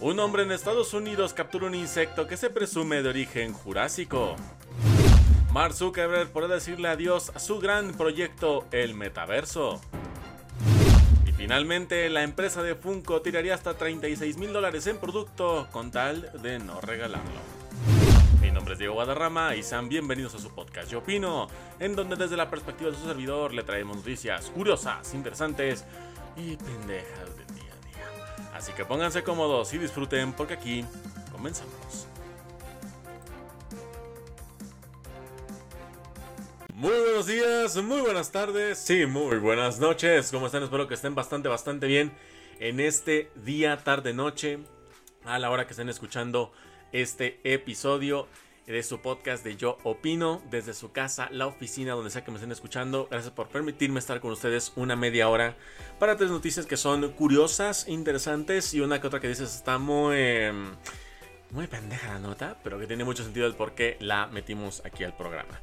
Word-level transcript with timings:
Un 0.00 0.18
hombre 0.18 0.42
en 0.42 0.52
Estados 0.52 0.92
Unidos 0.92 1.32
captura 1.34 1.66
un 1.66 1.74
insecto 1.74 2.26
que 2.26 2.36
se 2.36 2.50
presume 2.50 3.02
de 3.02 3.08
origen 3.08 3.52
jurásico. 3.52 4.36
Mark 5.52 5.72
Zuckerberg 5.72 6.30
podrá 6.30 6.54
decirle 6.54 6.88
adiós 6.88 7.30
a 7.34 7.38
su 7.38 7.58
gran 7.60 7.92
proyecto, 7.92 8.66
el 8.72 8.94
metaverso. 8.94 9.80
Y 11.26 11.32
finalmente, 11.32 12.10
la 12.10 12.24
empresa 12.24 12.62
de 12.62 12.74
Funko 12.74 13.22
tiraría 13.22 13.54
hasta 13.54 13.74
36 13.74 14.36
mil 14.36 14.52
dólares 14.52 14.86
en 14.88 14.98
producto 14.98 15.68
con 15.70 15.90
tal 15.90 16.30
de 16.42 16.58
no 16.58 16.80
regalarlo. 16.80 17.40
Mi 18.42 18.50
nombre 18.50 18.74
es 18.74 18.78
Diego 18.80 18.94
Guadarrama 18.94 19.54
y 19.54 19.62
sean 19.62 19.88
bienvenidos 19.88 20.34
a 20.34 20.38
su 20.38 20.50
podcast 20.50 20.90
Yo 20.90 20.98
Opino, 20.98 21.46
en 21.78 21.94
donde 21.94 22.16
desde 22.16 22.36
la 22.36 22.50
perspectiva 22.50 22.90
de 22.90 22.96
su 22.96 23.06
servidor 23.06 23.54
le 23.54 23.62
traemos 23.62 23.96
noticias 23.96 24.50
curiosas, 24.50 25.14
interesantes 25.14 25.84
y 26.36 26.56
pendejas 26.56 27.36
día. 27.36 27.43
Así 28.54 28.72
que 28.72 28.84
pónganse 28.84 29.24
cómodos 29.24 29.74
y 29.74 29.78
disfruten 29.78 30.32
porque 30.32 30.54
aquí 30.54 30.84
comenzamos. 31.32 32.06
Muy 36.72 36.92
buenos 36.92 37.26
días, 37.26 37.76
muy 37.82 38.00
buenas 38.00 38.30
tardes, 38.30 38.78
sí, 38.78 39.06
muy 39.06 39.38
buenas 39.38 39.80
noches. 39.80 40.30
¿Cómo 40.30 40.46
están? 40.46 40.62
Espero 40.62 40.86
que 40.86 40.94
estén 40.94 41.16
bastante, 41.16 41.48
bastante 41.48 41.88
bien 41.88 42.12
en 42.60 42.78
este 42.78 43.32
día, 43.34 43.76
tarde, 43.82 44.14
noche, 44.14 44.60
a 45.24 45.40
la 45.40 45.50
hora 45.50 45.66
que 45.66 45.72
estén 45.72 45.88
escuchando 45.88 46.52
este 46.92 47.40
episodio 47.42 48.28
de 48.66 48.82
su 48.82 49.00
podcast 49.00 49.44
de 49.44 49.56
Yo 49.56 49.78
Opino 49.82 50.42
desde 50.50 50.72
su 50.72 50.92
casa, 50.92 51.28
la 51.30 51.46
oficina, 51.46 51.92
donde 51.92 52.10
sea 52.10 52.24
que 52.24 52.30
me 52.30 52.36
estén 52.36 52.52
escuchando. 52.52 53.08
Gracias 53.10 53.32
por 53.32 53.48
permitirme 53.48 53.98
estar 53.98 54.20
con 54.20 54.32
ustedes 54.32 54.72
una 54.76 54.96
media 54.96 55.28
hora 55.28 55.56
para 55.98 56.16
tres 56.16 56.30
noticias 56.30 56.66
que 56.66 56.76
son 56.76 57.10
curiosas, 57.12 57.88
interesantes 57.88 58.72
y 58.74 58.80
una 58.80 59.00
que 59.00 59.06
otra 59.06 59.20
que 59.20 59.28
dices 59.28 59.54
está 59.54 59.78
muy... 59.78 60.16
em, 60.16 60.76
muy 61.50 61.66
pendeja 61.66 62.14
la 62.14 62.18
nota, 62.18 62.58
pero 62.64 62.78
que 62.78 62.86
tiene 62.86 63.04
mucho 63.04 63.22
sentido 63.22 63.46
el 63.46 63.54
por 63.54 63.74
qué 63.74 63.96
la 64.00 64.26
metimos 64.28 64.82
aquí 64.84 65.04
al 65.04 65.16
programa. 65.16 65.60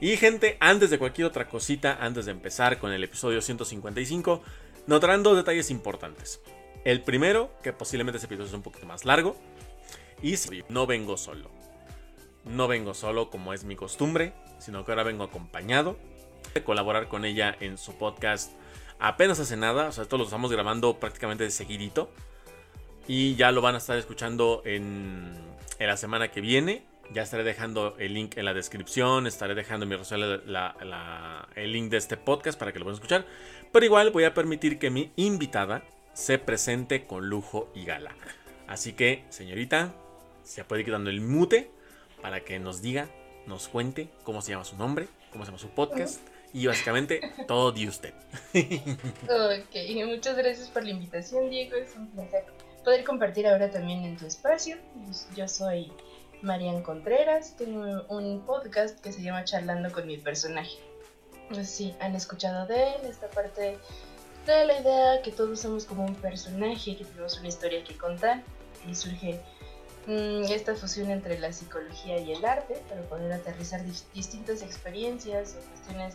Y 0.00 0.16
gente, 0.16 0.56
antes 0.60 0.90
de 0.90 0.98
cualquier 0.98 1.26
otra 1.26 1.48
cosita, 1.48 1.98
antes 2.00 2.26
de 2.26 2.32
empezar 2.32 2.78
con 2.78 2.92
el 2.92 3.02
episodio 3.02 3.40
155, 3.40 4.42
notarán 4.86 5.22
dos 5.22 5.36
detalles 5.36 5.70
importantes. 5.70 6.40
El 6.84 7.02
primero, 7.02 7.50
que 7.62 7.72
posiblemente 7.72 8.18
ese 8.18 8.26
episodio 8.26 8.46
es 8.46 8.54
un 8.54 8.62
poquito 8.62 8.86
más 8.86 9.04
largo, 9.04 9.36
y 10.22 10.34
no 10.68 10.86
vengo 10.86 11.16
solo. 11.16 11.55
No 12.46 12.68
vengo 12.68 12.94
solo 12.94 13.28
como 13.30 13.52
es 13.52 13.64
mi 13.64 13.76
costumbre, 13.76 14.32
sino 14.58 14.84
que 14.84 14.92
ahora 14.92 15.02
vengo 15.02 15.24
acompañado 15.24 15.96
de 16.54 16.62
colaborar 16.64 17.08
con 17.08 17.24
ella 17.24 17.56
en 17.60 17.76
su 17.76 17.94
podcast 17.98 18.52
apenas 18.98 19.38
hace 19.38 19.56
nada, 19.56 19.88
o 19.88 19.92
sea, 19.92 20.04
esto 20.04 20.16
lo 20.16 20.24
estamos 20.24 20.50
grabando 20.50 20.98
prácticamente 20.98 21.44
de 21.44 21.50
seguidito 21.50 22.10
y 23.06 23.34
ya 23.36 23.52
lo 23.52 23.60
van 23.60 23.74
a 23.74 23.78
estar 23.78 23.96
escuchando 23.98 24.62
en, 24.64 25.34
en 25.78 25.86
la 25.86 25.96
semana 25.96 26.30
que 26.30 26.40
viene. 26.40 26.84
Ya 27.12 27.22
estaré 27.22 27.44
dejando 27.44 27.94
el 27.98 28.14
link 28.14 28.36
en 28.36 28.44
la 28.44 28.52
descripción, 28.52 29.28
estaré 29.28 29.54
dejando 29.54 29.84
en 29.84 29.90
mi 29.90 29.96
la- 30.46 31.48
el 31.54 31.72
link 31.72 31.88
de 31.90 31.98
este 31.98 32.16
podcast 32.16 32.58
para 32.58 32.72
que 32.72 32.80
lo 32.80 32.84
puedan 32.84 32.96
escuchar. 32.96 33.24
Pero 33.70 33.84
igual 33.84 34.10
voy 34.10 34.24
a 34.24 34.34
permitir 34.34 34.80
que 34.80 34.90
mi 34.90 35.12
invitada 35.14 35.84
se 36.14 36.38
presente 36.38 37.06
con 37.06 37.28
lujo 37.28 37.70
y 37.76 37.84
gala. 37.84 38.16
Así 38.66 38.94
que, 38.94 39.24
señorita, 39.28 39.94
se 40.42 40.64
puede 40.64 40.80
ir 40.80 40.86
quitando 40.86 41.10
el 41.10 41.20
mute 41.20 41.70
para 42.26 42.40
que 42.40 42.58
nos 42.58 42.82
diga, 42.82 43.08
nos 43.46 43.68
cuente 43.68 44.08
cómo 44.24 44.42
se 44.42 44.50
llama 44.50 44.64
su 44.64 44.76
nombre, 44.76 45.06
cómo 45.30 45.44
se 45.44 45.52
llama 45.52 45.60
su 45.60 45.68
podcast 45.68 46.18
y 46.52 46.66
básicamente 46.66 47.20
todo 47.46 47.70
de 47.70 47.86
usted. 47.86 48.14
Ok, 48.52 49.76
muchas 50.08 50.36
gracias 50.36 50.68
por 50.70 50.82
la 50.82 50.90
invitación, 50.90 51.48
Diego. 51.50 51.76
Es 51.76 51.94
un 51.94 52.08
placer 52.08 52.44
poder 52.82 53.04
compartir 53.04 53.46
ahora 53.46 53.70
también 53.70 54.02
en 54.02 54.16
tu 54.16 54.26
espacio. 54.26 54.76
Yo 55.36 55.46
soy 55.46 55.92
Marian 56.42 56.82
Contreras, 56.82 57.56
tengo 57.56 58.04
un 58.08 58.44
podcast 58.44 58.98
que 58.98 59.12
se 59.12 59.22
llama 59.22 59.44
Charlando 59.44 59.92
con 59.92 60.08
mi 60.08 60.16
personaje. 60.16 60.78
Sí, 61.62 61.94
han 62.00 62.16
escuchado 62.16 62.66
de 62.66 62.94
él, 62.94 63.02
esta 63.04 63.28
parte 63.28 63.78
de 64.46 64.64
la 64.64 64.80
idea 64.80 65.22
que 65.22 65.30
todos 65.30 65.60
somos 65.60 65.84
como 65.84 66.04
un 66.04 66.16
personaje, 66.16 66.96
que 66.96 67.04
tenemos 67.04 67.38
una 67.38 67.46
historia 67.46 67.84
que 67.84 67.96
contar 67.96 68.42
y 68.84 68.96
surge 68.96 69.34
mm, 69.34 69.55
esta 70.06 70.74
fusión 70.76 71.10
entre 71.10 71.38
la 71.38 71.52
psicología 71.52 72.18
y 72.18 72.32
el 72.32 72.44
arte 72.44 72.80
para 72.88 73.02
poder 73.02 73.32
aterrizar 73.32 73.80
dis- 73.84 74.04
distintas 74.14 74.62
experiencias 74.62 75.56
o 75.58 75.70
cuestiones 75.70 76.14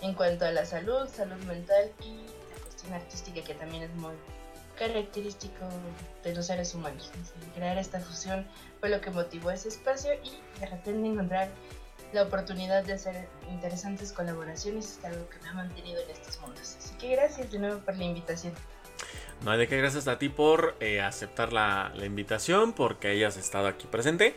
en 0.00 0.14
cuanto 0.14 0.44
a 0.44 0.50
la 0.50 0.64
salud, 0.64 1.08
salud 1.08 1.36
mental 1.44 1.92
y 2.02 2.16
la 2.16 2.62
cuestión 2.62 2.92
artística 2.94 3.42
que 3.42 3.54
también 3.54 3.84
es 3.84 3.94
muy 3.94 4.14
característico 4.78 5.68
de 6.24 6.34
los 6.34 6.46
seres 6.46 6.74
humanos. 6.74 7.10
Crear 7.54 7.76
esta 7.78 8.00
fusión 8.00 8.46
fue 8.80 8.88
lo 8.88 9.00
que 9.00 9.10
motivó 9.10 9.50
ese 9.50 9.68
espacio 9.68 10.12
y 10.24 10.40
de 10.58 10.66
repente 10.66 11.06
encontrar 11.06 11.50
la 12.12 12.22
oportunidad 12.22 12.82
de 12.82 12.94
hacer 12.94 13.28
interesantes 13.50 14.12
colaboraciones 14.12 14.98
es 14.98 15.04
algo 15.04 15.28
que 15.28 15.38
me 15.40 15.48
ha 15.50 15.52
mantenido 15.52 16.00
en 16.00 16.10
estos 16.10 16.40
mundos. 16.40 16.76
Así 16.78 16.94
que 16.96 17.10
gracias 17.14 17.52
de 17.52 17.58
nuevo 17.58 17.78
por 17.80 17.96
la 17.96 18.04
invitación. 18.04 18.54
No 19.44 19.50
hay 19.50 19.58
de 19.58 19.68
qué, 19.68 19.78
gracias 19.78 20.06
a 20.06 20.18
ti 20.18 20.28
por 20.28 20.76
eh, 20.80 21.00
aceptar 21.00 21.52
la, 21.52 21.92
invitación, 22.04 22.74
porque 22.74 23.08
hayas 23.08 23.38
estado 23.38 23.68
aquí 23.68 23.86
presente. 23.86 24.34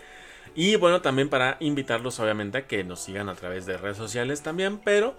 Y 0.55 0.77
bueno, 0.77 1.01
también 1.01 1.29
para 1.29 1.57
invitarlos 1.59 2.19
obviamente 2.19 2.59
a 2.59 2.67
que 2.67 2.83
nos 2.83 3.01
sigan 3.01 3.27
a 3.27 3.35
través 3.35 3.65
de 3.65 3.77
redes 3.77 3.97
sociales 3.97 4.43
también, 4.43 4.77
pero 4.77 5.15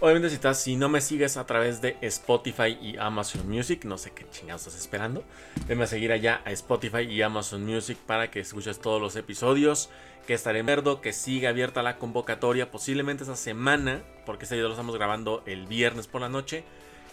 obviamente 0.00 0.30
si, 0.30 0.36
estás, 0.36 0.62
si 0.62 0.76
no 0.76 0.88
me 0.88 1.00
sigues 1.00 1.36
a 1.36 1.44
través 1.44 1.82
de 1.82 1.96
Spotify 2.02 2.78
y 2.80 2.96
Amazon 2.96 3.48
Music, 3.48 3.84
no 3.84 3.98
sé 3.98 4.12
qué 4.12 4.26
chingados 4.30 4.66
estás 4.66 4.80
esperando, 4.80 5.24
venme 5.66 5.84
a 5.84 5.86
seguir 5.86 6.12
allá 6.12 6.40
a 6.44 6.52
Spotify 6.52 7.02
y 7.02 7.20
Amazon 7.20 7.64
Music 7.66 7.98
para 8.06 8.30
que 8.30 8.40
escuches 8.40 8.78
todos 8.78 9.02
los 9.02 9.16
episodios, 9.16 9.90
que 10.26 10.34
estaré 10.34 10.60
en 10.60 10.66
verdo, 10.66 11.00
que 11.00 11.12
siga 11.12 11.50
abierta 11.50 11.82
la 11.82 11.98
convocatoria, 11.98 12.70
posiblemente 12.70 13.24
esta 13.24 13.36
semana, 13.36 14.02
porque 14.24 14.44
este 14.44 14.54
video 14.54 14.68
lo 14.68 14.74
estamos 14.74 14.94
grabando 14.94 15.42
el 15.46 15.66
viernes 15.66 16.06
por 16.06 16.20
la 16.20 16.28
noche, 16.28 16.64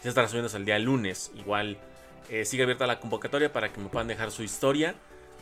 se 0.02 0.10
estará 0.10 0.28
subiendo 0.28 0.56
el 0.56 0.66
día 0.66 0.78
lunes, 0.80 1.32
igual 1.36 1.78
eh, 2.30 2.46
sigue 2.46 2.64
abierta 2.64 2.88
la 2.88 3.00
convocatoria 3.00 3.52
para 3.52 3.72
que 3.72 3.80
me 3.80 3.90
puedan 3.90 4.08
dejar 4.08 4.32
su 4.32 4.44
historia 4.44 4.96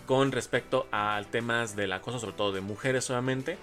con 0.06 0.32
respecto 0.32 0.88
a 0.92 1.22
temas 1.32 1.76
del 1.76 1.94
acoso, 1.94 2.20
sobre 2.20 2.36
todo 2.36 2.52
de 2.52 2.62
mujeres 2.62 3.06
solamente. 3.06 3.58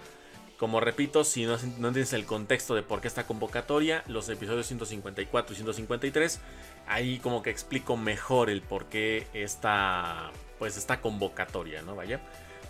Como 0.59 0.81
repito, 0.81 1.23
si 1.23 1.47
no, 1.47 1.57
no 1.79 1.89
entiendes 1.89 2.13
el 2.13 2.25
contexto 2.25 2.75
de 2.75 2.83
por 2.83 3.01
qué 3.01 3.09
esta 3.09 3.27
convocatoria, 3.27 4.03
los 4.09 4.29
episodios 4.29 4.67
154 4.67 5.53
y 5.53 5.57
153, 5.57 6.41
ahí 6.89 7.19
como 7.19 7.43
que 7.43 7.51
explico 7.51 7.97
mejor 7.97 8.51
el 8.51 8.63
por 8.63 8.87
qué 8.87 9.29
esta, 9.35 10.33
pues 10.59 10.77
esta 10.77 11.01
convocatoria, 11.01 11.83
¿no? 11.83 11.95
Vaya, 11.95 12.21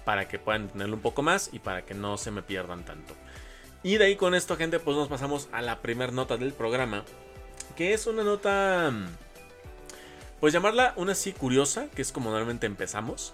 para 0.05 0.29
que 0.29 0.39
puedan 0.39 0.63
entenderlo 0.63 0.97
un 0.97 1.03
poco 1.03 1.23
más 1.23 1.49
y 1.53 1.61
para 1.61 1.83
que 1.87 1.95
no 1.95 2.19
se 2.19 2.31
me 2.31 2.43
pierdan 2.43 2.85
tanto. 2.85 3.15
Y 3.83 3.97
de 3.97 4.07
ahí 4.07 4.17
con 4.17 4.35
esto, 4.35 4.57
gente, 4.57 4.81
pues 4.81 4.97
nos 4.97 5.09
pasamos 5.09 5.49
a 5.53 5.63
la 5.63 5.81
primera 5.81 6.13
nota 6.13 6.37
del 6.37 6.53
programa, 6.53 7.05
que 7.77 7.95
es 7.95 8.07
una 8.07 8.23
nota 8.23 8.93
pues 10.41 10.53
llamarla 10.53 10.93
una 10.97 11.13
así 11.13 11.33
curiosa, 11.33 11.89
que 11.95 12.03
es 12.03 12.13
como 12.13 12.31
normalmente 12.31 12.67
empezamos. 12.67 13.33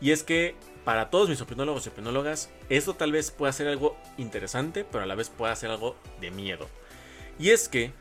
Y 0.00 0.12
es 0.12 0.22
que 0.22 0.54
para 0.84 1.10
todos 1.10 1.28
mis 1.28 1.40
opinólogos 1.40 1.86
y 1.86 1.90
opinólogas, 1.90 2.50
esto 2.68 2.94
tal 2.94 3.12
vez 3.12 3.30
pueda 3.30 3.52
ser 3.52 3.68
algo 3.68 3.96
interesante, 4.16 4.84
pero 4.84 5.04
a 5.04 5.06
la 5.06 5.14
vez 5.14 5.28
pueda 5.28 5.54
ser 5.54 5.70
algo 5.70 5.96
de 6.20 6.30
miedo. 6.30 6.68
Y 7.38 7.50
es 7.50 7.68
que 7.68 7.92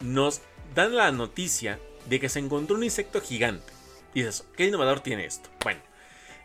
nos 0.00 0.40
dan 0.74 0.96
la 0.96 1.10
noticia 1.12 1.78
de 2.08 2.20
que 2.20 2.28
se 2.28 2.38
encontró 2.38 2.76
un 2.76 2.84
insecto 2.84 3.20
gigante. 3.20 3.72
Y 4.14 4.20
dices, 4.20 4.46
¿qué 4.56 4.66
innovador 4.66 5.00
tiene 5.00 5.26
esto? 5.26 5.50
Bueno, 5.62 5.80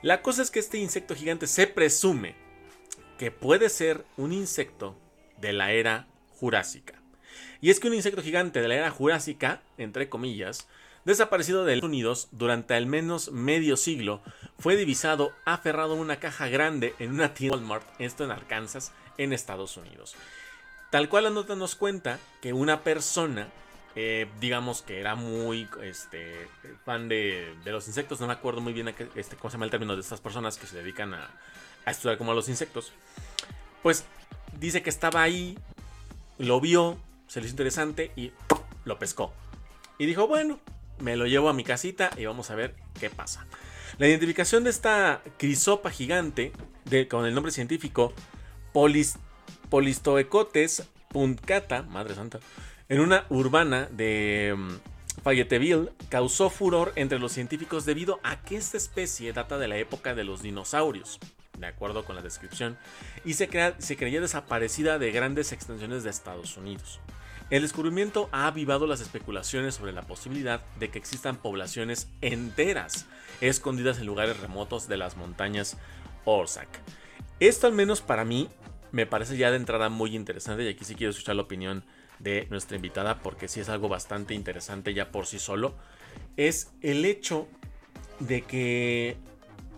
la 0.01 0.21
cosa 0.21 0.41
es 0.41 0.51
que 0.51 0.59
este 0.59 0.77
insecto 0.77 1.15
gigante 1.15 1.47
se 1.47 1.67
presume 1.67 2.35
que 3.17 3.31
puede 3.31 3.69
ser 3.69 4.05
un 4.17 4.33
insecto 4.33 4.97
de 5.39 5.53
la 5.53 5.71
era 5.71 6.07
jurásica. 6.39 7.01
Y 7.61 7.69
es 7.69 7.79
que 7.79 7.87
un 7.87 7.93
insecto 7.93 8.21
gigante 8.21 8.61
de 8.61 8.67
la 8.67 8.75
era 8.75 8.91
jurásica, 8.91 9.61
entre 9.77 10.09
comillas, 10.09 10.67
desaparecido 11.05 11.63
de 11.63 11.75
los 11.75 11.85
Unidos 11.85 12.27
durante 12.31 12.73
al 12.73 12.87
menos 12.87 13.31
medio 13.31 13.77
siglo, 13.77 14.21
fue 14.59 14.75
divisado 14.75 15.31
aferrado 15.45 15.93
a 15.93 15.97
una 15.97 16.17
caja 16.17 16.47
grande 16.47 16.95
en 16.99 17.11
una 17.11 17.33
tienda 17.33 17.57
Walmart, 17.57 17.85
esto 17.99 18.23
en 18.23 18.31
Arkansas, 18.31 18.91
en 19.17 19.31
Estados 19.31 19.77
Unidos. 19.77 20.15
Tal 20.89 21.07
cual 21.07 21.25
la 21.25 21.29
nota 21.29 21.55
nos 21.55 21.75
cuenta 21.75 22.19
que 22.41 22.53
una 22.53 22.83
persona, 22.83 23.49
eh, 23.95 24.27
digamos 24.39 24.81
que 24.81 24.99
era 24.99 25.15
muy 25.15 25.67
este, 25.83 26.47
fan 26.83 27.07
de, 27.07 27.55
los 27.65 27.87
insectos, 27.87 28.19
no 28.19 28.27
me 28.27 28.33
acuerdo 28.33 28.61
muy 28.61 28.73
bien 28.73 28.87
a 28.87 28.93
qué, 28.93 29.07
este, 29.15 29.35
cómo 29.35 29.49
se 29.49 29.55
llama 29.55 29.65
el 29.65 29.71
término 29.71 29.95
de 29.95 30.01
estas 30.01 30.21
personas 30.21 30.57
que 30.57 30.67
se 30.67 30.77
dedican 30.77 31.13
a, 31.13 31.29
a 31.85 31.91
estudiar 31.91 32.17
como 32.17 32.31
a 32.31 32.35
los 32.35 32.49
insectos, 32.49 32.93
pues 33.83 34.05
dice 34.59 34.81
que 34.81 34.89
estaba 34.89 35.21
ahí, 35.21 35.57
lo 36.39 36.59
vio, 36.59 36.97
se 37.27 37.39
le 37.39 37.45
hizo 37.45 37.53
interesante 37.53 38.11
y 38.15 38.31
lo 38.85 38.97
pescó. 38.97 39.33
Y 39.97 40.05
dijo, 40.05 40.27
bueno, 40.27 40.59
me 40.99 41.15
lo 41.15 41.25
llevo 41.25 41.49
a 41.49 41.53
mi 41.53 41.63
casita 41.63 42.09
y 42.17 42.25
vamos 42.25 42.51
a 42.51 42.55
ver 42.55 42.75
qué 42.99 43.09
pasa. 43.09 43.45
La 43.97 44.07
identificación 44.07 44.63
de 44.63 44.69
esta 44.69 45.21
crisopa 45.37 45.89
gigante, 45.89 46.51
con 47.09 47.25
el 47.25 47.33
nombre 47.33 47.51
científico 47.51 48.13
Polis, 48.73 49.17
Polistoecotes 49.69 50.89
madre 51.87 52.13
santa, 52.13 52.39
en 52.89 52.99
una 52.99 53.25
urbana 53.29 53.87
de, 53.89 54.53
Fayetteville 55.23 55.91
causó 56.09 56.49
furor 56.49 56.93
entre 56.95 57.19
los 57.19 57.31
científicos 57.31 57.85
debido 57.85 58.19
a 58.23 58.41
que 58.41 58.57
esta 58.57 58.77
especie 58.77 59.33
data 59.33 59.57
de 59.57 59.67
la 59.67 59.77
época 59.77 60.13
de 60.13 60.23
los 60.23 60.41
dinosaurios, 60.41 61.19
de 61.57 61.67
acuerdo 61.67 62.05
con 62.05 62.15
la 62.15 62.21
descripción, 62.21 62.77
y 63.23 63.33
se 63.33 63.47
creía 63.47 64.21
desaparecida 64.21 64.99
de 64.99 65.11
grandes 65.11 65.51
extensiones 65.51 66.03
de 66.03 66.09
Estados 66.09 66.57
Unidos. 66.57 66.99
El 67.51 67.61
descubrimiento 67.61 68.27
ha 68.31 68.47
avivado 68.47 68.87
las 68.87 69.01
especulaciones 69.01 69.75
sobre 69.75 69.91
la 69.91 70.01
posibilidad 70.01 70.61
de 70.79 70.89
que 70.89 70.97
existan 70.97 71.37
poblaciones 71.37 72.09
enteras 72.21 73.05
escondidas 73.39 73.99
en 73.99 74.07
lugares 74.07 74.39
remotos 74.39 74.87
de 74.87 74.97
las 74.97 75.15
montañas 75.15 75.77
Orsak. 76.25 76.67
Esto 77.39 77.67
al 77.67 77.73
menos 77.73 78.01
para 78.01 78.25
mí 78.25 78.49
me 78.91 79.05
parece 79.05 79.37
ya 79.37 79.51
de 79.51 79.57
entrada 79.57 79.89
muy 79.89 80.15
interesante 80.15 80.63
y 80.63 80.69
aquí 80.69 80.85
sí 80.85 80.95
quiero 80.95 81.11
escuchar 81.11 81.35
la 81.35 81.43
opinión 81.43 81.83
de 82.17 82.47
nuestra 82.49 82.77
invitada 82.77 83.19
porque 83.19 83.47
sí 83.47 83.59
es 83.59 83.69
algo 83.69 83.89
bastante 83.89 84.33
interesante 84.33 84.95
ya 84.95 85.11
por 85.11 85.27
sí 85.27 85.37
solo. 85.37 85.75
Es 86.37 86.71
el 86.81 87.05
hecho 87.05 87.47
de 88.19 88.41
que 88.41 89.17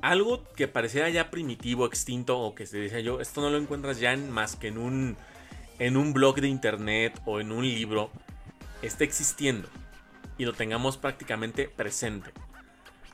algo 0.02 0.44
que 0.56 0.70
pareciera 0.70 1.10
ya 1.10 1.32
primitivo, 1.32 1.86
extinto 1.86 2.40
o 2.40 2.56
que 2.56 2.66
se 2.66 2.78
decía 2.78 3.02
yo, 3.02 3.20
esto 3.20 3.42
no 3.42 3.50
lo 3.50 3.58
encuentras 3.58 4.00
ya 4.00 4.16
más 4.16 4.56
que 4.56 4.68
en 4.68 4.78
un, 4.78 5.18
en 5.80 5.98
un 5.98 6.14
blog 6.14 6.42
de 6.42 6.48
internet 6.48 7.20
o 7.26 7.40
en 7.40 7.52
un 7.52 7.64
libro, 7.64 8.10
esté 8.82 9.04
existiendo 9.04 9.68
y 10.38 10.46
lo 10.46 10.54
tengamos 10.54 10.98
prácticamente 10.98 11.68
presente. 11.68 12.32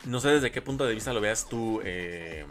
No 0.06 0.20
sé 0.20 0.30
desde 0.30 0.52
qué 0.52 0.62
punto 0.62 0.86
de 0.86 0.94
vista 0.94 1.14
lo 1.14 1.22
veas 1.22 1.48
tú, 1.48 1.82
eh, 1.84 2.46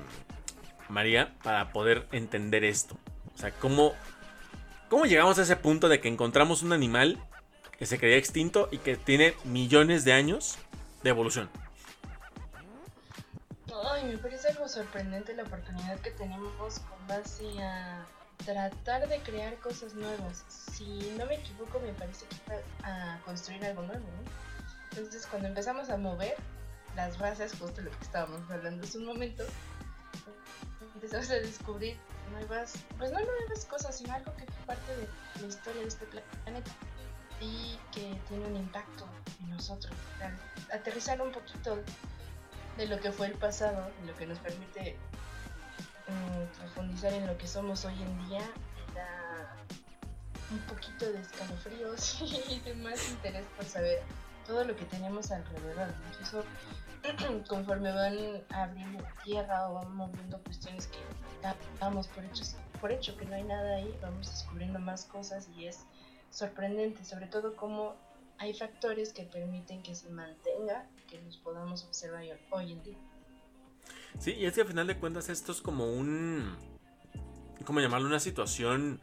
María, 0.89 1.35
para 1.43 1.73
poder 1.73 2.07
entender 2.13 2.65
esto. 2.65 2.97
O 3.35 3.39
sea, 3.39 3.51
¿cómo, 3.53 3.93
¿cómo 4.89 5.05
llegamos 5.05 5.39
a 5.39 5.43
ese 5.43 5.57
punto 5.57 5.89
de 5.89 6.01
que 6.01 6.09
encontramos 6.09 6.63
un 6.63 6.73
animal 6.73 7.19
que 7.79 7.87
se 7.87 7.99
creía 7.99 8.17
extinto 8.17 8.69
y 8.71 8.79
que 8.79 8.97
tiene 8.97 9.35
millones 9.45 10.05
de 10.05 10.13
años 10.13 10.59
de 11.03 11.11
evolución? 11.11 11.51
Ay, 13.91 14.05
me 14.05 14.19
parece 14.19 14.49
algo 14.49 14.69
sorprendente 14.69 15.35
la 15.35 15.43
oportunidad 15.43 15.99
que 16.01 16.13
tenemos 16.13 16.79
con 16.79 17.07
base 17.07 17.45
a 17.63 18.07
tratar 18.45 19.09
de 19.09 19.19
crear 19.21 19.57
cosas 19.59 19.95
nuevas. 19.95 20.45
Si 20.49 21.15
no 21.19 21.27
me 21.27 21.37
equivoco, 21.37 21.81
me 21.81 21.93
parece 21.93 22.27
que 22.27 22.37
a 22.85 23.19
construir 23.25 23.65
algo 23.65 23.83
nuevo, 23.83 24.05
¿no? 24.05 24.31
Entonces, 24.91 25.27
cuando 25.27 25.49
empezamos 25.49 25.89
a 25.91 25.97
mover 25.97 26.37
las 26.97 27.19
razas, 27.19 27.53
justo 27.59 27.81
lo 27.81 27.91
que 27.91 28.05
estábamos 28.05 28.51
hablando 28.51 28.85
hace 28.85 28.99
un 28.99 29.07
momento, 29.07 29.45
empezamos 30.95 31.31
a 31.31 31.35
descubrir 31.35 31.97
nuevas, 32.33 32.75
pues 32.99 33.11
no 33.11 33.19
nuevas 33.21 33.65
cosas, 33.65 33.97
sino 33.97 34.13
algo 34.13 34.35
que 34.37 34.45
fue 34.45 34.67
parte 34.67 34.97
de 34.97 35.09
la 35.41 35.47
historia 35.47 35.83
de 35.83 35.89
este 35.89 36.07
planeta 36.07 36.71
y 37.41 37.79
que 37.93 38.19
tiene 38.29 38.47
un 38.47 38.57
impacto 38.57 39.07
en 39.41 39.51
nosotros. 39.51 39.95
Aterrizar 40.73 41.21
un 41.21 41.33
poquito 41.33 41.79
de 42.77 42.87
lo 42.87 43.01
que 43.01 43.13
fue 43.13 43.27
el 43.27 43.35
pasado, 43.35 43.91
y 44.03 44.07
lo 44.07 44.17
que 44.17 44.27
nos 44.27 44.39
permite 44.39 44.97
mm, 46.13 46.59
profundizar 46.59 47.13
en 47.13 47.27
lo 47.27 47.37
que 47.39 47.47
somos 47.47 47.85
hoy 47.85 48.01
en 48.03 48.29
día, 48.29 48.43
da 48.95 49.57
un 50.51 50.59
poquito 50.61 51.11
de 51.11 51.21
escalofríos 51.21 52.21
y 52.51 52.61
de 52.61 52.75
más 52.75 53.11
interés 53.11 53.47
por 53.57 53.65
saber 53.65 54.03
todo 54.47 54.65
lo 54.65 54.77
que 54.77 54.85
tenemos 54.85 55.31
alrededor. 55.31 55.89
Incluso 56.11 56.45
conforme 57.49 57.93
van 57.93 58.43
abriendo 58.51 59.05
tierra 59.25 59.69
o 59.71 59.75
van 59.75 59.95
moviendo 59.95 60.39
cuestiones 60.43 60.87
que 60.87 60.99
damos 61.81 62.07
por, 62.09 62.25
hechos, 62.25 62.57
por 62.81 62.93
hecho 62.93 63.17
que 63.17 63.25
no 63.25 63.35
hay 63.35 63.45
nada 63.45 63.77
ahí, 63.77 63.99
vamos 64.01 64.31
descubriendo 64.31 64.79
más 64.79 65.05
cosas 65.07 65.49
y 65.57 65.67
es 65.67 65.85
sorprendente, 66.31 67.05
sobre 67.05 67.27
todo 67.27 67.57
cómo 67.57 67.95
hay 68.39 68.55
factores 68.55 69.13
que 69.13 69.25
permiten 69.25 69.83
que 69.83 69.95
se 69.95 70.09
mantenga, 70.11 70.87
que 71.09 71.21
nos 71.23 71.37
podamos 71.37 71.85
observar 71.85 72.25
hoy 72.51 72.73
en 72.73 72.83
día. 72.83 72.99
Sí, 74.19 74.33
y 74.33 74.47
es 74.47 74.55
que 74.55 74.61
al 74.63 74.67
final 74.67 74.87
de 74.87 74.97
cuentas 74.97 75.29
esto 75.29 75.53
es 75.53 75.61
como 75.61 75.93
un, 75.93 76.57
¿cómo 77.65 77.81
llamarlo? 77.81 78.07
Una 78.07 78.21
situación 78.21 79.01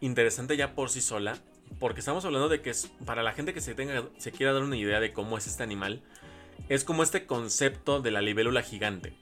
interesante 0.00 0.56
ya 0.56 0.74
por 0.74 0.90
sí 0.90 1.00
sola, 1.00 1.38
porque 1.78 2.00
estamos 2.00 2.24
hablando 2.24 2.48
de 2.48 2.62
que 2.62 2.72
para 3.04 3.22
la 3.22 3.32
gente 3.32 3.54
que 3.54 3.60
se 3.60 3.74
tenga 3.74 4.08
se 4.18 4.32
quiera 4.32 4.52
dar 4.52 4.62
una 4.62 4.76
idea 4.76 5.00
de 5.00 5.12
cómo 5.12 5.38
es 5.38 5.46
este 5.46 5.62
animal, 5.62 6.02
es 6.68 6.84
como 6.84 7.02
este 7.02 7.26
concepto 7.26 8.00
de 8.00 8.10
la 8.10 8.22
libélula 8.22 8.62
gigante. 8.62 9.16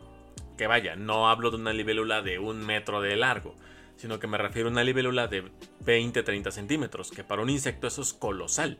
Que 0.56 0.66
vaya, 0.66 0.96
no 0.96 1.28
hablo 1.28 1.50
de 1.50 1.56
una 1.56 1.72
libélula 1.72 2.22
de 2.22 2.38
un 2.38 2.64
metro 2.64 3.00
de 3.00 3.16
largo, 3.16 3.54
sino 3.96 4.18
que 4.18 4.26
me 4.26 4.38
refiero 4.38 4.68
a 4.68 4.72
una 4.72 4.84
libélula 4.84 5.26
de 5.26 5.50
20-30 5.84 6.50
centímetros, 6.52 7.10
que 7.10 7.24
para 7.24 7.42
un 7.42 7.50
insecto 7.50 7.86
eso 7.86 8.02
es 8.02 8.12
colosal. 8.12 8.78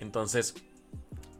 Entonces, 0.00 0.54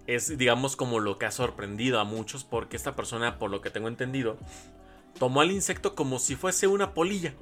es 0.08 0.38
digamos 0.38 0.74
como 0.74 1.00
lo 1.00 1.18
que 1.18 1.26
ha 1.26 1.30
sorprendido 1.30 2.00
a 2.00 2.04
muchos, 2.04 2.42
porque 2.42 2.76
esta 2.76 2.96
persona, 2.96 3.38
por 3.38 3.50
lo 3.50 3.60
que 3.60 3.68
tengo 3.68 3.88
entendido, 3.88 4.38
tomó 5.18 5.42
al 5.42 5.52
insecto 5.52 5.94
como 5.94 6.18
si 6.18 6.34
fuese 6.34 6.66
una 6.66 6.94
polilla 6.94 7.34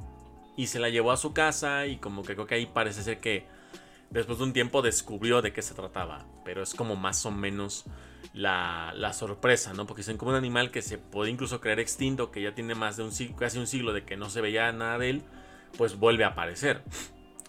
y 0.56 0.66
se 0.66 0.80
la 0.80 0.88
llevó 0.88 1.12
a 1.12 1.16
su 1.16 1.32
casa 1.32 1.86
y 1.86 1.98
como 1.98 2.24
que 2.24 2.34
creo 2.34 2.46
que 2.48 2.56
ahí 2.56 2.66
parece 2.66 3.04
ser 3.04 3.20
que 3.20 3.46
después 4.10 4.38
de 4.38 4.44
un 4.44 4.52
tiempo 4.52 4.82
descubrió 4.82 5.42
de 5.42 5.52
qué 5.52 5.62
se 5.62 5.74
trataba, 5.74 6.26
pero 6.44 6.60
es 6.60 6.74
como 6.74 6.96
más 6.96 7.24
o 7.24 7.30
menos 7.30 7.84
la, 8.34 9.12
sorpresa, 9.12 9.72
¿no? 9.72 9.86
Porque 9.86 10.02
es 10.02 10.10
como 10.16 10.32
un 10.32 10.36
animal 10.36 10.72
que 10.72 10.82
se 10.82 10.98
puede 10.98 11.30
incluso 11.30 11.60
creer 11.60 11.78
extinto, 11.78 12.32
que 12.32 12.42
ya 12.42 12.52
tiene 12.52 12.74
más 12.74 12.96
de 12.96 13.04
un 13.04 13.12
siglo, 13.12 13.36
casi 13.36 13.58
un 13.58 13.68
siglo 13.68 13.92
de 13.92 14.04
que 14.04 14.16
no 14.16 14.28
se 14.28 14.40
veía 14.40 14.72
nada 14.72 14.98
de 14.98 15.10
él, 15.10 15.22
pues 15.78 15.96
vuelve 15.96 16.24
a 16.24 16.28
aparecer. 16.28 16.82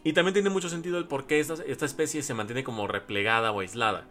Y 0.03 0.13
también 0.13 0.33
tiene 0.33 0.51
mucho 0.51 0.69
sentido 0.69 0.99
el 0.99 1.07
por 1.07 1.25
qué 1.25 1.39
esta 1.39 1.85
especie 1.85 2.21
se 2.21 2.35
mantiene 2.35 2.63
como 2.63 2.87
replegada 2.87 3.51
o 3.51 3.61
aislada. 3.61 4.05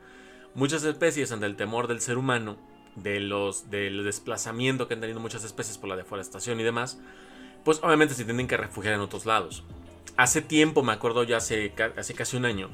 Muchas 0.57 0.85
especies, 0.85 1.33
ante 1.33 1.45
el 1.45 1.55
temor 1.55 1.87
del 1.87 2.01
ser 2.01 2.17
humano, 2.17 2.57
de 2.95 3.21
los, 3.21 3.69
del 3.69 4.05
desplazamiento 4.05 4.89
que 4.89 4.95
han 4.95 5.03
tenido 5.03 5.21
muchas 5.21 5.45
especies 5.45 5.77
por 5.77 5.91
la 5.91 5.97
deforestación 5.97 6.59
y 6.59 6.63
demás, 6.63 6.99
pues 7.63 7.79
obviamente 7.83 8.15
se 8.15 8.25
tienen 8.25 8.49
que 8.49 8.57
refugiar 8.57 8.95
en 8.95 9.01
otros 9.01 9.27
lados. 9.27 9.65
Hace 10.17 10.41
tiempo, 10.41 10.83
me 10.83 10.93
acuerdo 10.93 11.25
ya 11.25 11.37
hace, 11.37 11.75
hace 11.99 12.15
casi 12.15 12.39
un 12.39 12.47
año, 12.47 12.71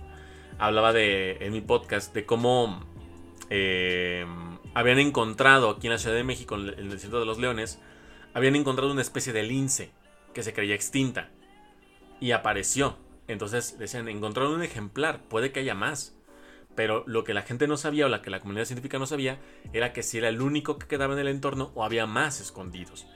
hablaba 0.61 0.93
de, 0.93 1.39
en 1.41 1.53
mi 1.53 1.61
podcast 1.61 2.15
de 2.15 2.25
cómo 2.25 2.85
eh, 3.51 4.25
habían 4.75 5.01
encontrado 5.01 5.69
aquí 5.69 5.89
en 5.89 5.95
la 5.95 5.99
Ciudad 5.99 6.15
de 6.15 6.23
México, 6.23 6.55
en 6.55 6.69
el 6.69 6.89
desierto 6.89 7.19
de 7.19 7.27
los 7.27 7.39
leones, 7.39 7.81
habían 8.33 8.55
encontrado 8.55 8.93
una 8.93 9.03
especie 9.03 9.33
de 9.33 9.43
lince 9.43 9.91
que 10.33 10.45
se 10.45 10.53
creía 10.53 10.77
extinta 10.77 11.31
y 12.21 12.31
apareció. 12.31 12.97
Entonces 13.27 13.77
decían, 13.77 14.09
encontraron 14.09 14.53
un 14.53 14.63
ejemplar, 14.63 15.21
puede 15.25 15.51
que 15.51 15.59
haya 15.59 15.75
más. 15.75 16.15
Pero 16.75 17.05
lo 17.07 17.25
que 17.25 17.35
la 17.35 17.43
gente 17.43 17.67
no 17.67 17.77
sabía 17.77 18.07
o 18.07 18.09
la 18.09 18.23
que 18.23 18.31
la 18.31 18.41
comunidad 18.41 18.65
científica 18.65 18.99
no 18.99 19.07
sabía 19.07 19.39
era 19.73 19.93
que 19.93 20.03
si 20.03 20.19
era 20.19 20.29
el 20.29 20.41
único 20.41 20.79
que 20.79 20.87
quedaba 20.87 21.13
en 21.15 21.21
el 21.21 21.29
entorno 21.29 21.71
o 21.75 21.85
había 21.85 22.07
más 22.07 22.41
escondidos. 22.41 23.07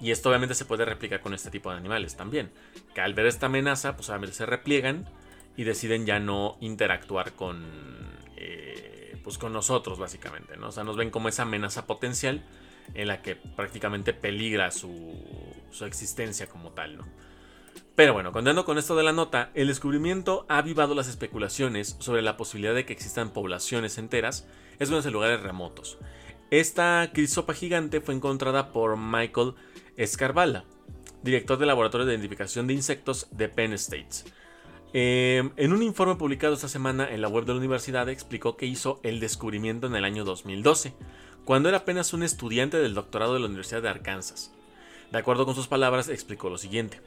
Y 0.00 0.10
esto 0.10 0.28
obviamente 0.28 0.54
se 0.54 0.64
puede 0.64 0.84
replicar 0.84 1.20
con 1.20 1.34
este 1.34 1.50
tipo 1.50 1.70
de 1.70 1.76
animales 1.78 2.16
también. 2.16 2.50
Que 2.94 3.00
al 3.00 3.14
ver 3.14 3.26
esta 3.26 3.46
amenaza, 3.46 3.96
pues 3.96 4.08
obviamente 4.10 4.36
se 4.36 4.46
repliegan 4.46 5.08
y 5.56 5.64
deciden 5.64 6.06
ya 6.06 6.20
no 6.20 6.56
interactuar 6.60 7.32
con, 7.32 7.64
pues 9.28 9.36
con 9.36 9.52
nosotros 9.52 9.98
básicamente, 9.98 10.56
¿no? 10.56 10.68
O 10.68 10.72
sea, 10.72 10.84
nos 10.84 10.96
ven 10.96 11.10
como 11.10 11.28
esa 11.28 11.42
amenaza 11.42 11.86
potencial 11.86 12.42
en 12.94 13.08
la 13.08 13.20
que 13.20 13.36
prácticamente 13.36 14.14
peligra 14.14 14.70
su, 14.70 15.22
su 15.70 15.84
existencia 15.84 16.46
como 16.46 16.70
tal, 16.70 16.96
¿no? 16.96 17.04
Pero 17.98 18.12
bueno, 18.12 18.30
continuando 18.30 18.64
con 18.64 18.78
esto 18.78 18.94
de 18.94 19.02
la 19.02 19.12
nota, 19.12 19.50
el 19.54 19.66
descubrimiento 19.66 20.46
ha 20.48 20.58
avivado 20.58 20.94
las 20.94 21.08
especulaciones 21.08 21.96
sobre 21.98 22.22
la 22.22 22.36
posibilidad 22.36 22.72
de 22.72 22.86
que 22.86 22.92
existan 22.92 23.32
poblaciones 23.32 23.98
enteras 23.98 24.46
en 24.78 25.02
de 25.02 25.10
lugares 25.10 25.40
remotos. 25.40 25.98
Esta 26.52 27.10
crisopa 27.12 27.54
gigante 27.54 28.00
fue 28.00 28.14
encontrada 28.14 28.70
por 28.70 28.96
Michael 28.96 29.54
Escarvala, 29.96 30.62
director 31.24 31.58
del 31.58 31.66
Laboratorio 31.66 32.06
de 32.06 32.12
Identificación 32.12 32.68
de 32.68 32.74
Insectos 32.74 33.26
de 33.32 33.48
Penn 33.48 33.72
State. 33.72 34.30
Em, 34.92 35.50
en 35.56 35.72
un 35.72 35.82
informe 35.82 36.14
publicado 36.14 36.54
esta 36.54 36.68
semana 36.68 37.12
en 37.12 37.20
la 37.20 37.26
web 37.26 37.46
de 37.46 37.52
la 37.52 37.58
universidad 37.58 38.08
explicó 38.08 38.56
que 38.56 38.66
hizo 38.66 39.00
el 39.02 39.18
descubrimiento 39.18 39.88
en 39.88 39.96
el 39.96 40.04
año 40.04 40.24
2012, 40.24 40.94
cuando 41.44 41.68
era 41.68 41.78
apenas 41.78 42.12
un 42.12 42.22
estudiante 42.22 42.76
del 42.76 42.94
doctorado 42.94 43.34
de 43.34 43.40
la 43.40 43.46
Universidad 43.46 43.82
de 43.82 43.88
Arkansas. 43.88 44.54
De 45.10 45.18
acuerdo 45.18 45.46
con 45.46 45.56
sus 45.56 45.66
palabras, 45.66 46.08
explicó 46.08 46.48
lo 46.48 46.58
siguiente. 46.58 47.00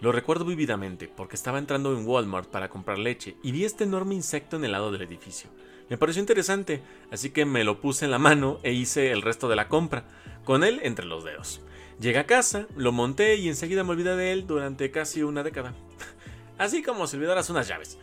Lo 0.00 0.12
recuerdo 0.12 0.44
vividamente 0.44 1.08
porque 1.08 1.36
estaba 1.36 1.58
entrando 1.58 1.96
en 1.96 2.06
Walmart 2.06 2.50
para 2.50 2.68
comprar 2.68 2.98
leche 2.98 3.36
y 3.42 3.52
vi 3.52 3.64
este 3.64 3.84
enorme 3.84 4.14
insecto 4.14 4.56
en 4.56 4.64
el 4.64 4.72
lado 4.72 4.92
del 4.92 5.02
edificio. 5.02 5.48
Me 5.88 5.96
pareció 5.96 6.20
interesante, 6.20 6.82
así 7.10 7.30
que 7.30 7.46
me 7.46 7.64
lo 7.64 7.80
puse 7.80 8.04
en 8.04 8.10
la 8.10 8.18
mano 8.18 8.58
e 8.62 8.72
hice 8.72 9.10
el 9.12 9.22
resto 9.22 9.48
de 9.48 9.56
la 9.56 9.68
compra, 9.68 10.04
con 10.44 10.64
él 10.64 10.80
entre 10.82 11.06
los 11.06 11.24
dedos. 11.24 11.62
Llegué 11.98 12.18
a 12.18 12.26
casa, 12.26 12.66
lo 12.76 12.92
monté 12.92 13.36
y 13.36 13.48
enseguida 13.48 13.84
me 13.84 13.92
olvidé 13.92 14.16
de 14.16 14.32
él 14.32 14.46
durante 14.46 14.90
casi 14.90 15.22
una 15.22 15.42
década 15.42 15.74
así 16.58 16.82
como 16.82 17.06
si 17.06 17.16
olvidaras 17.16 17.48
unas 17.48 17.68
llaves. 17.68 17.98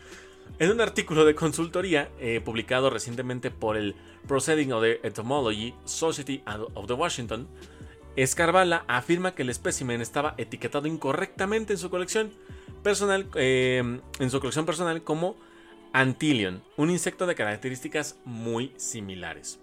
En 0.58 0.70
un 0.70 0.80
artículo 0.80 1.24
de 1.24 1.34
consultoría 1.34 2.10
eh, 2.18 2.40
publicado 2.44 2.90
recientemente 2.90 3.50
por 3.50 3.76
el 3.76 3.94
Proceeding 4.26 4.72
of 4.72 4.82
the 4.82 5.00
Entomology 5.02 5.74
Society 5.84 6.42
of 6.46 6.86
the 6.86 6.92
Washington, 6.92 7.48
Escarvala 8.16 8.84
afirma 8.86 9.34
que 9.34 9.42
el 9.42 9.50
espécimen 9.50 10.00
estaba 10.00 10.34
etiquetado 10.38 10.86
incorrectamente 10.86 11.72
en 11.72 11.78
su 11.78 11.90
colección 11.90 12.32
personal, 12.82 13.26
eh, 13.34 14.00
en 14.18 14.30
su 14.30 14.40
colección 14.40 14.66
personal 14.66 15.02
como 15.02 15.36
Antilion, 15.92 16.62
un 16.76 16.90
insecto 16.90 17.26
de 17.26 17.34
características 17.34 18.16
muy 18.24 18.72
similares. 18.76 19.58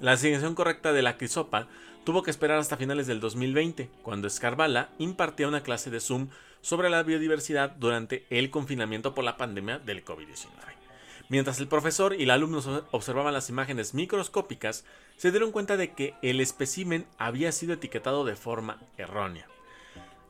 La 0.00 0.12
asignación 0.12 0.54
correcta 0.54 0.92
de 0.92 1.02
la 1.02 1.16
crisopa 1.16 1.68
tuvo 2.04 2.22
que 2.22 2.30
esperar 2.30 2.58
hasta 2.58 2.76
finales 2.76 3.06
del 3.06 3.20
2020, 3.20 3.88
cuando 4.02 4.28
Escarvala 4.28 4.90
impartía 4.98 5.48
una 5.48 5.62
clase 5.62 5.90
de 5.90 6.00
Zoom 6.00 6.28
sobre 6.60 6.90
la 6.90 7.02
biodiversidad 7.02 7.70
durante 7.70 8.26
el 8.30 8.50
confinamiento 8.50 9.14
por 9.14 9.24
la 9.24 9.36
pandemia 9.36 9.78
del 9.78 10.04
COVID-19. 10.04 10.83
Mientras 11.28 11.58
el 11.58 11.68
profesor 11.68 12.14
y 12.14 12.24
el 12.24 12.30
alumno 12.30 12.60
observaban 12.90 13.32
las 13.32 13.48
imágenes 13.48 13.94
microscópicas, 13.94 14.84
se 15.16 15.30
dieron 15.30 15.52
cuenta 15.52 15.76
de 15.76 15.92
que 15.94 16.14
el 16.22 16.40
espécimen 16.40 17.06
había 17.18 17.50
sido 17.52 17.72
etiquetado 17.74 18.24
de 18.24 18.36
forma 18.36 18.78
errónea. 18.98 19.46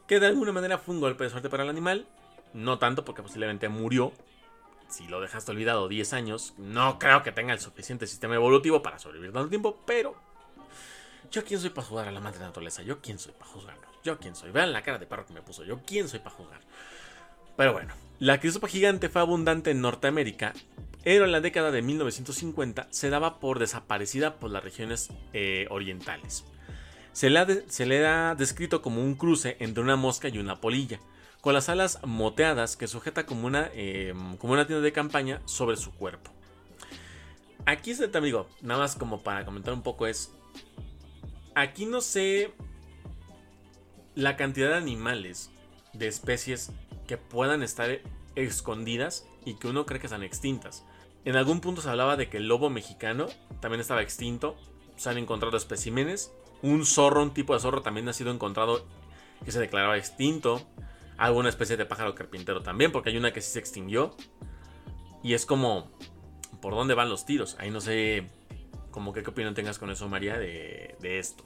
Que 0.07 0.21
de 0.21 0.29
alguna 0.29 0.53
manera 0.53 0.79
fue 0.79 0.95
un 0.95 1.01
golpe 1.01 1.25
de 1.25 1.31
suerte 1.31 1.49
para 1.49 1.65
el 1.65 1.71
animal, 1.71 2.07
no 2.53 2.79
tanto 2.79 3.05
porque 3.05 3.23
posiblemente 3.23 3.69
murió. 3.69 4.13
Si 4.89 5.09
lo 5.09 5.21
dejaste 5.21 5.51
olvidado 5.51 5.89
10 5.89 6.13
años, 6.13 6.55
no 6.59 6.99
creo 7.01 7.23
que 7.23 7.33
tenga 7.33 7.53
el 7.53 7.61
suficiente 7.61 8.07
sistema 8.07 8.37
evolutivo 8.37 8.83
para 8.83 8.99
sobrevivir 8.99 9.33
tanto 9.33 9.49
tiempo, 9.49 9.83
pero 9.87 10.15
yo 11.31 11.45
quién 11.45 11.59
soy 11.59 11.71
para 11.71 11.87
juzgar 11.87 12.07
a 12.07 12.13
la 12.13 12.21
madre 12.21 12.39
naturaleza, 12.39 12.83
yo 12.83 13.01
quién 13.01 13.19
soy 13.19 13.33
para 13.33 13.47
juzgarlo, 13.47 13.83
yo 14.05 14.19
quién 14.19 14.37
soy. 14.37 14.53
Vean 14.53 14.73
la 14.73 14.83
cara 14.83 14.99
de 14.99 15.07
perro 15.07 15.27
que 15.27 15.33
me 15.33 15.43
puso, 15.43 15.65
yo 15.65 15.81
quién 15.85 16.09
soy 16.09 16.21
para 16.21 16.37
juzgar. 16.37 16.61
Pero 17.57 17.73
bueno, 17.73 17.93
la 18.19 18.41
crisopa 18.41 18.69
gigante 18.69 19.09
fue 19.09 19.21
abundante 19.21 19.71
en 19.71 19.81
Norteamérica, 19.81 20.53
pero 21.05 21.25
en 21.25 21.33
la 21.33 21.41
década 21.41 21.71
de 21.71 21.83
1950 21.83 22.89
se 22.91 23.11
daba 23.11 23.39
por 23.39 23.59
desaparecida 23.59 24.37
por 24.37 24.51
las 24.51 24.65
regiones 24.65 25.11
eh, 25.33 25.67
orientales. 25.71 26.45
Se 27.13 27.31
le 27.31 28.07
ha 28.07 28.35
descrito 28.35 28.83
como 28.83 29.03
un 29.03 29.15
cruce 29.15 29.57
entre 29.61 29.83
una 29.83 29.97
mosca 29.97 30.29
y 30.29 30.39
una 30.39 30.61
polilla 30.61 30.99
con 31.45 31.53
las 31.53 31.69
alas 31.69 31.99
moteadas 32.07 32.75
que 32.75 32.89
sujeta 32.89 33.27
como 33.27 33.47
una, 33.47 33.71
em, 33.75 34.39
tienda 34.39 34.81
de 34.81 34.93
campaña 34.93 35.43
sobre 35.45 35.77
su 35.77 35.93
cuerpo. 35.93 36.31
Aquí 37.67 37.91
es 37.91 37.99
te 37.99 38.17
amigo, 38.17 38.49
nada 38.63 38.81
más 38.81 38.97
como 38.97 39.23
para 39.23 39.45
comentar 39.45 39.75
un 39.75 39.83
poco 39.83 40.07
es, 40.07 40.33
aquí 41.55 41.85
no 41.85 42.01
sé 42.01 42.55
la 44.15 44.39
cantidad 44.39 44.71
de 44.71 44.77
animales, 44.77 45.51
de 45.93 46.09
especies 46.09 46.73
que 47.07 47.17
puedan 47.17 47.63
estar 47.63 48.01
escondidas 48.35 49.27
y 49.45 49.55
que 49.55 49.69
uno 49.69 49.87
cree 49.87 50.01
que 50.01 50.07
están 50.07 50.23
extintas. 50.23 50.85
En 51.25 51.37
algún 51.37 51.61
punto 51.61 51.81
se 51.81 51.89
hablaba 51.89 52.17
de 52.17 52.29
que 52.29 52.37
el 52.37 52.49
lobo 52.49 52.71
mexicano 52.71 53.27
también 53.61 53.81
estaba 53.81 54.03
extinto, 54.03 54.57
se 54.97 55.09
han 55.11 55.19
encontrado 55.19 55.57
especímenes, 55.57 56.33
un 56.63 56.85
zorro, 56.87 57.23
un 57.23 57.35
tipo 57.35 57.55
de 57.55 57.61
zorro 57.61 57.83
también 57.83 58.09
ha 58.09 58.13
sido 58.13 58.31
encontrado 58.31 58.87
que 59.45 59.53
se 59.53 59.61
declaraba 59.61 59.97
extinto 59.97 60.67
alguna 61.17 61.49
especie 61.49 61.77
de 61.77 61.87
pájaro 61.87 62.15
carpintero 62.15 62.63
también, 62.63 62.93
porque 62.93 63.11
hay 63.11 63.17
una 63.17 63.33
que 63.33 63.41
sí 63.41 63.53
se 63.53 63.59
extinguió. 63.59 64.17
Y 65.23 65.35
es 65.35 65.47
como, 65.47 65.91
¿por 66.61 66.75
dónde 66.75 66.95
van 66.95 67.09
los 67.09 67.25
tiros? 67.25 67.57
Ahí 67.59 67.71
no 67.71 67.81
sé, 67.81 68.29
como 68.91 69.13
qué 69.13 69.21
opinión 69.21 69.55
tengas 69.55 69.79
con 69.79 69.91
eso, 69.91 70.09
María, 70.09 70.39
de, 70.39 70.97
esto. 71.03 71.45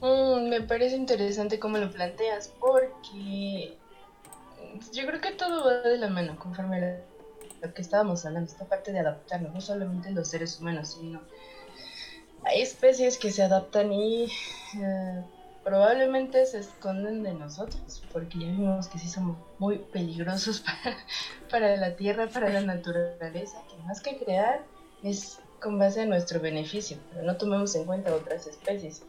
Mm, 0.00 0.48
me 0.48 0.60
parece 0.62 0.96
interesante 0.96 1.58
cómo 1.58 1.78
lo 1.78 1.90
planteas, 1.90 2.54
porque 2.60 3.76
yo 4.92 5.06
creo 5.06 5.20
que 5.20 5.32
todo 5.32 5.64
va 5.64 5.88
de 5.88 5.98
la 5.98 6.08
mano 6.08 6.38
conforme 6.38 6.76
a 6.76 7.66
lo 7.66 7.74
que 7.74 7.82
estábamos 7.82 8.24
hablando, 8.24 8.50
esta 8.50 8.66
parte 8.66 8.92
de 8.92 9.00
adaptarnos, 9.00 9.52
no 9.52 9.60
solamente 9.60 10.10
los 10.12 10.28
seres 10.28 10.60
humanos, 10.60 10.96
sino 10.98 11.20
hay 12.44 12.62
especies 12.62 13.18
que 13.18 13.30
se 13.30 13.42
adaptan 13.42 13.92
y 13.92 14.26
eh, 14.80 15.24
probablemente 15.64 16.46
se 16.46 16.60
esconden 16.60 17.22
de 17.22 17.34
nosotros, 17.34 18.02
porque 18.12 18.38
ya 18.38 18.46
vimos 18.46 18.88
que 18.88 18.98
sí 18.98 19.08
somos 19.08 19.36
muy 19.58 19.78
peligrosos 19.78 20.64
para, 21.50 21.76
la 21.76 21.96
tierra, 21.96 22.28
para 22.28 22.48
la 22.48 22.60
naturaleza, 22.60 23.62
que 23.68 23.76
más 23.84 24.00
que 24.00 24.18
crear 24.18 24.64
es 25.02 25.40
con 25.60 25.78
base 25.78 26.02
a 26.02 26.06
nuestro 26.06 26.40
beneficio, 26.40 26.98
pero 27.10 27.24
no 27.24 27.36
tomemos 27.36 27.74
en 27.74 27.84
cuenta 27.84 28.14
otras 28.14 28.46
especies. 28.46 29.02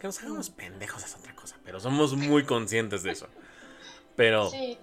Que 0.00 0.08
nos 0.08 0.18
hagamos 0.18 0.50
pendejos 0.50 1.04
es 1.04 1.14
otra 1.14 1.32
cosa, 1.36 1.56
pero 1.64 1.78
somos 1.78 2.14
muy 2.16 2.44
conscientes 2.44 3.04
de 3.04 3.12
eso. 3.12 3.28
Pero... 4.16 4.50
Sí, 4.50 4.76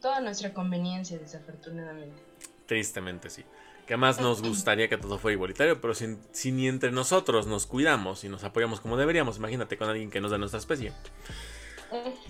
toda 0.00 0.20
nuestra 0.20 0.54
conveniencia, 0.54 1.18
desafortunadamente. 1.18 2.22
Tristemente, 2.66 3.28
sí. 3.28 3.44
Que 3.88 3.96
más 3.96 4.20
nos 4.20 4.42
gustaría 4.42 4.88
que 4.88 4.96
todo 4.96 5.18
fuera 5.18 5.34
igualitario, 5.34 5.80
pero 5.80 5.94
si, 5.94 6.16
si, 6.30 6.52
ni 6.52 6.68
entre 6.68 6.92
nosotros 6.92 7.48
nos 7.48 7.66
cuidamos 7.66 8.22
y 8.22 8.28
nos 8.28 8.44
apoyamos 8.44 8.80
como 8.80 8.96
deberíamos, 8.96 9.38
imagínate 9.38 9.76
con 9.76 9.88
alguien 9.88 10.08
que 10.08 10.20
no 10.20 10.28
es 10.28 10.32
de 10.32 10.38
nuestra 10.38 10.60
especie. 10.60 10.92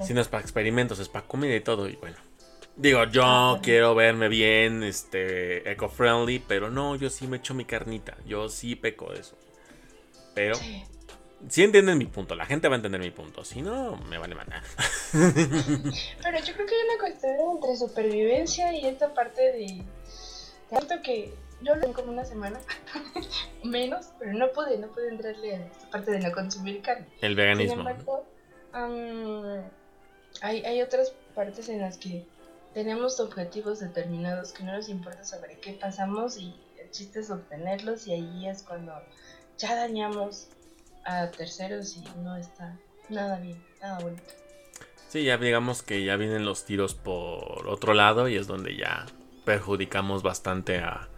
Si 0.03 0.15
no 0.15 0.23
es 0.23 0.29
para 0.29 0.43
experimentos, 0.43 0.99
es 1.01 1.11
para 1.11 1.27
comida 1.27 1.55
y 1.55 1.61
todo. 1.61 1.87
Y 1.87 1.97
bueno, 1.97 2.17
digo, 2.77 3.05
yo 3.05 3.61
quiero 3.63 3.95
verme 3.95 4.29
bien, 4.29 4.83
este, 4.83 5.71
eco-friendly, 5.71 6.39
pero 6.41 6.71
no, 6.71 6.97
yo 6.97 7.11
sí 7.11 7.27
me 7.27 7.37
echo 7.37 7.53
mi 7.53 7.67
carnita. 7.67 8.17
Yo 8.27 8.49
sí 8.49 8.75
peco 8.75 9.13
de 9.13 9.21
eso. 9.21 9.37
Pero 10.37 10.55
si 11.49 11.65
entienden 11.65 11.97
mi 11.97 12.05
punto, 12.05 12.35
la 12.35 12.45
gente 12.45 12.69
va 12.69 12.75
a 12.75 12.77
entender 12.77 13.01
mi 13.01 13.11
punto. 13.11 13.43
Si 13.43 13.63
no, 13.63 13.97
me 13.97 14.19
vale 14.19 14.35
mandar. 14.35 14.63
pero 15.13 16.39
yo 16.45 16.55
creo 16.55 16.67
que 16.67 16.75
hay 16.75 16.89
una 16.91 16.99
cuestión 17.01 17.37
entre 17.55 17.77
supervivencia 17.77 18.73
y 18.75 18.87
esta 18.87 19.15
parte 19.15 19.41
de. 19.41 19.83
Tanto 20.69 21.01
que 21.03 21.33
yo 21.63 21.75
lo 21.75 21.81
tengo 21.81 21.95
como 21.95 22.13
una 22.13 22.27
semana 22.27 22.61
menos, 23.65 24.11
pero 24.19 24.35
no 24.35 24.53
pude, 24.53 24.77
no 24.77 24.89
pude 24.89 25.09
entrarle 25.09 25.57
a 25.57 25.67
esta 25.67 25.91
parte 25.91 26.11
de 26.11 26.21
no 26.21 26.33
consumir 26.33 26.83
carne. 26.83 27.07
El 27.23 27.35
veganismo 27.35 27.83
hay, 30.43 30.63
hay 30.67 30.83
otras 30.83 31.15
partes 31.35 31.71
en 31.71 31.81
las 31.81 31.97
que 31.97 32.27
tenemos 32.75 33.21
objetivos 33.21 33.81
determinados 33.81 34.53
que 34.53 34.65
no 34.65 34.75
nos 34.75 34.91
importa 34.91 35.25
sobre 35.25 35.59
qué 35.61 35.73
pasamos 35.73 36.37
y 36.37 36.55
el 36.79 36.91
chiste 36.91 37.21
es 37.21 37.31
obtenerlos 37.31 38.07
y 38.07 38.13
ahí 38.13 38.47
es 38.47 38.63
cuando 38.63 38.93
ya 39.59 39.75
dañamos 39.75 40.49
a 41.05 41.31
terceros 41.31 41.97
y 41.97 42.05
no 42.23 42.37
está 42.37 42.79
nada 43.09 43.39
bien, 43.39 43.63
nada 43.81 44.01
bonito. 44.01 44.33
Sí, 45.09 45.25
ya 45.25 45.39
digamos 45.39 45.83
que 45.83 46.05
ya 46.05 46.17
vienen 46.17 46.45
los 46.45 46.65
tiros 46.65 46.95
por 46.95 47.69
otro 47.69 47.95
lado 47.95 48.29
y 48.29 48.37
es 48.37 48.47
donde 48.47 48.77
ya 48.77 49.07
perjudicamos 49.45 50.23
bastante 50.23 50.79
a, 50.79 51.09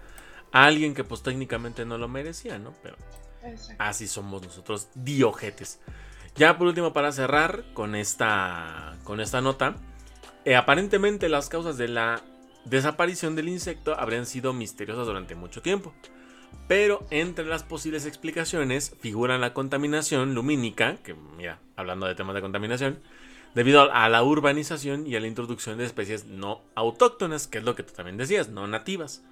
a 0.53 0.65
alguien 0.65 0.95
que 0.95 1.05
pues 1.05 1.23
técnicamente 1.23 1.85
no 1.85 1.97
lo 1.97 2.09
merecía, 2.09 2.59
¿no? 2.59 2.75
Pero 2.83 2.97
Así 3.79 4.07
somos 4.07 4.43
nosotros, 4.43 4.89
diojetes. 4.95 5.81
Ya 6.37 6.59
por 6.59 6.69
último, 6.69 6.93
para 6.93 7.13
cerrar 7.13 7.65
con 7.75 7.95
esta, 7.95 8.97
con 9.05 9.21
esta 9.21 9.41
nota, 9.41 9.77
eh, 10.45 10.57
aparentemente 10.57 11.29
las 11.29 11.49
causas 11.49 11.79
de 11.79 11.89
la 11.89 12.23
desaparición 12.65 13.35
del 13.35 13.49
insecto 13.49 13.99
habrían 13.99 14.27
sido 14.27 14.53
misteriosas 14.53 15.07
durante 15.07 15.35
mucho 15.35 15.63
tiempo. 15.63 15.95
Pero 16.67 17.07
entre 17.11 17.47
las 17.47 17.63
posibles 17.63 18.05
explicaciones 18.05 18.95
figuran 19.01 19.41
la 19.41 19.55
contaminación 19.55 20.35
lumínica, 20.35 20.97
que 21.03 21.15
mira, 21.15 21.61
hablando 21.77 22.07
de 22.07 22.15
temas 22.15 22.35
de 22.35 22.43
contaminación, 22.43 22.99
debido 23.55 23.91
a 23.93 24.09
la 24.09 24.23
urbanización 24.23 25.07
y 25.07 25.17
a 25.17 25.21
la 25.21 25.27
introducción 25.27 25.79
de 25.79 25.85
especies 25.85 26.27
no 26.27 26.61
autóctonas, 26.75 27.47
que 27.47 27.59
es 27.59 27.65
lo 27.65 27.75
que 27.75 27.83
tú 27.83 27.95
también 27.95 28.19
decías, 28.19 28.49
no 28.49 28.67
nativas. 28.67 29.25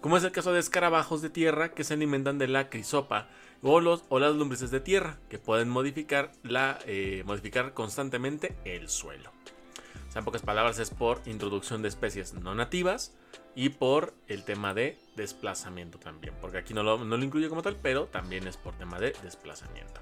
Como 0.00 0.16
es 0.16 0.24
el 0.24 0.32
caso 0.32 0.52
de 0.52 0.60
escarabajos 0.60 1.22
de 1.22 1.30
tierra 1.30 1.70
que 1.72 1.84
se 1.84 1.94
alimentan 1.94 2.38
de 2.38 2.48
la 2.48 2.70
crisopa 2.70 3.28
o, 3.62 3.80
los, 3.80 4.04
o 4.08 4.18
las 4.18 4.34
lombrices 4.34 4.70
de 4.70 4.80
tierra, 4.80 5.18
que 5.28 5.38
pueden 5.38 5.68
modificar, 5.68 6.32
la, 6.42 6.78
eh, 6.86 7.22
modificar 7.26 7.74
constantemente 7.74 8.56
el 8.64 8.88
suelo. 8.88 9.30
O 10.08 10.12
sea, 10.12 10.20
en 10.20 10.24
pocas 10.24 10.42
palabras 10.42 10.78
es 10.78 10.90
por 10.90 11.20
introducción 11.26 11.82
de 11.82 11.88
especies 11.88 12.34
no 12.34 12.54
nativas 12.54 13.14
y 13.54 13.70
por 13.70 14.14
el 14.26 14.44
tema 14.44 14.72
de 14.72 14.98
desplazamiento 15.16 15.98
también. 15.98 16.34
Porque 16.40 16.58
aquí 16.58 16.72
no 16.72 16.82
lo, 16.82 17.04
no 17.04 17.16
lo 17.16 17.24
incluye 17.24 17.48
como 17.48 17.62
tal, 17.62 17.76
pero 17.76 18.06
también 18.06 18.46
es 18.46 18.56
por 18.56 18.74
tema 18.74 18.98
de 18.98 19.14
desplazamiento. 19.22 20.00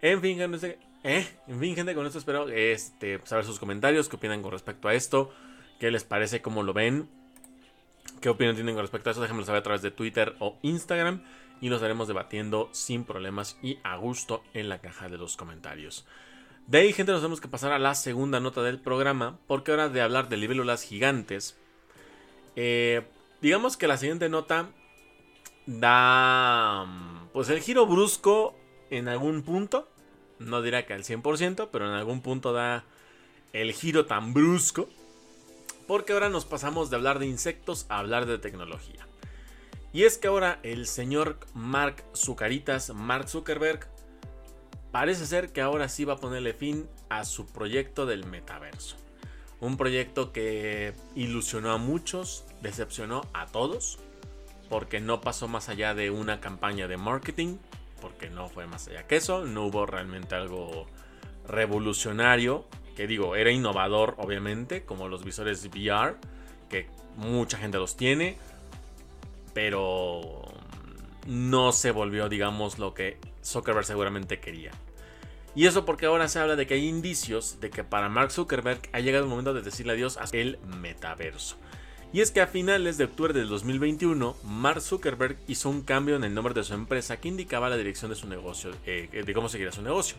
En 0.00 0.20
fin, 0.20 0.36
gente, 0.36 0.78
eh, 1.02 1.26
en 1.48 1.60
fin, 1.60 1.74
gente 1.74 1.94
con 1.94 2.06
esto 2.06 2.18
espero 2.18 2.48
este, 2.48 3.20
saber 3.24 3.44
sus 3.44 3.58
comentarios, 3.58 4.08
qué 4.08 4.16
opinan 4.16 4.42
con 4.42 4.52
respecto 4.52 4.88
a 4.88 4.94
esto, 4.94 5.32
qué 5.80 5.90
les 5.90 6.04
parece, 6.04 6.42
cómo 6.42 6.62
lo 6.62 6.72
ven, 6.72 7.08
qué 8.20 8.28
opinión 8.28 8.54
tienen 8.54 8.74
con 8.74 8.82
respecto 8.82 9.08
a 9.08 9.12
eso, 9.12 9.20
déjenmelo 9.22 9.46
saber 9.46 9.60
a 9.60 9.62
través 9.62 9.82
de 9.82 9.90
Twitter 9.90 10.36
o 10.40 10.58
Instagram 10.62 11.22
y 11.60 11.68
nos 11.68 11.76
estaremos 11.76 12.06
debatiendo 12.06 12.68
sin 12.72 13.04
problemas 13.04 13.58
y 13.62 13.78
a 13.82 13.96
gusto 13.96 14.42
en 14.52 14.68
la 14.68 14.80
caja 14.80 15.08
de 15.08 15.18
los 15.18 15.36
comentarios. 15.36 16.06
De 16.66 16.78
ahí, 16.78 16.92
gente, 16.94 17.12
nos 17.12 17.20
tenemos 17.20 17.42
que 17.42 17.48
pasar 17.48 17.72
a 17.72 17.78
la 17.78 17.94
segunda 17.94 18.40
nota 18.40 18.62
del 18.62 18.80
programa, 18.80 19.38
porque 19.46 19.70
ahora 19.70 19.90
de 19.90 20.00
hablar 20.00 20.30
de 20.30 20.38
libélulas 20.38 20.82
gigantes, 20.82 21.58
eh, 22.56 23.02
digamos 23.42 23.76
que 23.76 23.86
la 23.86 23.98
siguiente 23.98 24.30
nota 24.30 24.70
da 25.66 26.86
pues 27.34 27.50
el 27.50 27.60
giro 27.60 27.86
brusco 27.86 28.54
en 28.90 29.08
algún 29.08 29.42
punto, 29.42 29.88
no 30.38 30.62
dirá 30.62 30.86
que 30.86 30.94
al 30.94 31.04
100%, 31.04 31.68
pero 31.70 31.86
en 31.86 31.92
algún 31.92 32.22
punto 32.22 32.54
da 32.54 32.84
el 33.52 33.72
giro 33.72 34.06
tan 34.06 34.32
brusco, 34.32 34.88
porque 35.86 36.14
ahora 36.14 36.30
nos 36.30 36.46
pasamos 36.46 36.88
de 36.88 36.96
hablar 36.96 37.18
de 37.18 37.26
insectos 37.26 37.84
a 37.90 37.98
hablar 37.98 38.24
de 38.24 38.38
tecnología. 38.38 39.06
Y 39.92 40.04
es 40.04 40.16
que 40.16 40.28
ahora 40.28 40.60
el 40.62 40.86
señor 40.86 41.38
Mark 41.52 42.02
Zucaritas, 42.14 42.92
Mark 42.94 43.28
Zuckerberg, 43.28 43.86
parece 44.94 45.26
ser 45.26 45.52
que 45.52 45.60
ahora 45.60 45.88
sí 45.88 46.04
va 46.04 46.12
a 46.12 46.18
ponerle 46.18 46.54
fin 46.54 46.88
a 47.08 47.24
su 47.24 47.46
proyecto 47.46 48.06
del 48.06 48.24
metaverso. 48.26 48.94
Un 49.58 49.76
proyecto 49.76 50.30
que 50.30 50.94
ilusionó 51.16 51.72
a 51.72 51.78
muchos, 51.78 52.44
decepcionó 52.62 53.22
a 53.32 53.46
todos, 53.46 53.98
porque 54.68 55.00
no 55.00 55.20
pasó 55.20 55.48
más 55.48 55.68
allá 55.68 55.94
de 55.94 56.10
una 56.10 56.38
campaña 56.38 56.86
de 56.86 56.96
marketing, 56.96 57.56
porque 58.00 58.30
no 58.30 58.48
fue 58.48 58.68
más 58.68 58.86
allá 58.86 59.04
que 59.08 59.16
eso, 59.16 59.44
no 59.44 59.66
hubo 59.66 59.84
realmente 59.84 60.36
algo 60.36 60.86
revolucionario, 61.48 62.64
que 62.94 63.08
digo, 63.08 63.34
era 63.34 63.50
innovador 63.50 64.14
obviamente, 64.18 64.84
como 64.84 65.08
los 65.08 65.24
visores 65.24 65.66
VR, 65.66 66.18
que 66.70 66.86
mucha 67.16 67.58
gente 67.58 67.78
los 67.78 67.96
tiene, 67.96 68.38
pero 69.54 70.44
no 71.26 71.72
se 71.72 71.90
volvió, 71.90 72.28
digamos, 72.28 72.78
lo 72.78 72.94
que 72.94 73.18
Zuckerberg 73.42 73.86
seguramente 73.86 74.38
quería. 74.38 74.70
Y 75.54 75.66
eso 75.66 75.84
porque 75.84 76.06
ahora 76.06 76.28
se 76.28 76.40
habla 76.40 76.56
de 76.56 76.66
que 76.66 76.74
hay 76.74 76.88
indicios 76.88 77.60
de 77.60 77.70
que 77.70 77.84
para 77.84 78.08
Mark 78.08 78.32
Zuckerberg 78.32 78.80
ha 78.92 79.00
llegado 79.00 79.24
el 79.24 79.30
momento 79.30 79.54
de 79.54 79.62
decirle 79.62 79.92
adiós 79.92 80.16
a 80.16 80.24
el 80.32 80.58
metaverso. 80.80 81.56
Y 82.12 82.20
es 82.20 82.30
que 82.30 82.40
a 82.40 82.46
finales 82.46 82.96
de 82.96 83.04
octubre 83.04 83.32
del 83.32 83.48
2021, 83.48 84.36
Mark 84.44 84.80
Zuckerberg 84.80 85.36
hizo 85.48 85.68
un 85.68 85.82
cambio 85.82 86.16
en 86.16 86.24
el 86.24 86.34
nombre 86.34 86.54
de 86.54 86.62
su 86.62 86.74
empresa 86.74 87.16
que 87.16 87.28
indicaba 87.28 87.68
la 87.68 87.76
dirección 87.76 88.10
de 88.10 88.16
su 88.16 88.28
negocio, 88.28 88.70
eh, 88.86 89.22
de 89.24 89.34
cómo 89.34 89.48
seguiría 89.48 89.72
su 89.72 89.82
negocio. 89.82 90.16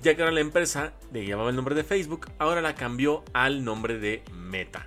Ya 0.00 0.14
que 0.14 0.22
ahora 0.22 0.32
la 0.32 0.40
empresa 0.40 0.92
le 1.12 1.26
llamaba 1.26 1.50
el 1.50 1.56
nombre 1.56 1.74
de 1.74 1.82
Facebook, 1.82 2.28
ahora 2.38 2.60
la 2.60 2.76
cambió 2.76 3.24
al 3.32 3.64
nombre 3.64 3.98
de 3.98 4.22
Meta. 4.32 4.86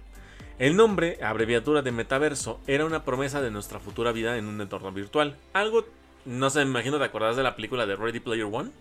El 0.57 0.77
nombre, 0.77 1.17
abreviatura 1.21 1.81
de 1.81 1.91
metaverso, 1.91 2.61
era 2.67 2.85
una 2.85 3.03
promesa 3.03 3.41
de 3.41 3.51
nuestra 3.51 3.79
futura 3.79 4.11
vida 4.11 4.37
en 4.37 4.45
un 4.45 4.61
entorno 4.61 4.91
virtual. 4.91 5.35
Algo, 5.53 5.85
no 6.23 6.49
sé, 6.49 6.59
me 6.59 6.71
imagino, 6.71 6.97
¿te 6.97 7.03
acordás 7.03 7.35
de 7.35 7.43
la 7.43 7.55
película 7.55 7.85
de 7.85 7.95
Ready 7.95 8.19
Player 8.19 8.47
One? 8.49 8.71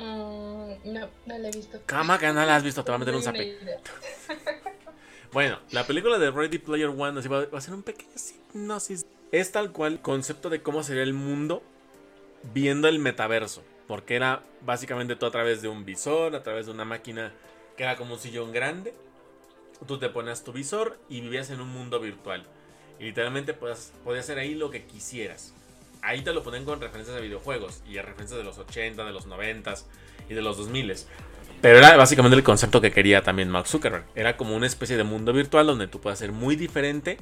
Mm, 0.00 0.92
no, 0.92 1.08
no 1.26 1.38
la 1.38 1.48
he 1.48 1.52
visto. 1.52 1.78
¿Cómo 1.86 2.18
que 2.18 2.26
no 2.28 2.46
la 2.46 2.56
has 2.56 2.62
visto? 2.62 2.82
Te 2.82 2.90
va 2.90 2.96
a 2.96 2.98
meter 2.98 3.14
un 3.14 3.22
zape. 3.22 3.58
bueno, 5.32 5.58
la 5.72 5.86
película 5.86 6.18
de 6.18 6.30
Ready 6.30 6.58
Player 6.58 6.88
One 6.88 7.20
va, 7.28 7.58
a 7.58 7.60
ser 7.60 7.74
un 7.74 7.82
pequeño 7.82 8.10
hipnosis. 8.14 9.04
Es 9.30 9.52
tal 9.52 9.72
cual 9.72 10.00
concepto 10.00 10.48
de 10.48 10.62
cómo 10.62 10.82
sería 10.82 11.02
el 11.02 11.12
mundo 11.12 11.62
viendo 12.54 12.88
el 12.88 12.98
metaverso. 12.98 13.62
Porque 13.86 14.16
era 14.16 14.42
básicamente 14.62 15.16
todo 15.16 15.28
a 15.28 15.32
través 15.32 15.60
de 15.60 15.68
un 15.68 15.84
visor, 15.84 16.34
a 16.34 16.42
través 16.42 16.66
de 16.66 16.72
una 16.72 16.84
máquina 16.84 17.32
que 17.76 17.82
era 17.82 17.96
como 17.96 18.14
un 18.14 18.20
sillón 18.20 18.52
grande. 18.52 18.94
Tú 19.86 19.98
te 19.98 20.08
ponías 20.08 20.44
tu 20.44 20.52
visor 20.52 20.98
y 21.08 21.20
vivías 21.20 21.50
en 21.50 21.60
un 21.60 21.68
mundo 21.68 22.00
virtual. 22.00 22.46
Y 22.98 23.04
literalmente 23.04 23.52
podías, 23.52 23.92
podías 24.02 24.24
hacer 24.24 24.38
ahí 24.38 24.54
lo 24.54 24.70
que 24.70 24.84
quisieras 24.84 25.54
ahí 26.02 26.22
te 26.22 26.32
lo 26.32 26.42
ponen 26.42 26.64
con 26.64 26.80
referencias 26.80 27.16
a 27.16 27.20
videojuegos 27.20 27.82
y 27.88 27.98
a 27.98 28.02
referencias 28.02 28.38
de 28.38 28.44
los 28.44 28.58
80, 28.58 29.04
de 29.04 29.12
los 29.12 29.26
90 29.26 29.74
y 30.28 30.34
de 30.34 30.42
los 30.42 30.56
2000. 30.56 30.94
Pero 31.60 31.78
era 31.78 31.96
básicamente 31.96 32.36
el 32.36 32.42
concepto 32.42 32.80
que 32.80 32.90
quería 32.90 33.22
también 33.22 33.50
Mark 33.50 33.66
Zuckerberg. 33.66 34.04
Era 34.14 34.36
como 34.36 34.56
una 34.56 34.66
especie 34.66 34.96
de 34.96 35.04
mundo 35.04 35.32
virtual 35.32 35.66
donde 35.66 35.88
tú 35.88 36.00
puedes 36.00 36.18
ser 36.18 36.32
muy 36.32 36.56
diferente 36.56 37.18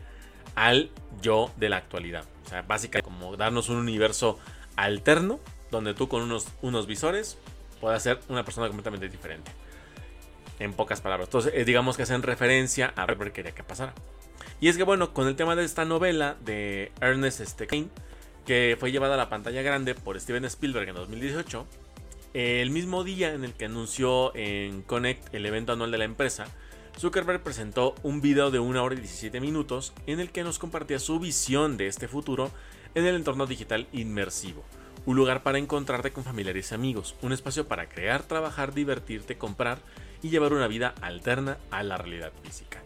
al 0.54 0.90
yo 1.20 1.50
de 1.56 1.68
la 1.68 1.76
actualidad. 1.76 2.24
O 2.46 2.48
sea, 2.48 2.62
básicamente 2.62 3.02
como 3.02 3.36
darnos 3.36 3.68
un 3.68 3.76
universo 3.76 4.38
alterno 4.76 5.40
donde 5.70 5.94
tú 5.94 6.08
con 6.08 6.22
unos, 6.22 6.46
unos 6.62 6.86
visores 6.86 7.36
puedas 7.80 8.02
ser 8.02 8.20
una 8.28 8.44
persona 8.44 8.68
completamente 8.68 9.08
diferente. 9.08 9.50
En 10.60 10.72
pocas 10.72 11.00
palabras. 11.00 11.28
Entonces, 11.28 11.52
eh, 11.54 11.64
digamos 11.64 11.96
que 11.96 12.04
hacen 12.04 12.22
referencia 12.22 12.92
a 12.96 13.06
ver 13.06 13.18
qué 13.18 13.32
quería 13.32 13.52
que 13.52 13.62
pasara. 13.62 13.92
Y 14.60 14.68
es 14.68 14.76
que 14.76 14.82
bueno, 14.82 15.12
con 15.12 15.28
el 15.28 15.36
tema 15.36 15.54
de 15.56 15.64
esta 15.64 15.84
novela 15.84 16.36
de 16.44 16.90
Ernest 17.00 17.40
Stein 17.40 17.90
que 18.48 18.78
fue 18.80 18.90
llevada 18.90 19.12
a 19.12 19.18
la 19.18 19.28
pantalla 19.28 19.60
grande 19.60 19.94
por 19.94 20.18
Steven 20.18 20.46
Spielberg 20.46 20.88
en 20.88 20.94
2018, 20.94 21.66
el 22.32 22.70
mismo 22.70 23.04
día 23.04 23.34
en 23.34 23.44
el 23.44 23.52
que 23.52 23.66
anunció 23.66 24.34
en 24.34 24.80
Connect 24.80 25.34
el 25.34 25.44
evento 25.44 25.74
anual 25.74 25.90
de 25.90 25.98
la 25.98 26.06
empresa, 26.06 26.46
Zuckerberg 26.98 27.42
presentó 27.42 27.94
un 28.02 28.22
video 28.22 28.50
de 28.50 28.58
1 28.58 28.82
hora 28.82 28.94
y 28.94 29.00
17 29.00 29.38
minutos 29.42 29.92
en 30.06 30.18
el 30.18 30.30
que 30.30 30.44
nos 30.44 30.58
compartía 30.58 30.98
su 30.98 31.20
visión 31.20 31.76
de 31.76 31.88
este 31.88 32.08
futuro 32.08 32.50
en 32.94 33.04
el 33.04 33.16
entorno 33.16 33.44
digital 33.44 33.86
inmersivo. 33.92 34.64
Un 35.04 35.16
lugar 35.16 35.42
para 35.42 35.58
encontrarte 35.58 36.12
con 36.12 36.24
familiares 36.24 36.72
y 36.72 36.74
amigos, 36.74 37.16
un 37.20 37.34
espacio 37.34 37.68
para 37.68 37.90
crear, 37.90 38.22
trabajar, 38.22 38.72
divertirte, 38.72 39.36
comprar 39.36 39.78
y 40.22 40.30
llevar 40.30 40.54
una 40.54 40.68
vida 40.68 40.94
alterna 41.02 41.58
a 41.70 41.82
la 41.82 41.98
realidad 41.98 42.32
física. 42.42 42.82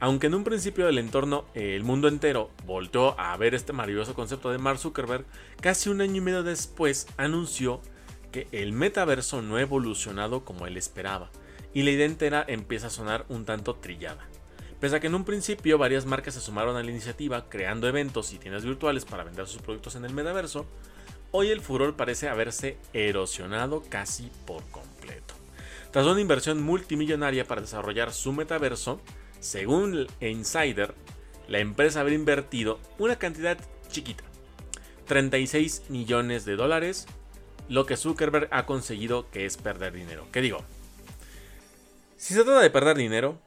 Aunque 0.00 0.28
en 0.28 0.34
un 0.34 0.44
principio 0.44 0.86
del 0.86 0.96
entorno 0.96 1.44
eh, 1.54 1.76
el 1.76 1.84
mundo 1.84 2.08
entero 2.08 2.50
volteó 2.64 3.18
a 3.20 3.36
ver 3.36 3.54
este 3.54 3.74
maravilloso 3.74 4.14
concepto 4.14 4.50
de 4.50 4.56
Mark 4.56 4.78
Zuckerberg, 4.78 5.26
casi 5.60 5.90
un 5.90 6.00
año 6.00 6.16
y 6.16 6.20
medio 6.22 6.42
después 6.42 7.06
anunció 7.18 7.82
que 8.32 8.48
el 8.50 8.72
metaverso 8.72 9.42
no 9.42 9.56
ha 9.56 9.60
evolucionado 9.60 10.42
como 10.44 10.66
él 10.66 10.78
esperaba, 10.78 11.30
y 11.74 11.82
la 11.82 11.90
idea 11.90 12.06
entera 12.06 12.44
empieza 12.48 12.86
a 12.86 12.90
sonar 12.90 13.26
un 13.28 13.44
tanto 13.44 13.74
trillada. 13.74 14.26
Pese 14.80 14.96
a 14.96 15.00
que 15.00 15.08
en 15.08 15.14
un 15.14 15.26
principio 15.26 15.76
varias 15.76 16.06
marcas 16.06 16.32
se 16.32 16.40
sumaron 16.40 16.76
a 16.78 16.82
la 16.82 16.90
iniciativa 16.90 17.50
creando 17.50 17.86
eventos 17.86 18.32
y 18.32 18.38
tiendas 18.38 18.64
virtuales 18.64 19.04
para 19.04 19.24
vender 19.24 19.46
sus 19.46 19.60
productos 19.60 19.96
en 19.96 20.06
el 20.06 20.14
metaverso, 20.14 20.64
hoy 21.30 21.48
el 21.48 21.60
furor 21.60 21.96
parece 21.96 22.30
haberse 22.30 22.78
erosionado 22.94 23.82
casi 23.90 24.30
por 24.46 24.64
completo. 24.70 25.34
Tras 25.90 26.06
una 26.06 26.22
inversión 26.22 26.62
multimillonaria 26.62 27.46
para 27.46 27.60
desarrollar 27.60 28.14
su 28.14 28.32
metaverso, 28.32 29.02
según 29.40 30.06
Insider, 30.20 30.94
la 31.48 31.58
empresa 31.58 32.00
habría 32.00 32.18
invertido 32.18 32.78
una 32.98 33.16
cantidad 33.16 33.58
chiquita, 33.88 34.22
36 35.06 35.84
millones 35.88 36.44
de 36.44 36.56
dólares, 36.56 37.06
lo 37.68 37.86
que 37.86 37.96
Zuckerberg 37.96 38.48
ha 38.52 38.66
conseguido 38.66 39.30
que 39.30 39.46
es 39.46 39.56
perder 39.56 39.92
dinero. 39.92 40.26
¿Qué 40.30 40.40
digo? 40.40 40.58
Si 42.16 42.34
se 42.34 42.44
trata 42.44 42.60
de 42.60 42.70
perder 42.70 42.96
dinero, 42.96 43.38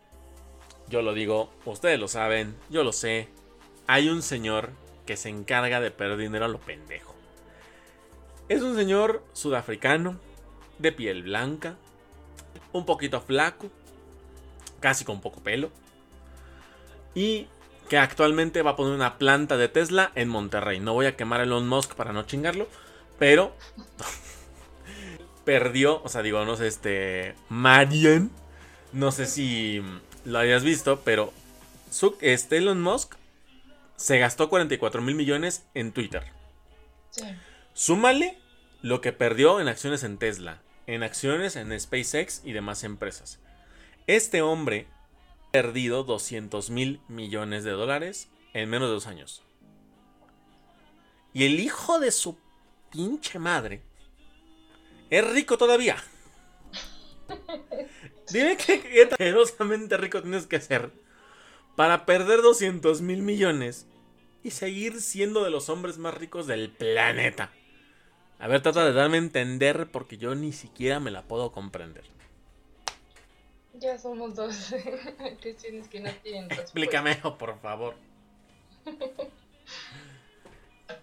yo 0.90 1.02
lo 1.02 1.14
digo, 1.14 1.54
ustedes 1.66 2.00
lo 2.00 2.08
saben, 2.08 2.56
yo 2.70 2.84
lo 2.84 2.92
sé, 2.92 3.30
hay 3.88 4.10
un 4.10 4.22
señor 4.22 4.72
que 5.06 5.16
se 5.16 5.30
encarga 5.30 5.80
de 5.80 5.92
perder 5.92 6.18
dinero 6.18 6.46
a 6.46 6.50
lo 6.50 6.60
pendejo. 6.60 7.14
Es 8.50 8.62
un 8.62 8.76
señor 8.76 9.24
sudafricano, 9.34 10.20
de 10.80 10.92
piel 10.92 11.24
blanca, 11.24 11.78
un 12.72 12.86
poquito 12.86 13.22
flaco, 13.22 13.70
casi 14.84 15.06
con 15.06 15.22
poco 15.22 15.42
pelo, 15.42 15.72
y 17.16 17.48
que 17.88 17.98
actualmente 17.98 18.62
va 18.64 18.72
a 18.72 18.76
poner 18.76 18.94
una 18.94 19.18
planta 19.18 19.56
de 19.56 19.70
Tesla 19.70 20.12
en 20.14 20.28
Monterrey. 20.28 20.82
No 20.82 20.94
voy 20.94 21.06
a 21.06 21.16
quemar 21.16 21.40
a 21.40 21.44
Elon 21.44 21.70
Musk 21.70 21.96
para 21.96 22.12
no 22.12 22.24
chingarlo, 22.24 22.68
pero 23.18 23.56
perdió, 25.46 26.04
o 26.04 26.10
sea, 26.10 26.22
digo, 26.22 26.44
no 26.44 26.58
sé, 26.58 26.68
este, 26.68 27.34
Marian, 27.48 28.30
no 28.92 29.14
sé 29.14 29.26
si 29.26 29.82
lo 30.26 30.38
hayas 30.38 30.66
visto, 30.66 31.00
pero 31.06 31.32
este 32.20 32.58
Elon 32.58 32.82
Musk 32.82 33.16
se 33.96 34.20
gastó 34.20 34.50
44 34.50 35.02
mil 35.02 35.16
millones 35.16 35.66
en 35.74 35.94
Twitter. 35.94 36.26
Sí. 37.10 37.24
Súmale 37.72 38.38
lo 38.82 39.00
que 39.00 39.14
perdió 39.14 39.62
en 39.62 39.70
acciones 39.70 40.04
en 40.04 40.18
Tesla, 40.18 40.62
en 40.88 41.04
acciones 41.04 41.56
en 41.56 41.80
SpaceX 41.80 42.42
y 42.44 42.52
demás 42.52 42.84
empresas. 42.84 43.40
Este 44.06 44.42
hombre 44.42 44.88
ha 45.48 45.52
perdido 45.52 46.04
200 46.04 46.70
mil 46.72 47.00
millones 47.08 47.64
de 47.64 47.72
dólares 47.72 48.30
en 48.54 48.70
menos 48.70 48.90
de 48.90 48.96
dos 48.96 49.08
años. 49.08 49.44
Y 51.34 51.46
el 51.46 51.60
hijo 51.60 52.00
de 52.00 52.12
su 52.12 52.38
pinche 52.92 53.40
madre 53.40 53.82
es 55.10 55.26
rico 55.32 55.58
todavía. 55.58 55.96
Dime 58.32 58.58
qué 58.58 59.08
tan 59.08 60.02
rico 60.02 60.22
tienes 60.22 60.48
que 60.48 60.60
ser 60.60 60.92
para 61.76 62.06
perder 62.06 62.42
200 62.42 63.02
mil 63.02 63.22
millones 63.22 63.88
y 64.44 64.52
seguir 64.52 65.02
siendo 65.02 65.44
de 65.44 65.50
los 65.50 65.70
hombres 65.70 65.98
más 65.98 66.14
ricos 66.14 66.46
del 66.46 66.70
planeta. 66.70 67.52
A 68.38 68.48
ver, 68.48 68.62
trata 68.62 68.84
de 68.84 68.92
darme 68.92 69.16
a 69.16 69.22
entender 69.22 69.90
porque 69.92 70.18
yo 70.18 70.36
ni 70.36 70.52
siquiera 70.52 71.00
me 71.00 71.12
la 71.12 71.24
puedo 71.24 71.54
comprender. 71.54 72.13
Ya 73.74 73.98
somos 73.98 74.36
dos 74.36 74.74
cuestiones 75.42 75.88
que 75.88 76.00
no 76.00 76.12
tienen 76.22 76.52
Explícame, 76.52 77.16
por 77.16 77.60
favor. 77.60 77.96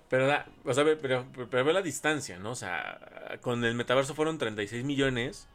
Pero, 0.09 0.27
la, 0.27 0.47
o 0.65 0.75
sea, 0.75 0.85
pero, 1.01 1.27
pero, 1.51 1.65
ve 1.65 1.73
la 1.73 1.83
distancia, 1.83 2.39
¿no? 2.39 2.53
O 2.53 2.57
sea, 2.57 3.39
con 3.41 3.65
el 3.65 3.75
metaverso 3.75 4.15
fueron 4.15 4.39
36 4.39 4.85
millones, 4.85 5.49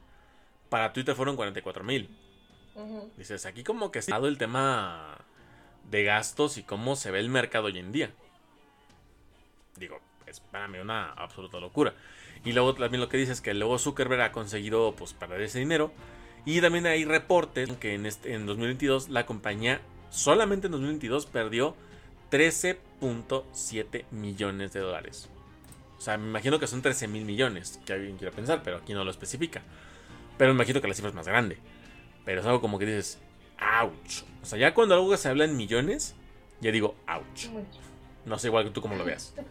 para 0.69 0.93
Twitter 0.93 1.15
fueron 1.15 1.35
44 1.35 1.83
mil. 1.83 2.09
Dices, 3.17 3.45
aquí 3.45 3.63
como 3.63 3.91
que 3.91 3.99
ha 3.99 4.01
dado 4.07 4.27
el 4.27 4.37
tema 4.37 5.17
de 5.89 6.03
gastos 6.03 6.57
y 6.57 6.63
cómo 6.63 6.95
se 6.95 7.11
ve 7.11 7.19
el 7.19 7.29
mercado 7.29 7.67
hoy 7.67 7.79
en 7.79 7.91
día. 7.91 8.11
Digo, 9.77 9.99
es 10.25 10.39
para 10.39 10.67
mí 10.67 10.77
una 10.79 11.11
absoluta 11.11 11.59
locura. 11.59 11.93
Y 12.43 12.51
luego 12.51 12.75
también 12.75 13.01
lo 13.01 13.09
que 13.09 13.17
dices 13.17 13.37
es 13.37 13.41
que 13.41 13.53
luego 13.53 13.77
Zuckerberg 13.79 14.21
ha 14.21 14.31
conseguido 14.31 14.93
pues 14.95 15.13
perder 15.13 15.41
ese 15.41 15.59
dinero. 15.59 15.91
Y 16.45 16.61
también 16.61 16.85
hay 16.85 17.05
reportes 17.05 17.71
que 17.73 17.95
en, 17.95 18.05
este, 18.05 18.33
en 18.33 18.45
2022 18.45 19.09
la 19.09 19.25
compañía 19.25 19.81
solamente 20.11 20.67
en 20.67 20.71
2022 20.73 21.25
perdió 21.25 21.75
13.7 22.31 24.05
millones 24.11 24.71
de 24.71 24.79
dólares. 24.79 25.27
O 25.97 26.01
sea, 26.01 26.17
me 26.17 26.27
imagino 26.27 26.59
que 26.59 26.67
son 26.67 26.83
13 26.83 27.07
mil 27.07 27.25
millones, 27.25 27.79
que 27.85 27.93
alguien 27.93 28.17
quiera 28.17 28.35
pensar, 28.35 28.61
pero 28.63 28.77
aquí 28.77 28.93
no 28.93 29.03
lo 29.03 29.09
especifica. 29.09 29.61
Pero 30.37 30.53
me 30.53 30.57
imagino 30.57 30.81
que 30.81 30.87
la 30.87 30.93
cifra 30.93 31.09
es 31.09 31.15
más 31.15 31.27
grande. 31.27 31.57
Pero 32.25 32.41
es 32.41 32.45
algo 32.45 32.61
como 32.61 32.77
que 32.77 32.85
dices, 32.85 33.19
ouch. 33.81 34.23
O 34.43 34.45
sea, 34.45 34.59
ya 34.59 34.73
cuando 34.73 34.93
algo 34.93 35.15
se 35.17 35.29
habla 35.29 35.45
en 35.45 35.57
millones, 35.57 36.15
ya 36.61 36.71
digo, 36.71 36.95
ouch. 37.07 37.47
No 38.25 38.37
sé 38.37 38.47
igual 38.47 38.65
que 38.65 38.71
tú 38.71 38.81
cómo 38.81 38.95
lo 38.95 39.05
veas. 39.05 39.33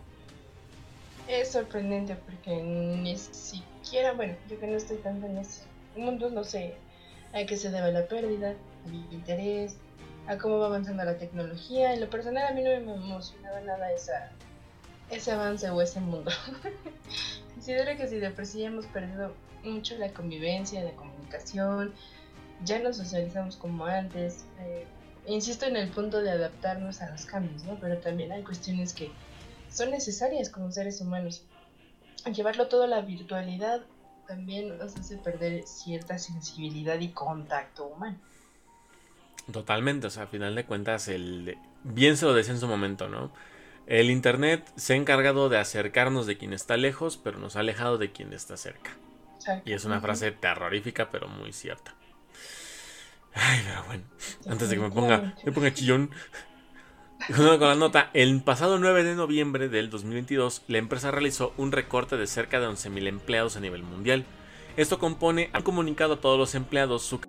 Es 1.27 1.53
sorprendente 1.53 2.17
porque 2.17 2.63
ni 2.63 3.17
siquiera, 3.17 4.13
bueno, 4.13 4.37
yo 4.47 4.61
que 4.61 4.67
no 4.67 4.77
estoy 4.77 4.99
tanto 4.99 5.25
en 5.25 5.39
ese 5.39 5.63
mundo, 5.97 6.29
no 6.29 6.45
sé 6.45 6.75
a 7.35 7.45
qué 7.47 7.57
se 7.57 7.71
debe 7.71 7.93
la 7.93 8.07
pérdida, 8.07 8.55
al 8.87 8.95
interés, 9.13 9.77
a 10.27 10.39
cómo 10.39 10.59
va 10.59 10.67
avanzando 10.67 11.05
la 11.05 11.19
tecnología. 11.19 11.93
En 11.93 12.01
lo 12.01 12.09
personal 12.09 12.47
a 12.47 12.53
mí 12.53 12.63
no 12.63 12.71
me 12.71 12.95
emocionaba 12.95 13.61
nada 13.61 13.93
esa, 13.93 14.31
ese 15.11 15.33
avance 15.33 15.69
o 15.69 15.81
ese 15.83 16.01
mundo. 16.01 16.31
Considero 17.55 17.97
que 17.97 18.07
si 18.07 18.17
de 18.17 18.31
por 18.31 18.47
sí 18.47 18.65
hemos 18.65 18.87
perdido 18.87 19.35
mucho 19.65 19.97
la 19.97 20.13
convivencia, 20.13 20.83
la 20.83 20.93
comunicación, 20.93 21.93
ya 22.65 22.79
no 22.79 22.93
socializamos 22.93 23.57
como 23.57 23.85
antes. 23.87 24.45
Eh, 24.61 24.87
insisto 25.27 25.67
en 25.67 25.77
el 25.77 25.89
punto 25.91 26.23
de 26.23 26.31
adaptarnos 26.31 27.01
a 27.01 27.11
los 27.11 27.25
cambios, 27.27 27.65
¿no? 27.65 27.79
Pero 27.81 27.99
también 27.99 28.31
hay 28.33 28.43
cuestiones 28.43 28.93
que 28.93 29.11
son 29.71 29.91
necesarias 29.91 30.51
como 30.51 30.71
seres 30.71 31.01
humanos. 31.01 31.45
Llevarlo 32.33 32.69
todo 32.69 32.85
a 32.85 32.87
la 32.87 33.01
virtualidad 33.01 33.83
también 34.27 34.79
nos 34.79 34.97
hace 34.97 35.17
perder 35.17 35.67
cierta 35.67 36.19
sensibilidad 36.19 36.99
y 37.01 37.09
contacto 37.09 37.87
humano. 37.87 38.19
Totalmente, 39.53 40.07
o 40.07 40.11
sea, 40.11 40.25
a 40.25 40.27
final 40.27 40.55
de 40.55 40.65
cuentas, 40.65 41.09
el 41.09 41.59
bien 41.83 42.17
se 42.17 42.25
lo 42.25 42.35
decía 42.35 42.55
en 42.55 42.61
su 42.61 42.67
momento, 42.67 43.09
¿no? 43.09 43.31
El 43.87 44.11
Internet 44.11 44.73
se 44.77 44.95
ha 44.95 44.97
encargado 44.97 45.49
de 45.51 45.59
acercarnos 45.59 46.27
de 46.27 46.39
quien 46.39 46.55
está 46.55 46.77
lejos, 46.77 47.19
pero 47.23 47.39
nos 47.39 47.57
ha 47.57 47.61
alejado 47.61 47.99
de 47.99 48.11
quien 48.11 48.33
está 48.33 48.57
cerca. 48.57 48.91
Y 49.67 49.75
es 49.75 49.85
una 49.85 50.01
frase 50.01 50.33
terrorífica, 50.33 51.11
pero 51.11 51.29
muy 51.29 51.53
cierta. 51.53 51.95
Ay, 53.35 53.61
pero 53.67 53.85
bueno, 53.85 54.05
antes 54.49 54.71
de 54.71 54.77
que 54.77 54.83
me 54.83 54.91
ponga, 54.91 55.35
me 55.45 55.53
ponga 55.53 55.75
chillón, 55.75 56.11
con 57.59 57.69
la 57.69 57.75
nota, 57.75 58.11
el 58.13 58.43
pasado 58.43 58.79
9 58.79 59.03
de 59.03 59.15
noviembre 59.15 59.69
del 59.69 59.91
2022, 59.91 60.63
la 60.69 60.79
empresa 60.79 61.11
realizó 61.11 61.55
un 61.57 61.73
recorte 61.73 62.17
de 62.17 62.27
cerca 62.27 62.61
de 62.61 62.67
11.000 62.67 63.07
empleados 63.09 63.57
a 63.57 63.61
nivel 63.61 63.83
mundial. 63.83 64.27
Esto 64.77 64.99
compone, 64.99 65.51
ha 65.53 65.63
comunicado 65.63 66.15
a 66.15 66.21
todos 66.21 66.39
los 66.39 66.55
empleados 66.55 67.03
su 67.03 67.21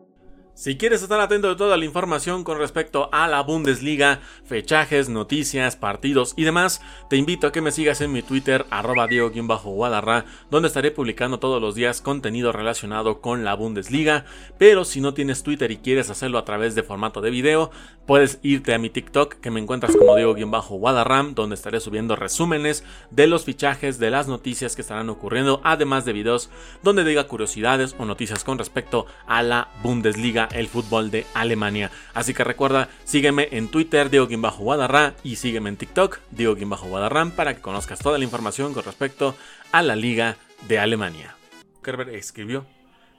si 0.56 0.78
quieres 0.78 1.04
estar 1.04 1.20
atento 1.20 1.50
de 1.50 1.58
toda 1.58 1.76
la 1.76 1.84
información 1.84 2.46
con 2.46 2.58
respecto 2.58 3.10
a 3.12 3.28
la 3.28 3.42
Bundesliga, 3.42 4.22
fechajes, 4.46 5.10
noticias, 5.10 5.76
partidos 5.76 6.34
y 6.38 6.46
demás, 6.46 6.82
te 7.10 7.18
invito 7.18 7.48
a 7.48 7.52
que 7.52 7.60
me 7.60 7.74
sigas 7.74 8.00
en 8.00 8.14
mi 8.14 8.22
Twitter, 8.22 8.66
arroba 8.70 9.06
Diego-Guadarra, 9.06 10.24
donde 10.50 10.70
estaré 10.70 10.92
publicando 10.92 11.40
todos 11.40 11.62
los 11.62 11.76
días 11.76 12.00
contenido 12.00 12.54
relacionado 12.54 13.20
con 13.20 13.44
la 13.44 13.54
Bundesliga. 13.54 14.24
Pero 14.58 14.86
si 14.86 15.02
no 15.02 15.14
tienes 15.14 15.44
Twitter 15.44 15.72
y 15.72 15.78
quieres 15.78 16.10
hacerlo 16.10 16.38
a 16.38 16.46
través 16.46 16.74
de 16.74 16.84
formato 16.84 17.20
de 17.20 17.32
video, 17.32 17.70
puedes 18.06 18.40
irte 18.42 18.74
a 18.74 18.78
mi 18.78 18.90
TikTok, 18.90 19.34
que 19.34 19.52
me 19.52 19.60
encuentras 19.60 19.94
como 19.98 20.16
Diego-Guadarram, 20.16 21.36
donde 21.36 21.56
estaré 21.56 21.82
subiendo 21.82 22.16
resúmenes 22.16 22.86
de 23.12 23.28
los 23.28 23.44
fichajes, 23.44 24.00
de 24.00 24.10
las 24.10 24.30
noticias 24.30 24.78
que 24.78 24.84
estarán 24.84 25.10
ocurriendo, 25.10 25.60
además 25.66 26.06
de 26.06 26.14
videos 26.14 26.50
donde 26.82 27.04
diga 27.04 27.26
curiosidades 27.26 27.94
o 28.00 28.06
noticias 28.06 28.46
con 28.46 28.58
respecto 28.58 29.06
a 29.28 29.44
la 29.44 29.68
Bundesliga 29.84 30.45
el 30.52 30.68
fútbol 30.68 31.12
de 31.12 31.26
Alemania. 31.34 31.92
Así 32.14 32.34
que 32.34 32.44
recuerda, 32.44 32.90
sígueme 33.04 33.50
en 33.52 33.70
Twitter, 33.70 34.10
Diego 34.10 34.28
Guadarra, 34.58 35.16
y 35.24 35.38
sígueme 35.38 35.70
en 35.70 35.78
TikTok, 35.78 36.20
Diego 36.32 36.56
Guadarrán, 36.56 37.32
para 37.32 37.56
que 37.56 37.62
conozcas 37.62 38.00
toda 38.00 38.18
la 38.18 38.24
información 38.24 38.74
con 38.74 38.84
respecto 38.84 39.36
a 39.72 39.82
la 39.82 39.96
Liga 39.96 40.38
de 40.68 40.80
Alemania. 40.80 41.36
Kerber 41.84 42.10
escribió. 42.10 42.66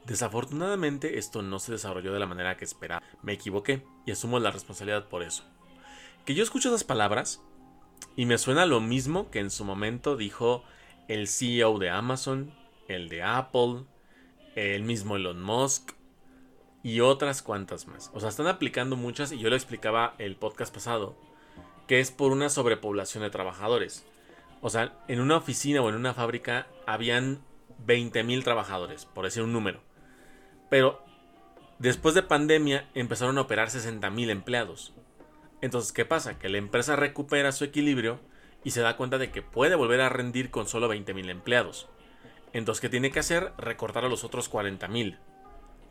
Desafortunadamente 0.07 1.19
esto 1.19 1.43
no 1.43 1.59
se 1.59 1.73
desarrolló 1.73 2.13
de 2.13 2.21
la 2.21 2.27
manera 2.27 2.57
que 2.57 2.65
esperaba. 2.65 3.03
Me 3.23 3.33
equivoqué 3.33 3.83
y 4.07 4.13
asumo 4.13 4.39
la 4.39 4.53
responsabilidad 4.53 5.09
por 5.09 5.23
eso. 5.23 5.45
Que 6.25 6.35
yo 6.35 6.43
escucho 6.45 6.69
esas 6.69 6.85
palabras 6.85 7.43
y 8.15 8.27
me 8.27 8.39
suena 8.39 8.67
lo 8.67 8.81
mismo 8.81 9.31
que 9.31 9.41
en 9.41 9.51
su 9.51 9.65
momento 9.65 10.17
dijo 10.17 10.63
el 11.09 11.29
CEO 11.29 11.79
de 11.79 11.91
Amazon, 11.91 12.55
el 12.89 13.09
de 13.09 13.23
Apple, 13.23 13.85
el 14.55 14.83
mismo 14.85 15.17
Elon 15.17 15.43
Musk, 15.43 15.93
y 16.87 17.01
otras 17.01 17.43
cuantas 17.43 17.89
más. 17.89 18.13
O 18.15 18.21
sea, 18.21 18.29
están 18.29 18.47
aplicando 18.47 18.95
muchas 18.95 19.33
y 19.33 19.41
yo 19.41 19.51
lo 19.51 19.57
explicaba 19.57 20.15
el 20.19 20.37
podcast 20.37 20.73
pasado, 20.73 21.17
que 21.89 21.99
es 21.99 22.13
por 22.13 22.31
una 22.31 22.49
sobrepoblación 22.49 23.25
de 23.25 23.31
trabajadores. 23.31 24.07
O 24.61 24.71
sea, 24.71 24.97
en 25.09 25.19
una 25.19 25.37
oficina 25.37 25.83
o 25.83 25.89
en 25.89 25.97
una 25.97 26.15
fábrica 26.15 26.69
habían 26.87 27.41
20.000 27.85 28.45
trabajadores, 28.45 29.05
por 29.05 29.25
decir 29.25 29.43
un 29.43 29.53
número. 29.53 29.81
Pero 30.71 31.03
después 31.81 32.15
de 32.15 32.23
pandemia 32.23 32.89
empezaron 32.95 33.37
a 33.39 33.41
operar 33.41 33.67
60.000 33.67 34.31
empleados. 34.31 34.95
Entonces, 35.63 35.93
¿qué 35.93 36.05
pasa? 36.05 36.39
Que 36.39 36.49
la 36.49 36.59
empresa 36.59 36.95
recupera 36.95 37.51
su 37.51 37.65
equilibrio 37.65 38.21
y 38.63 38.71
se 38.71 38.83
da 38.83 38.97
cuenta 38.97 39.19
de 39.19 39.33
que 39.33 39.43
puede 39.43 39.75
volver 39.75 40.03
a 40.03 40.09
rendir 40.09 40.53
con 40.53 40.69
solo 40.69 40.89
20.000 40.89 41.31
empleados. 41.31 41.89
Entonces, 42.53 42.81
¿qué 42.81 42.89
tiene 42.89 43.11
que 43.11 43.19
hacer? 43.19 43.55
Recortar 43.59 44.05
a 44.05 44.09
los 44.09 44.23
otros 44.23 44.49
40.000 44.49 45.19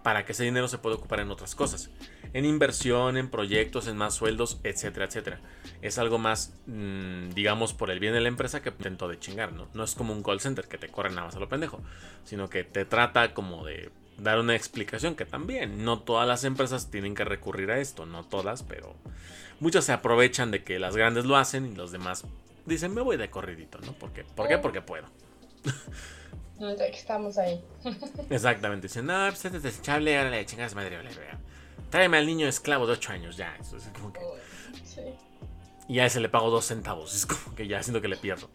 para 0.06 0.24
que 0.24 0.34
ese 0.34 0.44
dinero 0.44 0.68
se 0.68 0.78
pueda 0.78 0.98
ocupar 0.98 1.20
en 1.20 1.32
otras 1.32 1.56
cosas. 1.56 1.90
En 2.34 2.46
inversión, 2.46 3.18
en 3.18 3.28
proyectos, 3.28 3.88
en 3.88 3.98
más 3.98 4.14
sueldos, 4.14 4.60
etcétera, 4.64 5.08
etcétera. 5.08 5.40
Es 5.82 5.98
algo 5.98 6.20
más, 6.20 6.54
mm, 6.68 7.32
digamos, 7.32 7.74
por 7.74 7.90
el 7.90 8.00
bien 8.00 8.14
de 8.14 8.22
la 8.22 8.28
empresa 8.28 8.62
que 8.62 8.70
intento 8.70 9.08
de 9.08 9.18
chingar, 9.18 9.52
¿no? 9.52 9.68
No 9.74 9.84
es 9.84 9.96
como 9.96 10.14
un 10.14 10.22
call 10.22 10.40
center 10.40 10.68
que 10.68 10.78
te 10.78 10.90
corre 10.90 11.10
nada 11.10 11.24
más 11.24 11.36
a 11.36 11.40
lo 11.40 11.50
pendejo, 11.50 11.82
sino 12.24 12.52
que 12.52 12.64
te 12.64 12.86
trata 12.86 13.34
como 13.34 13.66
de 13.66 13.90
dar 14.20 14.40
una 14.40 14.56
explicación 14.56 15.16
que 15.16 15.26
también 15.26 15.84
no 15.84 15.98
todas 15.98 16.28
las 16.28 16.44
empresas 16.44 16.92
tienen 16.92 17.16
que 17.16 17.26
recurrir 17.26 17.72
a 17.72 17.80
esto, 17.80 18.06
no 18.06 18.24
todas, 18.24 18.62
pero 18.62 18.94
muchas 19.60 19.86
se 19.86 19.92
aprovechan 19.92 20.52
de 20.52 20.64
que 20.64 20.78
las 20.78 20.96
grandes 20.96 21.26
lo 21.26 21.36
hacen 21.36 21.66
y 21.66 21.74
los 21.74 21.92
demás 21.92 22.26
dicen 22.68 22.94
me 22.94 23.02
voy 23.02 23.18
de 23.18 23.32
corridito, 23.32 23.80
¿no? 23.80 23.94
¿Por 23.94 24.14
qué? 24.14 24.24
¿Por 24.24 24.48
qué? 24.48 24.60
Porque 24.60 24.84
puedo. 24.84 25.08
que 26.58 26.98
estamos 26.98 27.38
ahí. 27.38 27.64
Exactamente. 28.30 28.88
Dicen, 28.88 29.06
no, 29.06 29.28
pues 29.28 29.46
este 29.46 29.58
es 29.58 29.64
desechable, 29.64 30.18
ahora 30.18 30.30
le 30.30 30.46
chingas 30.46 30.76
madre, 30.76 30.98
vale, 30.98 31.10
tráeme 31.90 32.18
al 32.18 32.26
niño 32.26 32.48
esclavo 32.48 32.88
de 32.88 32.94
8 32.94 33.12
años, 33.12 33.38
ya. 33.38 33.56
Eso 33.60 33.78
es 33.78 33.84
como 33.94 34.12
que... 34.14 34.20
Y 35.88 36.00
a 36.00 36.06
ese 36.06 36.20
le 36.20 36.30
pago 36.30 36.50
2 36.50 36.66
centavos, 36.66 37.14
es 37.14 37.26
como 37.26 37.56
que 37.56 37.68
ya 37.68 37.84
siento 37.84 38.02
que 38.02 38.08
le 38.08 38.18
pierdo. 38.18 38.50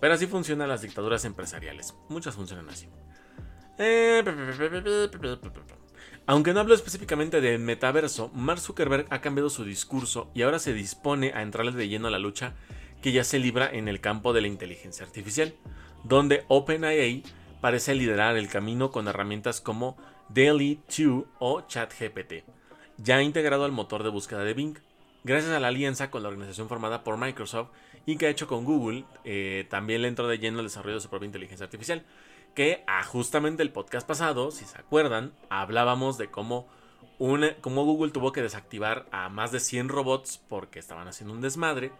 Pero 0.00 0.14
así 0.14 0.26
funcionan 0.26 0.68
las 0.68 0.82
dictaduras 0.82 1.24
empresariales. 1.24 1.94
Muchas 2.08 2.34
funcionan 2.34 2.68
así. 2.68 2.88
Aunque 6.26 6.52
no 6.52 6.60
hablo 6.60 6.74
específicamente 6.74 7.40
de 7.40 7.58
metaverso, 7.58 8.28
Mark 8.34 8.60
Zuckerberg 8.60 9.06
ha 9.10 9.20
cambiado 9.20 9.50
su 9.50 9.64
discurso 9.64 10.30
y 10.34 10.42
ahora 10.42 10.58
se 10.58 10.72
dispone 10.72 11.32
a 11.34 11.42
entrarle 11.42 11.72
de 11.72 11.88
lleno 11.88 12.08
a 12.08 12.10
la 12.10 12.18
lucha 12.18 12.54
que 13.02 13.12
ya 13.12 13.24
se 13.24 13.38
libra 13.38 13.68
en 13.68 13.88
el 13.88 14.00
campo 14.00 14.32
de 14.32 14.42
la 14.42 14.46
inteligencia 14.46 15.04
artificial, 15.04 15.54
donde 16.04 16.44
OpenAI 16.48 17.22
parece 17.60 17.94
liderar 17.94 18.36
el 18.36 18.48
camino 18.48 18.90
con 18.90 19.08
herramientas 19.08 19.60
como 19.60 19.96
DALL-E 20.28 20.78
2 20.86 21.24
o 21.38 21.62
ChatGPT, 21.62 22.44
ya 22.98 23.22
integrado 23.22 23.64
al 23.64 23.72
motor 23.72 24.02
de 24.02 24.10
búsqueda 24.10 24.44
de 24.44 24.54
Bing. 24.54 24.78
Gracias 25.24 25.52
a 25.52 25.60
la 25.60 25.68
alianza 25.68 26.10
con 26.10 26.22
la 26.22 26.28
organización 26.28 26.68
formada 26.68 27.02
por 27.02 27.16
Microsoft 27.16 27.70
y 28.04 28.16
que 28.16 28.26
ha 28.26 28.30
hecho 28.30 28.46
con 28.46 28.64
Google, 28.64 29.04
eh, 29.24 29.66
también 29.70 30.02
le 30.02 30.08
entró 30.08 30.28
de 30.28 30.38
lleno 30.38 30.60
el 30.60 30.66
desarrollo 30.66 30.96
de 30.96 31.00
su 31.00 31.08
propia 31.08 31.26
inteligencia 31.26 31.64
artificial, 31.64 32.04
que 32.54 32.84
a 32.86 33.02
justamente 33.02 33.62
el 33.62 33.72
podcast 33.72 34.06
pasado, 34.06 34.50
si 34.50 34.66
se 34.66 34.78
acuerdan, 34.78 35.32
hablábamos 35.48 36.18
de 36.18 36.30
cómo, 36.30 36.68
cómo 37.62 37.84
Google 37.84 38.12
tuvo 38.12 38.32
que 38.32 38.42
desactivar 38.42 39.06
a 39.10 39.30
más 39.30 39.52
de 39.52 39.60
100 39.60 39.88
robots 39.88 40.38
porque 40.48 40.78
estaban 40.78 41.08
haciendo 41.08 41.34
un 41.34 41.40
desmadre 41.40 41.90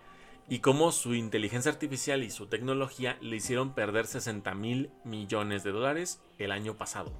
y 0.48 0.58
cómo 0.58 0.92
su 0.92 1.14
inteligencia 1.14 1.70
artificial 1.70 2.22
y 2.22 2.30
su 2.30 2.46
tecnología 2.46 3.16
le 3.20 3.36
hicieron 3.36 3.74
perder 3.74 4.06
60 4.06 4.54
mil 4.54 4.90
millones 5.04 5.64
de 5.64 5.72
dólares 5.72 6.20
el 6.38 6.52
año 6.52 6.74
pasado. 6.76 7.12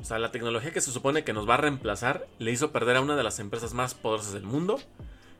O 0.00 0.04
sea, 0.04 0.18
la 0.18 0.30
tecnología 0.30 0.72
que 0.72 0.80
se 0.80 0.92
supone 0.92 1.24
que 1.24 1.32
nos 1.32 1.48
va 1.48 1.54
a 1.54 1.58
reemplazar 1.58 2.26
le 2.38 2.52
hizo 2.52 2.72
perder 2.72 2.96
a 2.96 3.00
una 3.00 3.16
de 3.16 3.22
las 3.22 3.38
empresas 3.40 3.74
más 3.74 3.94
poderosas 3.94 4.32
del 4.32 4.44
mundo 4.44 4.78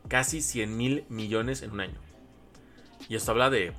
casi 0.09 0.41
100 0.41 0.77
mil 0.77 1.05
millones 1.09 1.63
en 1.63 1.73
un 1.73 1.81
año. 1.81 1.99
Y 3.09 3.15
esto 3.15 3.31
habla 3.31 3.51
de 3.51 3.73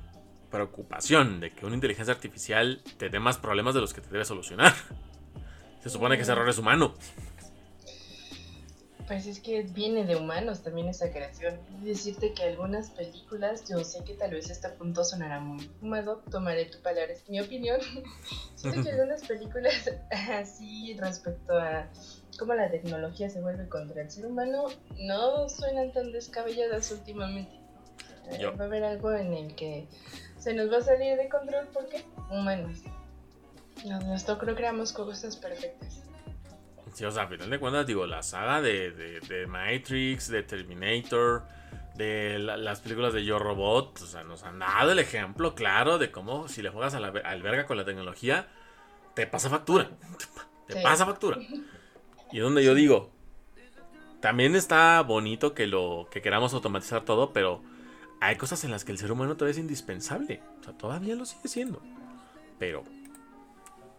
preocupación, 0.50 1.40
de 1.40 1.52
que 1.52 1.66
una 1.66 1.74
inteligencia 1.74 2.14
artificial 2.14 2.82
te 2.98 3.08
dé 3.08 3.20
más 3.20 3.38
problemas 3.38 3.74
de 3.74 3.80
los 3.80 3.94
que 3.94 4.00
te 4.00 4.10
debe 4.10 4.24
solucionar. 4.24 4.74
Se 5.82 5.90
supone 5.90 6.16
que 6.16 6.22
ese 6.22 6.32
error 6.32 6.48
es 6.48 6.58
humano. 6.58 6.94
Pues 9.10 9.26
es 9.26 9.40
que 9.40 9.62
viene 9.62 10.04
de 10.04 10.14
humanos 10.14 10.62
también 10.62 10.86
esa 10.86 11.10
creación. 11.10 11.58
Decirte 11.82 12.32
que 12.32 12.44
algunas 12.44 12.90
películas, 12.90 13.68
yo 13.68 13.82
sé 13.82 14.04
que 14.04 14.14
tal 14.14 14.30
vez 14.30 14.48
este 14.50 14.68
punto 14.68 15.02
sonará 15.02 15.40
muy 15.40 15.58
fumado, 15.80 16.22
tomaré 16.30 16.66
tu 16.66 16.78
palabra, 16.78 17.12
es 17.12 17.28
mi 17.28 17.40
opinión. 17.40 17.80
Siento 18.54 18.84
que 18.84 18.90
algunas 18.90 19.26
películas 19.26 19.90
así 20.30 20.96
respecto 20.96 21.58
a 21.58 21.88
cómo 22.38 22.54
la 22.54 22.70
tecnología 22.70 23.28
se 23.28 23.40
vuelve 23.40 23.68
contra 23.68 24.00
el 24.00 24.12
ser 24.12 24.26
humano 24.26 24.66
no 25.00 25.48
suenan 25.48 25.90
tan 25.90 26.12
descabelladas 26.12 26.92
últimamente. 26.92 27.58
Eh, 28.30 28.46
va 28.46 28.62
a 28.62 28.66
haber 28.68 28.84
algo 28.84 29.10
en 29.10 29.34
el 29.34 29.56
que 29.56 29.88
se 30.38 30.54
nos 30.54 30.72
va 30.72 30.76
a 30.76 30.82
salir 30.82 31.16
de 31.16 31.28
control 31.28 31.66
porque 31.72 32.04
humanos. 32.30 32.78
Nosotros 33.84 34.54
creamos 34.56 34.92
cosas 34.92 35.36
perfectas. 35.36 36.04
Sí, 36.92 37.04
o 37.04 37.10
sea, 37.10 37.24
a 37.24 37.26
final 37.28 37.50
de 37.50 37.58
cuentas, 37.58 37.86
digo, 37.86 38.06
la 38.06 38.22
saga 38.22 38.60
de, 38.60 38.90
de, 38.92 39.46
Matrix, 39.46 40.28
de 40.28 40.42
Terminator, 40.42 41.44
de 41.94 42.38
las 42.38 42.80
películas 42.80 43.12
de 43.12 43.24
Yo 43.24 43.38
Robot, 43.38 44.00
o 44.02 44.06
sea, 44.06 44.24
nos 44.24 44.42
han 44.42 44.58
dado 44.58 44.92
el 44.92 44.98
ejemplo 44.98 45.54
claro 45.54 45.98
de 45.98 46.10
cómo 46.10 46.48
si 46.48 46.62
le 46.62 46.70
juegas 46.70 46.94
a 46.94 47.00
la, 47.00 47.08
al 47.08 47.42
verga 47.42 47.66
con 47.66 47.76
la 47.76 47.84
tecnología, 47.84 48.48
te 49.14 49.26
pasa 49.26 49.50
factura. 49.50 49.90
Te 50.66 50.80
pasa 50.82 51.04
factura. 51.04 51.36
Y 52.30 52.36
es 52.36 52.44
donde 52.44 52.62
yo 52.62 52.76
digo, 52.76 53.10
también 54.20 54.54
está 54.54 55.02
bonito 55.02 55.52
que 55.52 55.66
lo 55.66 56.06
que 56.12 56.22
queramos 56.22 56.54
automatizar 56.54 57.04
todo, 57.04 57.32
pero 57.32 57.60
hay 58.20 58.36
cosas 58.36 58.62
en 58.62 58.70
las 58.70 58.84
que 58.84 58.92
el 58.92 58.98
ser 58.98 59.10
humano 59.10 59.36
todavía 59.36 59.52
es 59.52 59.58
indispensable. 59.58 60.40
O 60.60 60.64
sea, 60.64 60.78
todavía 60.78 61.16
lo 61.16 61.24
sigue 61.24 61.48
siendo. 61.48 61.82
Pero 62.60 62.84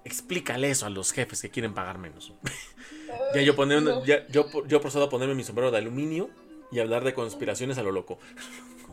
explícale 0.03 0.71
eso 0.71 0.85
a 0.85 0.89
los 0.89 1.11
jefes 1.11 1.41
que 1.41 1.49
quieren 1.49 1.73
pagar 1.73 1.97
menos. 1.97 2.33
ya 3.35 3.41
yo, 3.41 3.55
yo, 4.29 4.67
yo 4.67 4.81
procedo 4.81 5.05
a 5.05 5.09
ponerme 5.09 5.35
mi 5.35 5.43
sombrero 5.43 5.71
de 5.71 5.77
aluminio 5.77 6.29
y 6.71 6.79
hablar 6.79 7.03
de 7.03 7.13
conspiraciones 7.13 7.77
a 7.77 7.83
lo 7.83 7.91
loco. 7.91 8.19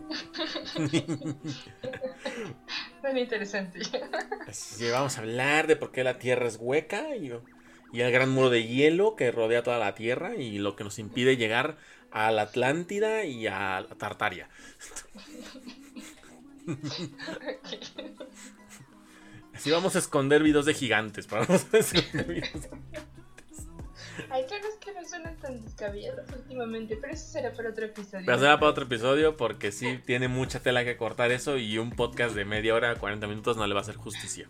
Muy 3.02 3.20
interesante. 3.20 3.80
Así 4.46 4.90
vamos 4.90 5.18
a 5.18 5.20
hablar 5.20 5.66
de 5.66 5.76
por 5.76 5.92
qué 5.92 6.04
la 6.04 6.18
Tierra 6.18 6.46
es 6.46 6.56
hueca 6.60 7.16
y, 7.16 7.32
y 7.92 8.00
el 8.00 8.12
gran 8.12 8.30
muro 8.30 8.50
de 8.50 8.66
hielo 8.66 9.16
que 9.16 9.30
rodea 9.30 9.62
toda 9.62 9.78
la 9.78 9.94
Tierra 9.94 10.34
y 10.34 10.58
lo 10.58 10.76
que 10.76 10.84
nos 10.84 10.98
impide 10.98 11.36
llegar 11.36 11.78
a 12.10 12.30
la 12.32 12.42
Atlántida 12.42 13.24
y 13.24 13.46
a 13.46 13.80
la 13.80 13.94
Tartaria. 13.96 14.48
Así 19.58 19.72
vamos 19.72 19.96
a 19.96 19.98
esconder 19.98 20.40
videos 20.44 20.66
de 20.66 20.74
gigantes. 20.74 21.26
Para 21.28 21.42
Hay 21.42 21.50
cosas 24.44 24.76
que 24.80 24.92
no 24.92 25.04
suenan 25.04 25.36
tan 25.38 25.60
descabelladas 25.64 26.30
últimamente, 26.32 26.96
pero 26.96 27.12
eso 27.12 27.26
será 27.26 27.52
para 27.52 27.70
otro 27.70 27.86
episodio. 27.86 28.24
Pero 28.24 28.38
será 28.38 28.60
para 28.60 28.70
otro 28.70 28.84
episodio 28.84 29.36
porque 29.36 29.72
sí 29.72 29.98
tiene 30.06 30.28
mucha 30.28 30.60
tela 30.60 30.84
que 30.84 30.96
cortar 30.96 31.32
eso 31.32 31.58
y 31.58 31.76
un 31.76 31.90
podcast 31.90 32.36
de 32.36 32.44
media 32.44 32.72
hora, 32.72 32.94
40 32.94 33.26
minutos 33.26 33.56
no 33.56 33.66
le 33.66 33.74
va 33.74 33.80
a 33.80 33.82
hacer 33.82 33.96
justicia. 33.96 34.48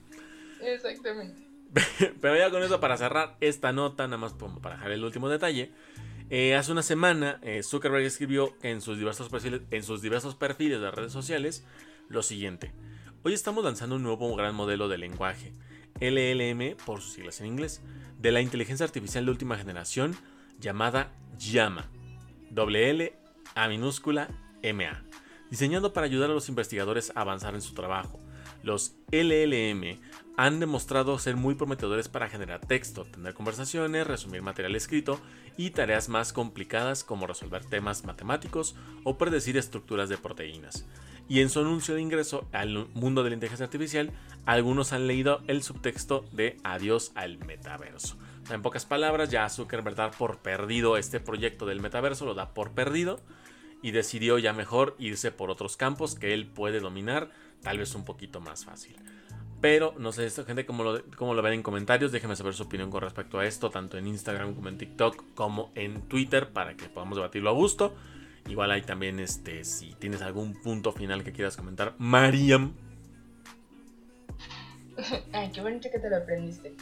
Exactamente. 0.60 1.42
Pero 2.20 2.36
ya 2.36 2.50
con 2.50 2.62
eso 2.62 2.78
para 2.78 2.98
cerrar 2.98 3.38
esta 3.40 3.72
nota, 3.72 4.06
nada 4.08 4.18
más 4.18 4.34
para 4.60 4.74
dejar 4.74 4.90
el 4.90 5.02
último 5.02 5.30
detalle. 5.30 5.72
Eh, 6.28 6.54
hace 6.54 6.70
una 6.70 6.82
semana, 6.82 7.38
eh, 7.40 7.62
Zuckerberg 7.62 8.04
escribió 8.04 8.54
en 8.62 8.82
sus, 8.82 8.98
diversos 8.98 9.30
perfiles, 9.30 9.62
en 9.70 9.82
sus 9.82 10.02
diversos 10.02 10.34
perfiles 10.34 10.82
de 10.82 10.90
redes 10.90 11.12
sociales 11.12 11.64
lo 12.10 12.22
siguiente. 12.22 12.72
Hoy 13.28 13.34
estamos 13.34 13.62
lanzando 13.62 13.96
un 13.96 14.02
nuevo 14.02 14.34
gran 14.36 14.54
modelo 14.54 14.88
de 14.88 14.96
lenguaje, 14.96 15.52
LLM 16.00 16.78
por 16.86 17.02
sus 17.02 17.12
siglas 17.12 17.42
en 17.42 17.48
inglés, 17.48 17.82
de 18.18 18.32
la 18.32 18.40
inteligencia 18.40 18.86
artificial 18.86 19.26
de 19.26 19.30
última 19.30 19.58
generación 19.58 20.16
llamada 20.58 21.12
Llama, 21.36 21.90
doble 22.48 22.88
L 22.88 23.12
A 23.54 23.68
minúscula 23.68 24.30
MA, 24.62 25.04
diseñado 25.50 25.92
para 25.92 26.06
ayudar 26.06 26.30
a 26.30 26.32
los 26.32 26.48
investigadores 26.48 27.12
a 27.14 27.20
avanzar 27.20 27.54
en 27.54 27.60
su 27.60 27.74
trabajo. 27.74 28.18
Los 28.62 28.94
LLM 29.12 30.00
han 30.38 30.58
demostrado 30.58 31.18
ser 31.18 31.36
muy 31.36 31.54
prometedores 31.54 32.08
para 32.08 32.30
generar 32.30 32.64
texto, 32.64 33.04
tener 33.04 33.34
conversaciones, 33.34 34.06
resumir 34.06 34.40
material 34.40 34.74
escrito 34.74 35.20
y 35.58 35.68
tareas 35.68 36.08
más 36.08 36.32
complicadas 36.32 37.04
como 37.04 37.26
resolver 37.26 37.62
temas 37.62 38.06
matemáticos 38.06 38.74
o 39.04 39.18
predecir 39.18 39.58
estructuras 39.58 40.08
de 40.08 40.16
proteínas. 40.16 40.86
Y 41.28 41.40
en 41.40 41.50
su 41.50 41.60
anuncio 41.60 41.94
de 41.94 42.00
ingreso 42.00 42.48
al 42.52 42.88
mundo 42.94 43.22
de 43.22 43.30
la 43.30 43.34
inteligencia 43.34 43.64
artificial, 43.64 44.12
algunos 44.46 44.92
han 44.92 45.06
leído 45.06 45.42
el 45.46 45.62
subtexto 45.62 46.24
de 46.32 46.56
Adiós 46.64 47.12
al 47.14 47.38
metaverso. 47.38 48.16
En 48.50 48.62
pocas 48.62 48.86
palabras, 48.86 49.30
ya 49.30 49.48
Zuckerberg 49.48 49.94
da 49.94 50.10
por 50.10 50.38
perdido 50.38 50.96
este 50.96 51.20
proyecto 51.20 51.66
del 51.66 51.80
metaverso, 51.80 52.24
lo 52.24 52.34
da 52.34 52.54
por 52.54 52.72
perdido 52.72 53.20
y 53.82 53.90
decidió 53.90 54.38
ya 54.38 54.54
mejor 54.54 54.96
irse 54.98 55.30
por 55.30 55.50
otros 55.50 55.76
campos 55.76 56.14
que 56.14 56.32
él 56.32 56.46
puede 56.46 56.80
dominar, 56.80 57.30
tal 57.62 57.78
vez 57.78 57.94
un 57.94 58.06
poquito 58.06 58.40
más 58.40 58.64
fácil. 58.64 58.96
Pero 59.60 59.94
no 59.98 60.12
sé, 60.12 60.24
esta 60.24 60.44
gente 60.44 60.64
como 60.64 60.84
lo, 60.84 61.02
lo 61.34 61.42
ven 61.42 61.52
en 61.52 61.62
comentarios. 61.62 62.12
Déjenme 62.12 62.36
saber 62.36 62.54
su 62.54 62.62
opinión 62.62 62.90
con 62.90 63.02
respecto 63.02 63.40
a 63.40 63.44
esto, 63.44 63.70
tanto 63.70 63.98
en 63.98 64.06
Instagram 64.06 64.54
como 64.54 64.68
en 64.68 64.78
TikTok, 64.78 65.34
como 65.34 65.72
en 65.74 66.02
Twitter, 66.02 66.50
para 66.50 66.76
que 66.76 66.88
podamos 66.88 67.16
debatirlo 67.16 67.50
a 67.50 67.54
gusto. 67.54 67.94
Igual 68.48 68.70
hay 68.70 68.82
también, 68.82 69.20
este, 69.20 69.64
si 69.64 69.94
tienes 69.94 70.22
algún 70.22 70.54
punto 70.54 70.92
final 70.92 71.22
que 71.22 71.32
quieras 71.32 71.56
comentar, 71.56 71.94
Mariam. 71.98 72.72
Ay, 75.32 75.50
qué 75.52 75.60
bonito 75.60 75.88
que 75.90 75.98
te 75.98 76.08
lo 76.10 76.16
aprendiste. 76.16 76.74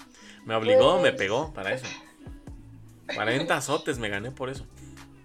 Me 0.44 0.54
obligó, 0.54 0.96
me 0.96 1.10
pues 1.10 1.14
pegó 1.14 1.52
para 1.52 1.72
eso. 1.72 1.86
40 3.14 3.56
azotes 3.56 3.98
me 3.98 4.08
gané 4.08 4.30
por 4.30 4.48
eso. 4.48 4.66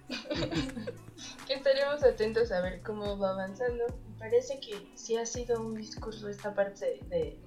que 1.47 1.54
estaremos 1.54 2.04
atentos 2.04 2.51
a 2.51 2.62
ver 2.62 2.82
cómo 2.82 3.17
va 3.17 3.32
avanzando. 3.32 3.86
Parece 4.17 4.60
que 4.60 4.88
sí 4.95 5.15
ha 5.15 5.25
sido 5.25 5.62
un 5.62 5.75
discurso 5.75 6.27
esta 6.27 6.54
parte 6.54 6.99
de 7.10 7.38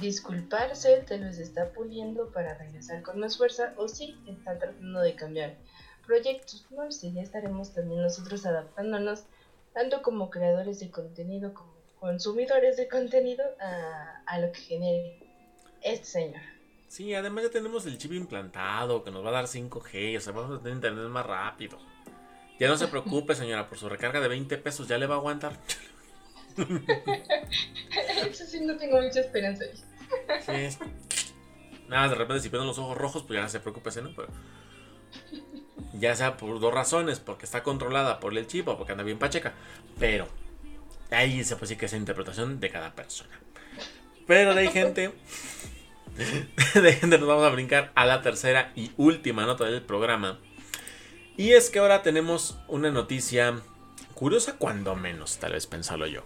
disculparse, 0.00 1.04
tal 1.06 1.20
vez 1.20 1.38
está 1.38 1.70
puliendo 1.72 2.30
para 2.32 2.54
regresar 2.54 3.02
con 3.02 3.20
más 3.20 3.36
fuerza 3.36 3.74
o 3.76 3.88
sí 3.88 4.16
está 4.26 4.58
tratando 4.58 5.00
de 5.00 5.14
cambiar 5.14 5.56
proyectos. 6.06 6.66
No 6.70 6.90
sé, 6.90 7.12
ya 7.12 7.22
estaremos 7.22 7.72
también 7.72 8.02
nosotros 8.02 8.44
adaptándonos, 8.46 9.24
tanto 9.72 10.02
como 10.02 10.30
creadores 10.30 10.80
de 10.80 10.90
contenido 10.90 11.54
como 11.54 11.72
consumidores 12.00 12.76
de 12.76 12.88
contenido, 12.88 13.44
a, 13.60 14.22
a 14.26 14.38
lo 14.40 14.50
que 14.52 14.60
genere 14.60 15.18
este 15.82 16.04
señor. 16.04 16.42
Sí, 16.88 17.14
además 17.14 17.44
ya 17.44 17.50
tenemos 17.50 17.86
el 17.86 17.96
chip 17.96 18.12
implantado 18.12 19.02
que 19.02 19.10
nos 19.10 19.24
va 19.24 19.30
a 19.30 19.32
dar 19.32 19.44
5G, 19.46 20.18
o 20.18 20.20
sea, 20.20 20.32
vamos 20.32 20.58
a 20.58 20.62
tener 20.62 20.74
internet 20.74 21.08
más 21.08 21.24
rápido. 21.24 21.78
Ya 22.58 22.68
no 22.68 22.76
se 22.76 22.86
preocupe, 22.88 23.34
señora, 23.34 23.68
por 23.68 23.78
su 23.78 23.88
recarga 23.88 24.20
de 24.20 24.28
20 24.28 24.58
pesos, 24.58 24.86
ya 24.88 24.98
le 24.98 25.06
va 25.06 25.14
a 25.14 25.18
aguantar. 25.18 25.58
Eso 28.28 28.44
sí, 28.44 28.60
no 28.60 28.76
tengo 28.76 29.00
mucha 29.00 29.20
esperanza. 29.20 29.64
Sí. 30.40 30.76
Nada, 31.88 32.08
de 32.10 32.14
repente 32.14 32.42
si 32.42 32.50
ponen 32.50 32.66
los 32.66 32.78
ojos 32.78 32.96
rojos, 32.96 33.22
pues 33.22 33.36
ya 33.36 33.42
no 33.42 33.48
se 33.48 33.60
preocupe, 33.60 33.90
¿no? 34.02 34.10
Pero, 34.14 34.28
Ya 35.94 36.14
sea 36.16 36.36
por 36.36 36.60
dos 36.60 36.72
razones, 36.72 37.20
porque 37.20 37.44
está 37.44 37.62
controlada 37.62 38.20
por 38.20 38.36
el 38.36 38.46
chip 38.46 38.68
o 38.68 38.76
porque 38.76 38.92
anda 38.92 39.04
bien 39.04 39.18
pacheca. 39.18 39.54
Pero 39.98 40.28
ahí 41.10 41.44
se 41.44 41.56
puede 41.56 41.62
decir 41.62 41.78
que 41.78 41.86
es 41.86 41.92
interpretación 41.92 42.60
de 42.60 42.70
cada 42.70 42.94
persona. 42.94 43.38
Pero 44.26 44.54
de 44.54 44.68
gente. 44.68 45.12
De 46.74 46.92
gente 46.92 47.18
nos 47.18 47.26
vamos 47.26 47.44
a 47.44 47.48
brincar 47.48 47.90
a 47.94 48.04
la 48.04 48.20
tercera 48.20 48.70
y 48.76 48.90
última 48.98 49.46
nota 49.46 49.64
del 49.64 49.80
programa. 49.80 50.38
Y 51.38 51.52
es 51.52 51.70
que 51.70 51.78
ahora 51.78 52.02
tenemos 52.02 52.58
una 52.68 52.90
noticia 52.90 53.62
curiosa, 54.14 54.56
cuando 54.58 54.94
menos, 54.94 55.38
tal 55.38 55.52
vez 55.52 55.66
pensarlo 55.66 56.06
yo. 56.06 56.22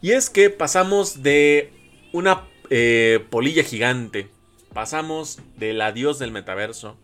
Y 0.00 0.12
es 0.12 0.30
que 0.30 0.50
pasamos 0.50 1.22
de 1.22 1.72
una 2.12 2.44
eh, 2.70 3.24
polilla 3.30 3.62
gigante, 3.62 4.28
pasamos 4.72 5.40
del 5.56 5.80
adiós 5.80 6.18
del 6.18 6.32
metaverso. 6.32 6.96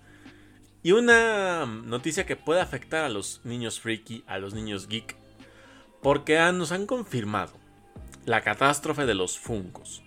Y 0.82 0.92
una 0.92 1.66
noticia 1.66 2.24
que 2.24 2.36
puede 2.36 2.60
afectar 2.60 3.04
a 3.04 3.08
los 3.08 3.40
niños 3.44 3.80
freaky, 3.80 4.24
a 4.26 4.38
los 4.38 4.54
niños 4.54 4.88
geek, 4.88 5.16
porque 6.02 6.38
nos 6.52 6.72
han 6.72 6.86
confirmado 6.86 7.52
la 8.24 8.42
catástrofe 8.42 9.04
de 9.04 9.14
los 9.14 9.38
fungos. 9.38 10.02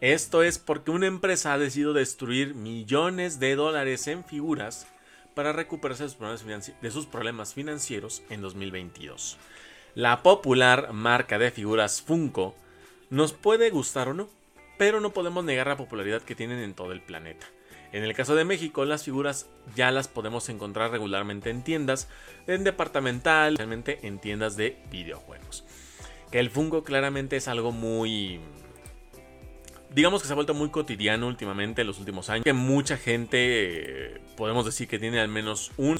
Esto 0.00 0.42
es 0.42 0.58
porque 0.58 0.90
una 0.90 1.06
empresa 1.06 1.52
ha 1.52 1.58
decidido 1.58 1.92
destruir 1.92 2.54
millones 2.54 3.38
de 3.38 3.54
dólares 3.54 4.06
en 4.08 4.24
figuras 4.24 4.86
para 5.34 5.52
recuperarse 5.52 6.06
de 6.06 6.90
sus 6.90 7.06
problemas 7.06 7.54
financieros 7.54 8.22
en 8.28 8.42
2022. 8.42 9.38
La 9.94 10.22
popular 10.22 10.92
marca 10.92 11.38
de 11.38 11.50
figuras 11.50 12.02
Funko 12.02 12.54
nos 13.08 13.32
puede 13.32 13.70
gustar 13.70 14.08
o 14.08 14.14
no, 14.14 14.28
pero 14.78 15.00
no 15.00 15.10
podemos 15.10 15.44
negar 15.44 15.68
la 15.68 15.76
popularidad 15.76 16.22
que 16.22 16.34
tienen 16.34 16.58
en 16.58 16.74
todo 16.74 16.92
el 16.92 17.00
planeta. 17.00 17.46
En 17.92 18.04
el 18.04 18.14
caso 18.14 18.34
de 18.34 18.44
México, 18.44 18.84
las 18.84 19.04
figuras 19.04 19.48
ya 19.74 19.90
las 19.90 20.08
podemos 20.08 20.48
encontrar 20.48 20.90
regularmente 20.90 21.50
en 21.50 21.62
tiendas, 21.62 22.08
en 22.46 22.64
departamental, 22.64 23.54
especialmente 23.54 24.06
en 24.06 24.18
tiendas 24.18 24.56
de 24.56 24.76
videojuegos. 24.90 25.64
Que 26.30 26.40
el 26.40 26.50
Funko 26.50 26.82
claramente 26.84 27.36
es 27.36 27.48
algo 27.48 27.72
muy 27.72 28.40
digamos 29.96 30.20
que 30.20 30.26
se 30.26 30.34
ha 30.34 30.36
vuelto 30.36 30.52
muy 30.52 30.68
cotidiano 30.68 31.26
últimamente 31.26 31.80
en 31.80 31.86
los 31.86 31.98
últimos 31.98 32.28
años. 32.28 32.44
Que 32.44 32.52
mucha 32.52 32.98
gente, 32.98 33.38
eh, 33.40 34.20
podemos 34.36 34.66
decir 34.66 34.86
que 34.86 34.98
tiene 34.98 35.20
al 35.20 35.28
menos 35.28 35.72
un, 35.78 35.98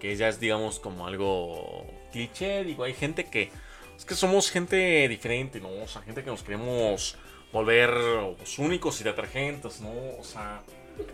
que 0.00 0.16
ya 0.16 0.28
es 0.28 0.40
digamos 0.40 0.80
como 0.80 1.06
algo 1.06 1.86
cliché. 2.10 2.64
Digo, 2.64 2.82
hay 2.82 2.94
gente 2.94 3.26
que, 3.26 3.52
es 3.96 4.04
que 4.04 4.16
somos 4.16 4.50
gente 4.50 5.06
diferente, 5.08 5.60
¿no? 5.60 5.70
O 5.70 5.86
sea, 5.86 6.02
gente 6.02 6.24
que 6.24 6.30
nos 6.30 6.42
queremos 6.42 7.16
volver 7.52 7.90
los 7.90 8.58
únicos 8.58 9.00
y 9.00 9.04
detergentes, 9.04 9.80
¿no? 9.80 9.92
O 10.18 10.24
sea, 10.24 10.62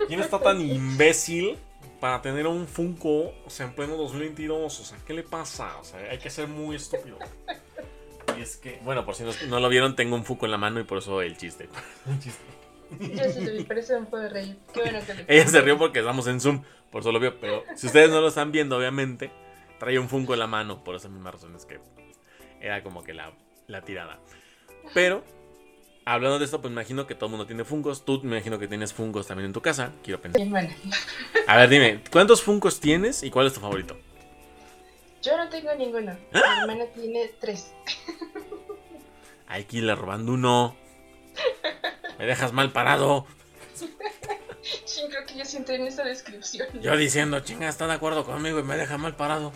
¿quién 0.07 0.21
está 0.21 0.39
tan 0.39 0.61
imbécil 0.61 1.57
para 2.01 2.23
tener 2.23 2.47
un 2.47 2.67
Funko, 2.67 3.33
o 3.45 3.51
sea, 3.51 3.67
en 3.67 3.75
pleno 3.75 3.97
2022? 3.97 4.81
O 4.81 4.85
sea, 4.85 4.99
¿qué 5.07 5.15
le 5.15 5.23
pasa? 5.23 5.77
O 5.79 5.85
sea, 5.85 6.01
hay 6.11 6.19
que 6.19 6.31
ser 6.31 6.49
muy 6.49 6.77
estúpido 6.77 7.19
es 8.43 8.57
que, 8.57 8.81
bueno, 8.85 9.05
por 9.05 9.15
si 9.15 9.25
no, 9.49 9.61
lo 9.61 9.69
vieron, 9.69 9.97
tengo 9.97 10.17
un 10.17 10.25
Fuco 10.25 10.47
en 10.47 10.53
la 10.53 10.59
mano 10.59 10.81
y 10.81 10.85
por 10.85 10.99
eso 10.99 11.21
el 11.23 11.37
chiste. 11.37 11.69
Yo 13.01 13.25
sí 13.31 13.45
te 13.45 13.65
por 13.65 13.79
eso 13.79 14.01
me 14.01 14.07
puedo 14.07 14.29
reír. 14.29 14.57
Qué 14.73 14.81
bueno 14.81 15.01
que 15.05 15.25
Ella 15.29 15.47
se 15.47 15.61
rió 15.61 15.77
porque 15.77 15.99
estamos 15.99 16.27
en 16.27 16.41
Zoom, 16.41 16.63
por 16.91 17.03
eso 17.03 17.13
lo 17.13 17.21
vio. 17.21 17.39
Pero 17.39 17.65
si 17.77 17.87
ustedes 17.87 18.11
no 18.11 18.21
lo 18.21 18.29
están 18.29 18.51
viendo, 18.51 18.77
obviamente, 18.77 19.31
trae 19.79 19.99
un 19.99 20.09
Funko 20.09 20.35
en 20.35 20.41
la 20.41 20.47
mano, 20.47 20.83
por 20.85 20.95
esas 20.95 21.11
mismas 21.11 21.35
razones 21.35 21.67
que 21.67 21.81
era 22.61 22.83
como 22.83 23.03
que 23.03 23.13
la, 23.13 23.33
la 23.67 23.83
tirada. 23.83 24.19
Pero, 24.95 25.23
hablando 26.13 26.39
de 26.39 26.45
esto, 26.45 26.61
pues 26.61 26.73
me 26.73 26.81
imagino 26.81 27.07
que 27.07 27.15
todo 27.15 27.27
el 27.27 27.31
mundo 27.33 27.47
tiene 27.47 27.65
Funkos. 27.65 28.05
Tú 28.05 28.21
me 28.23 28.37
imagino 28.37 28.59
que 28.59 28.67
tienes 28.67 28.93
Funkos 28.93 29.27
también 29.27 29.47
en 29.47 29.53
tu 29.53 29.61
casa. 29.61 29.93
Quiero 30.03 30.21
pensar. 30.21 30.43
A 31.47 31.57
ver, 31.57 31.69
dime, 31.69 32.03
¿cuántos 32.11 32.43
Funkos 32.43 32.81
tienes 32.81 33.23
y 33.23 33.31
cuál 33.31 33.47
es 33.47 33.53
tu 33.53 33.61
favorito? 33.61 33.97
Yo 35.23 35.37
no 35.37 35.49
tengo 35.49 35.75
ninguno. 35.75 36.17
Mi 36.33 36.41
hermana 36.41 36.85
tiene 36.95 37.31
tres. 37.41 37.73
Hay 39.47 39.65
que 39.65 39.79
irle 39.79 39.95
robando 39.95 40.33
uno. 40.33 40.77
Me 42.19 42.27
dejas 42.27 42.53
mal 42.53 42.73
parado. 42.73 43.27
Sí, 44.85 45.03
creo 45.09 45.27
que 45.27 45.37
yo 45.37 45.45
siento 45.45 45.73
en 45.73 45.87
esa 45.87 46.05
descripción. 46.05 46.69
Yo 46.81 46.97
diciendo, 46.97 47.41
chinga, 47.41 47.69
está 47.69 47.87
de 47.87 47.95
acuerdo 47.95 48.25
conmigo 48.25 48.59
y 48.59 48.63
me 48.63 48.77
deja 48.77 48.99
mal 48.99 49.17
parado. 49.17 49.53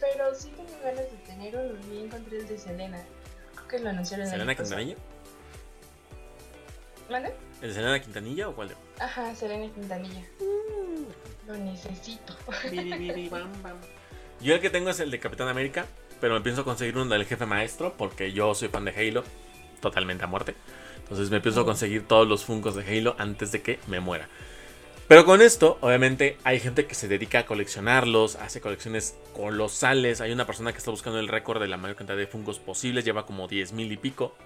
Pero 0.00 0.34
sí 0.34 0.50
tengo 0.56 0.78
ganas 0.82 1.10
de 1.10 1.16
tener 1.26 1.56
uno. 1.56 1.74
Y 1.92 2.04
encontré 2.04 2.38
el 2.38 2.48
de 2.48 2.58
Selena. 2.58 3.04
Creo 3.68 3.80
que 3.80 3.84
lo 3.84 3.90
anunciaron 3.90 4.26
en 4.26 4.32
¿Selena 4.32 4.54
Quintanilla? 4.54 4.96
¿Mande? 7.10 7.34
¿El 7.60 7.68
de 7.68 7.74
Selena 7.74 8.00
Quintanilla 8.00 8.48
o 8.48 8.54
cuál 8.54 8.68
de? 8.68 8.74
Ajá, 8.98 9.34
Selena 9.34 9.72
Quintanilla. 9.72 10.24
Lo 11.46 11.54
necesito. 11.54 12.34
Yo 14.40 14.54
el 14.54 14.60
que 14.60 14.70
tengo 14.70 14.90
es 14.90 15.00
el 15.00 15.10
de 15.10 15.18
Capitán 15.20 15.48
América, 15.48 15.86
pero 16.20 16.34
me 16.34 16.40
pienso 16.40 16.64
conseguir 16.64 16.96
uno 16.96 17.12
del 17.12 17.26
jefe 17.26 17.44
maestro 17.44 17.94
porque 17.96 18.32
yo 18.32 18.54
soy 18.54 18.68
fan 18.68 18.84
de 18.84 18.92
Halo, 18.92 19.24
totalmente 19.80 20.24
a 20.24 20.26
muerte. 20.26 20.54
Entonces 20.98 21.30
me 21.30 21.40
pienso 21.40 21.64
conseguir 21.64 22.06
todos 22.06 22.26
los 22.26 22.44
Funcos 22.44 22.74
de 22.74 22.84
Halo 22.84 23.16
antes 23.18 23.52
de 23.52 23.62
que 23.62 23.78
me 23.86 24.00
muera. 24.00 24.28
Pero 25.08 25.24
con 25.24 25.40
esto, 25.40 25.78
obviamente, 25.80 26.36
hay 26.44 26.60
gente 26.60 26.86
que 26.86 26.94
se 26.94 27.08
dedica 27.08 27.38
a 27.38 27.46
coleccionarlos, 27.46 28.36
hace 28.36 28.60
colecciones 28.60 29.16
colosales. 29.34 30.20
Hay 30.20 30.32
una 30.32 30.44
persona 30.44 30.72
que 30.72 30.78
está 30.78 30.90
buscando 30.90 31.18
el 31.18 31.28
récord 31.28 31.62
de 31.62 31.66
la 31.66 31.78
mayor 31.78 31.96
cantidad 31.96 32.18
de 32.18 32.26
Funcos 32.26 32.58
posibles, 32.58 33.06
lleva 33.06 33.24
como 33.24 33.48
10 33.48 33.72
mil 33.72 33.90
y 33.90 33.96
pico. 33.96 34.36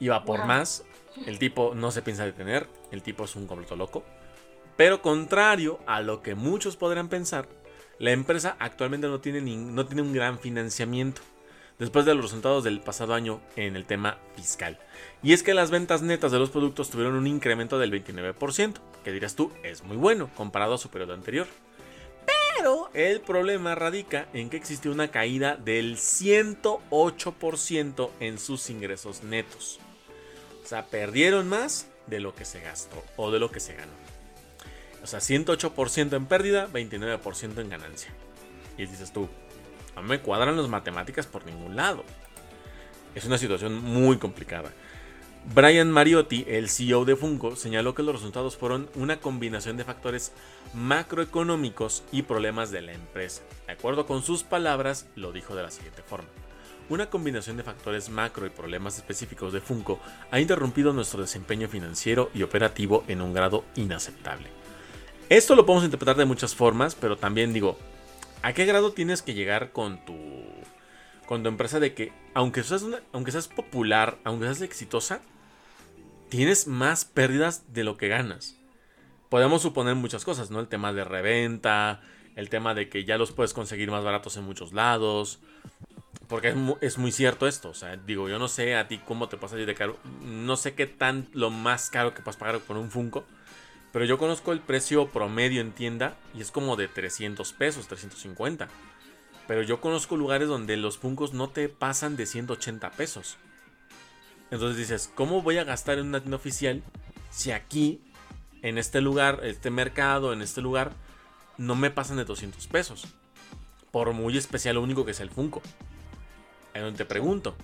Y 0.00 0.08
va 0.08 0.24
por 0.24 0.46
más. 0.46 0.84
El 1.26 1.38
tipo 1.38 1.76
no 1.76 1.92
se 1.92 2.02
piensa 2.02 2.24
detener, 2.24 2.66
el 2.90 3.04
tipo 3.04 3.22
es 3.22 3.36
un 3.36 3.46
completo 3.46 3.76
loco. 3.76 4.02
Pero 4.76 5.00
contrario 5.00 5.78
a 5.86 6.00
lo 6.00 6.22
que 6.22 6.34
muchos 6.34 6.76
podrán 6.76 7.08
pensar, 7.08 7.48
la 8.00 8.10
empresa 8.10 8.56
actualmente 8.58 9.06
no 9.06 9.20
tiene, 9.20 9.42
no 9.42 9.86
tiene 9.86 10.02
un 10.02 10.12
gran 10.12 10.40
financiamiento 10.40 11.22
después 11.82 12.04
de 12.04 12.14
los 12.14 12.26
resultados 12.26 12.62
del 12.62 12.80
pasado 12.80 13.12
año 13.12 13.40
en 13.56 13.74
el 13.74 13.86
tema 13.86 14.16
fiscal. 14.36 14.78
Y 15.20 15.32
es 15.32 15.42
que 15.42 15.52
las 15.52 15.72
ventas 15.72 16.00
netas 16.00 16.30
de 16.30 16.38
los 16.38 16.50
productos 16.50 16.90
tuvieron 16.90 17.16
un 17.16 17.26
incremento 17.26 17.76
del 17.76 17.90
29%, 17.90 18.74
que 19.02 19.10
dirás 19.10 19.34
tú 19.34 19.50
es 19.64 19.82
muy 19.82 19.96
bueno 19.96 20.30
comparado 20.36 20.74
a 20.74 20.78
su 20.78 20.90
periodo 20.90 21.14
anterior. 21.14 21.48
Pero 22.24 22.88
el 22.94 23.20
problema 23.20 23.74
radica 23.74 24.28
en 24.32 24.48
que 24.48 24.58
existió 24.58 24.92
una 24.92 25.08
caída 25.08 25.56
del 25.56 25.96
108% 25.96 28.10
en 28.20 28.38
sus 28.38 28.70
ingresos 28.70 29.24
netos. 29.24 29.80
O 30.64 30.68
sea, 30.68 30.86
perdieron 30.86 31.48
más 31.48 31.88
de 32.06 32.20
lo 32.20 32.32
que 32.36 32.44
se 32.44 32.60
gastó 32.60 33.02
o 33.16 33.32
de 33.32 33.40
lo 33.40 33.50
que 33.50 33.58
se 33.58 33.74
ganó. 33.74 33.90
O 35.02 35.08
sea, 35.08 35.18
108% 35.18 36.14
en 36.14 36.26
pérdida, 36.26 36.68
29% 36.72 37.60
en 37.60 37.70
ganancia. 37.70 38.12
Y 38.78 38.86
dices 38.86 39.12
tú, 39.12 39.28
no 39.96 40.02
me 40.02 40.20
cuadran 40.20 40.56
las 40.56 40.68
matemáticas 40.68 41.26
por 41.26 41.44
ningún 41.46 41.76
lado. 41.76 42.04
Es 43.14 43.24
una 43.24 43.38
situación 43.38 43.82
muy 43.82 44.16
complicada. 44.16 44.70
Brian 45.54 45.90
Mariotti, 45.90 46.44
el 46.48 46.68
CEO 46.68 47.04
de 47.04 47.16
Funko, 47.16 47.56
señaló 47.56 47.94
que 47.94 48.04
los 48.04 48.14
resultados 48.14 48.56
fueron 48.56 48.88
una 48.94 49.18
combinación 49.18 49.76
de 49.76 49.84
factores 49.84 50.32
macroeconómicos 50.72 52.04
y 52.12 52.22
problemas 52.22 52.70
de 52.70 52.80
la 52.80 52.92
empresa. 52.92 53.42
De 53.66 53.72
acuerdo 53.72 54.06
con 54.06 54.22
sus 54.22 54.44
palabras, 54.44 55.06
lo 55.16 55.32
dijo 55.32 55.56
de 55.56 55.64
la 55.64 55.70
siguiente 55.70 56.02
forma. 56.02 56.28
Una 56.88 57.10
combinación 57.10 57.56
de 57.56 57.64
factores 57.64 58.08
macro 58.08 58.46
y 58.46 58.50
problemas 58.50 58.96
específicos 58.96 59.52
de 59.52 59.60
Funko 59.60 59.98
ha 60.30 60.38
interrumpido 60.38 60.92
nuestro 60.92 61.20
desempeño 61.20 61.68
financiero 61.68 62.30
y 62.34 62.44
operativo 62.44 63.02
en 63.08 63.20
un 63.20 63.34
grado 63.34 63.64
inaceptable. 63.74 64.48
Esto 65.28 65.56
lo 65.56 65.66
podemos 65.66 65.84
interpretar 65.84 66.16
de 66.16 66.24
muchas 66.24 66.54
formas, 66.54 66.94
pero 66.94 67.16
también 67.16 67.52
digo, 67.52 67.78
¿a 68.42 68.52
qué 68.52 68.64
grado 68.64 68.92
tienes 68.92 69.22
que 69.22 69.34
llegar 69.34 69.72
con 69.72 70.04
tu, 70.04 70.16
con 71.26 71.42
tu 71.42 71.48
empresa 71.48 71.80
de 71.80 71.94
que, 71.94 72.12
aunque 72.34 72.62
seas, 72.62 72.84
aunque 73.12 73.32
seas 73.32 73.48
popular, 73.48 74.18
aunque 74.24 74.46
seas 74.46 74.62
exitosa, 74.62 75.20
tienes 76.28 76.66
más 76.66 77.04
pérdidas 77.04 77.72
de 77.72 77.84
lo 77.84 77.96
que 77.96 78.08
ganas? 78.08 78.56
Podemos 79.28 79.62
suponer 79.62 79.94
muchas 79.94 80.24
cosas, 80.24 80.50
¿no? 80.50 80.60
El 80.60 80.68
tema 80.68 80.92
de 80.92 81.04
reventa, 81.04 82.02
el 82.36 82.48
tema 82.48 82.74
de 82.74 82.88
que 82.88 83.04
ya 83.04 83.18
los 83.18 83.32
puedes 83.32 83.54
conseguir 83.54 83.90
más 83.90 84.04
baratos 84.04 84.36
en 84.36 84.44
muchos 84.44 84.72
lados. 84.72 85.40
Porque 86.28 86.54
es 86.80 86.98
muy, 86.98 87.12
cierto 87.12 87.46
esto. 87.46 87.70
O 87.70 87.74
sea, 87.74 87.96
digo, 87.96 88.28
yo 88.28 88.38
no 88.38 88.48
sé 88.48 88.74
a 88.76 88.88
ti 88.88 88.98
cómo 88.98 89.28
te 89.28 89.36
pasa 89.36 89.56
de 89.56 89.74
caro. 89.74 89.98
No 90.22 90.56
sé 90.56 90.74
qué 90.74 90.86
tan 90.86 91.28
lo 91.32 91.50
más 91.50 91.90
caro 91.90 92.14
que 92.14 92.22
puedas 92.22 92.36
pagar 92.36 92.58
por 92.60 92.76
un 92.78 92.90
Funko. 92.90 93.24
Pero 93.92 94.06
yo 94.06 94.18
conozco 94.18 94.52
el 94.52 94.60
precio 94.60 95.08
promedio 95.08 95.60
en 95.60 95.72
tienda 95.72 96.16
y 96.34 96.40
es 96.40 96.50
como 96.50 96.76
de 96.76 96.88
300 96.88 97.52
pesos, 97.52 97.88
350. 97.88 98.68
Pero 99.46 99.62
yo 99.62 99.80
conozco 99.80 100.16
lugares 100.16 100.48
donde 100.48 100.76
los 100.76 100.96
Funkos 100.98 101.34
no 101.34 101.50
te 101.50 101.68
pasan 101.68 102.16
de 102.16 102.26
180 102.26 102.90
pesos. 102.92 103.36
Entonces 104.50 104.78
dices, 104.78 105.10
¿cómo 105.14 105.42
voy 105.42 105.58
a 105.58 105.64
gastar 105.64 105.98
en 105.98 106.06
una 106.06 106.20
tienda 106.20 106.36
oficial 106.36 106.82
si 107.30 107.52
aquí, 107.52 108.00
en 108.62 108.78
este 108.78 109.00
lugar, 109.00 109.40
este 109.42 109.70
mercado, 109.70 110.32
en 110.32 110.42
este 110.42 110.60
lugar, 110.60 110.92
no 111.58 111.74
me 111.74 111.90
pasan 111.90 112.16
de 112.16 112.24
200 112.24 112.66
pesos? 112.68 113.06
Por 113.90 114.12
muy 114.12 114.36
especial, 114.38 114.76
lo 114.76 114.82
único 114.82 115.04
que 115.04 115.10
es 115.10 115.20
el 115.20 115.30
Funko. 115.30 115.60
En 116.72 116.82
donde 116.82 116.98
te 116.98 117.04
pregunto, 117.04 117.56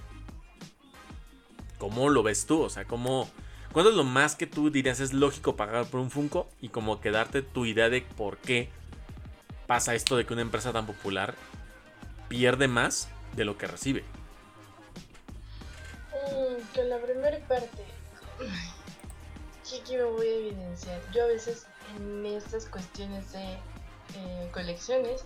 ¿cómo 1.78 2.10
lo 2.10 2.22
ves 2.22 2.44
tú? 2.44 2.62
O 2.62 2.70
sea, 2.70 2.84
¿cómo, 2.84 3.30
¿Cuánto 3.72 3.90
es 3.90 3.96
lo 3.96 4.04
más 4.04 4.34
que 4.34 4.46
tú 4.46 4.70
dirías 4.70 5.00
es 5.00 5.12
lógico 5.12 5.56
pagar 5.56 5.86
por 5.86 6.00
un 6.00 6.10
Funko? 6.10 6.48
Y 6.60 6.70
como 6.70 7.00
que 7.00 7.10
darte 7.10 7.42
tu 7.42 7.66
idea 7.66 7.90
de 7.90 8.02
por 8.02 8.38
qué 8.38 8.70
pasa 9.66 9.94
esto 9.94 10.16
de 10.16 10.24
que 10.24 10.32
una 10.32 10.42
empresa 10.42 10.72
tan 10.72 10.86
popular 10.86 11.34
pierde 12.28 12.68
más 12.68 13.08
de 13.36 13.44
lo 13.44 13.58
que 13.58 13.66
recibe. 13.66 14.04
Mm, 16.12 16.88
la 16.88 16.98
primera 16.98 17.38
parte, 17.46 17.84
aquí 19.80 19.96
me 19.96 20.04
voy 20.04 20.26
a 20.26 20.34
evidenciar. 20.36 21.00
Yo 21.12 21.24
a 21.24 21.26
veces 21.26 21.66
en 21.96 22.24
estas 22.26 22.66
cuestiones 22.66 23.32
de 23.32 23.52
eh, 24.14 24.50
colecciones 24.52 25.24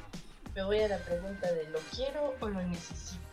me 0.55 0.65
voy 0.65 0.81
a 0.81 0.89
la 0.89 0.99
pregunta 0.99 1.51
de 1.53 1.69
¿lo 1.71 1.79
quiero 1.95 2.35
o 2.41 2.49
lo 2.49 2.63
necesito? 2.63 3.32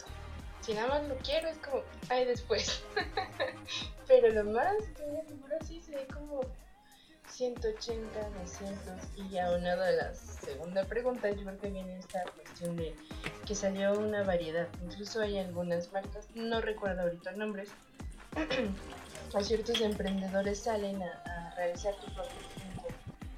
Si 0.69 0.75
nada 0.75 0.87
más 0.87 1.07
lo 1.07 1.17
quiero 1.17 1.49
es 1.49 1.57
como, 1.57 1.81
ay 2.09 2.25
después. 2.25 2.83
Pero 4.07 4.29
lo 4.29 4.51
más 4.51 4.75
que 4.95 5.03
me 5.07 5.23
figura 5.23 5.57
sí 5.65 5.81
se 5.81 5.95
ve 5.95 6.05
como 6.13 6.41
180, 7.27 8.29
200 8.39 9.31
y 9.31 9.37
a 9.39 9.49
la 9.49 10.13
segunda 10.13 10.85
pregunta 10.85 11.31
yo 11.31 11.43
creo 11.43 11.59
que 11.59 11.71
viene 11.71 11.97
esta 11.97 12.23
cuestión 12.35 12.77
de 12.77 12.95
que 13.47 13.55
salió 13.55 13.97
una 13.97 14.21
variedad. 14.21 14.67
Incluso 14.83 15.21
hay 15.21 15.39
algunas 15.39 15.91
marcas, 15.91 16.27
no 16.35 16.61
recuerdo 16.61 17.01
ahorita 17.01 17.31
nombres, 17.31 17.71
a 19.33 19.43
ciertos 19.43 19.81
emprendedores 19.81 20.59
salen 20.59 21.01
a, 21.01 21.51
realizar 21.55 21.95
tu 21.95 22.13
propio 22.13 22.31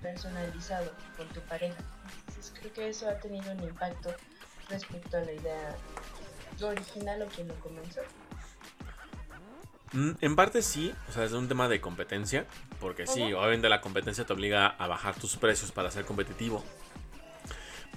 personalizado 0.02 0.92
con 1.16 1.30
tu 1.30 1.40
pareja. 1.44 1.82
Entonces 2.28 2.54
creo 2.60 2.74
que 2.74 2.90
eso 2.90 3.08
ha 3.08 3.18
tenido 3.20 3.54
un 3.54 3.64
impacto 3.64 4.14
respecto 4.68 5.16
a 5.16 5.22
la 5.22 5.32
idea 5.32 5.78
original 6.68 7.22
o 7.22 7.28
quien 7.28 7.48
lo 7.48 7.56
comenzó. 7.56 8.02
Mm, 9.94 10.12
en 10.22 10.36
parte 10.36 10.62
sí, 10.62 10.94
o 11.10 11.12
sea, 11.12 11.26
es 11.26 11.34
un 11.34 11.48
tema 11.48 11.68
de 11.68 11.82
competencia, 11.82 12.46
porque 12.80 13.08
sí, 13.08 13.34
obviamente 13.34 13.68
la 13.68 13.82
competencia 13.82 14.26
te 14.26 14.34
obliga 14.34 14.68
a 14.68 14.88
bajar 14.88 15.16
tus 15.16 15.36
precios 15.36 15.72
para 15.72 15.92
ser 15.92 16.06
competitivo. 16.06 16.64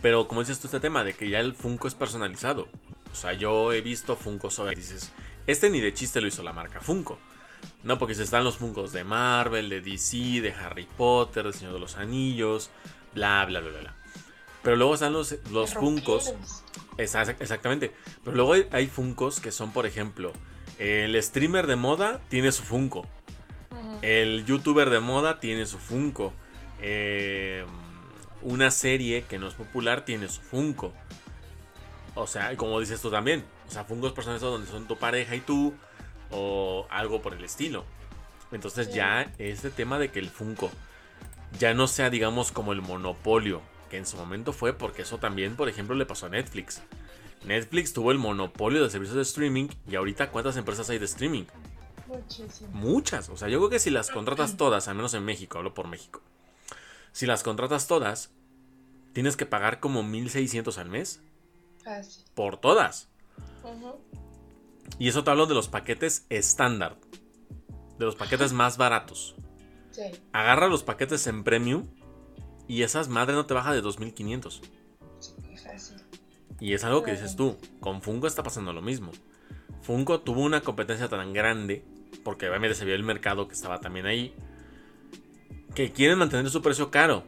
Pero 0.03 0.27
como 0.29 0.41
dices 0.41 0.59
tú 0.61 0.67
este 0.67 0.81
tema 0.81 1.05
de 1.05 1.15
que 1.15 1.31
ya 1.31 1.41
el 1.41 1.55
Funko 1.55 1.89
es 1.89 1.95
personalizado. 1.95 2.69
O 3.13 3.15
sea, 3.15 3.33
yo 3.33 3.73
he 3.73 3.81
visto 3.81 4.17
Funko 4.17 4.51
sobre 4.51 4.75
dices, 4.75 5.13
este 5.47 5.71
ni 5.71 5.81
de 5.81 5.95
chiste 5.95 6.21
lo 6.21 6.27
hizo 6.27 6.43
la 6.43 6.53
marca 6.53 6.81
Funko. 6.81 7.19
No, 7.83 7.99
porque 7.99 8.15
se 8.15 8.23
están 8.23 8.45
los 8.45 8.57
Funkos 8.57 8.93
de 8.93 9.05
Marvel, 9.05 9.69
de 9.69 9.81
DC, 9.81 10.41
de 10.41 10.53
Harry 10.53 10.89
Potter, 10.97 11.45
de 11.47 11.53
Señor 11.53 11.75
de 11.75 11.81
los 11.81 11.97
Anillos, 11.97 12.71
bla, 13.15 13.45
bla, 13.47 13.61
bla, 13.61 13.81
bla. 13.81 13.94
Pero 14.65 14.77
luego 14.77 14.95
están 14.95 15.13
los, 15.13 15.37
los 15.53 15.75
Funkos. 15.75 16.35
exactamente. 16.97 17.93
Pero 18.25 18.35
luego 18.35 18.55
hay, 18.55 18.67
hay 18.73 18.87
Funkos 18.87 19.39
que 19.39 19.53
son, 19.53 19.73
por 19.73 19.87
ejemplo, 19.87 20.33
el 20.79 21.23
streamer 21.23 21.67
de 21.67 21.77
moda 21.77 22.21
tiene 22.29 22.51
su 22.51 22.63
Funko. 22.63 23.07
El 24.01 24.45
youtuber 24.47 24.91
de 24.91 25.01
moda 25.01 25.39
tiene 25.39 25.67
su 25.67 25.79
Funko. 25.79 26.33
Eh, 26.81 27.65
una 28.43 28.71
serie 28.71 29.25
que 29.29 29.39
no 29.39 29.49
es 29.49 29.55
popular 29.55 30.05
tiene 30.05 30.29
su 30.29 30.41
Funko. 30.41 30.93
O 32.15 32.27
sea, 32.27 32.57
como 32.57 32.81
dices 32.81 33.01
tú 33.03 33.11
también. 33.11 33.45
O 33.69 33.71
sea, 33.71 33.85
Funkos 33.85 34.13
personalizados 34.13 34.55
donde 34.55 34.71
son 34.71 34.87
tu 34.87 34.97
pareja 34.97 35.37
y 35.37 35.41
tú. 35.41 35.75
O 36.31 36.87
algo 36.91 37.21
por 37.21 37.35
el 37.35 37.45
estilo. 37.45 37.85
Entonces 38.51 38.93
ya 38.95 39.31
este 39.39 39.71
tema 39.71 39.99
de 39.99 40.11
que 40.11 40.21
el 40.21 40.31
Funko 40.31 40.71
ya 41.59 41.75
no 41.75 41.87
sea, 41.87 42.09
digamos, 42.09 42.51
como 42.51 42.73
el 42.73 42.83
monopolio 42.83 43.63
que 43.89 43.97
en 43.97 44.07
su 44.07 44.17
momento 44.17 44.53
fue, 44.53 44.73
porque 44.73 45.03
eso 45.03 45.19
también, 45.19 45.57
por 45.57 45.69
ejemplo, 45.69 45.95
le 45.95 46.07
pasó 46.07 46.27
a 46.27 46.31
Netflix. 46.31 46.83
Netflix 47.45 47.93
tuvo 47.93 48.11
el 48.11 48.19
monopolio 48.19 48.83
de 48.83 48.91
servicios 48.91 49.17
de 49.17 49.23
streaming 49.23 49.69
y 49.87 49.97
ahorita 49.97 50.31
¿cuántas 50.31 50.57
empresas 50.57 50.89
hay 50.91 50.99
de 50.99 51.05
streaming? 51.05 51.45
Muchísimas. 52.07 52.75
Muchas. 52.75 53.29
O 53.29 53.37
sea, 53.37 53.49
yo 53.49 53.59
creo 53.59 53.71
que 53.71 53.79
si 53.79 53.91
las 53.91 54.11
contratas 54.11 54.57
todas, 54.57 54.89
al 54.89 54.95
menos 54.95 55.15
en 55.15 55.25
México, 55.25 55.59
hablo 55.59 55.75
por 55.75 55.89
México. 55.89 56.21
Si 57.13 57.27
las 57.27 57.43
contratas 57.43 57.87
todas, 57.87 58.31
tienes 59.13 59.37
que 59.37 59.47
pagar 59.47 59.81
como 59.81 60.03
1600 60.03 60.79
al 60.79 60.89
mes. 60.89 61.21
Fácil. 61.83 62.25
Por 62.35 62.57
todas. 62.57 63.09
Y 64.99 65.09
eso 65.09 65.25
te 65.25 65.31
hablo 65.31 65.47
de 65.47 65.55
los 65.55 65.69
paquetes 65.69 66.27
estándar. 66.29 66.97
De 67.99 68.05
los 68.05 68.17
paquetes 68.17 68.53
más 68.53 68.77
baratos. 68.77 69.37
Sí. 69.91 70.03
Agarra 70.33 70.67
los 70.67 70.83
paquetes 70.83 71.27
en 71.27 71.45
premium 71.45 71.87
y 72.69 72.83
esas 72.83 73.09
madres 73.09 73.37
no 73.37 73.47
te 73.47 73.55
baja 73.55 73.73
de 73.73 73.81
2500. 73.81 74.63
Y 76.61 76.73
es 76.73 76.85
algo 76.85 77.03
que 77.03 77.13
dices 77.13 77.37
tú, 77.37 77.57
con 77.81 78.01
Funko 78.01 78.27
está 78.27 78.43
pasando 78.43 78.73
lo 78.73 78.81
mismo. 78.81 79.13
Funko 79.83 80.21
tuvo 80.21 80.43
una 80.43 80.63
competencia 80.63 81.09
tan 81.09 81.33
grande, 81.33 81.85
porque 82.23 82.49
obviamente 82.49 82.75
se 82.75 82.85
vio 82.85 82.95
el 82.95 83.03
mercado 83.03 83.49
que 83.49 83.55
estaba 83.55 83.81
también 83.81 84.07
ahí, 84.07 84.35
que 85.75 85.93
quieren 85.93 86.19
mantener 86.19 86.49
su 86.51 86.63
precio 86.63 86.91
caro, 86.91 87.25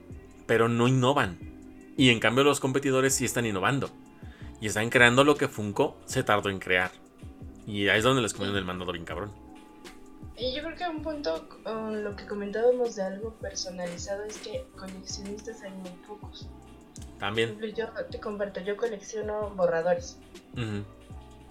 pero 0.46 0.68
no 0.68 0.88
innovan. 0.88 1.38
Y 1.96 2.10
en 2.10 2.20
cambio 2.20 2.44
los 2.44 2.60
competidores 2.60 3.14
sí 3.14 3.24
están 3.24 3.46
innovando. 3.46 3.90
Y 4.60 4.68
están 4.68 4.88
creando 4.88 5.24
lo 5.24 5.36
que 5.36 5.48
Funko 5.48 5.98
se 6.06 6.22
tardó 6.22 6.48
en 6.48 6.58
crear. 6.58 6.90
Y 7.66 7.88
ahí 7.88 7.98
es 7.98 8.04
donde 8.04 8.22
les 8.22 8.32
comieron 8.32 8.56
el 8.56 8.64
mandado 8.64 8.92
bien 8.92 9.04
cabrón. 9.04 9.45
Y 10.38 10.52
yo 10.52 10.62
creo 10.62 10.76
que 10.76 10.84
un 10.84 11.02
punto 11.02 11.48
lo 11.64 12.14
que 12.14 12.26
comentábamos 12.26 12.96
de 12.96 13.02
algo 13.02 13.30
personalizado 13.34 14.24
es 14.24 14.38
que 14.38 14.64
coleccionistas 14.78 15.62
hay 15.62 15.70
muy 15.72 15.90
pocos. 16.06 16.46
También. 17.18 17.58
Yo 17.74 17.88
te 18.10 18.20
comparto, 18.20 18.60
yo 18.60 18.76
colecciono 18.76 19.50
borradores. 19.56 20.18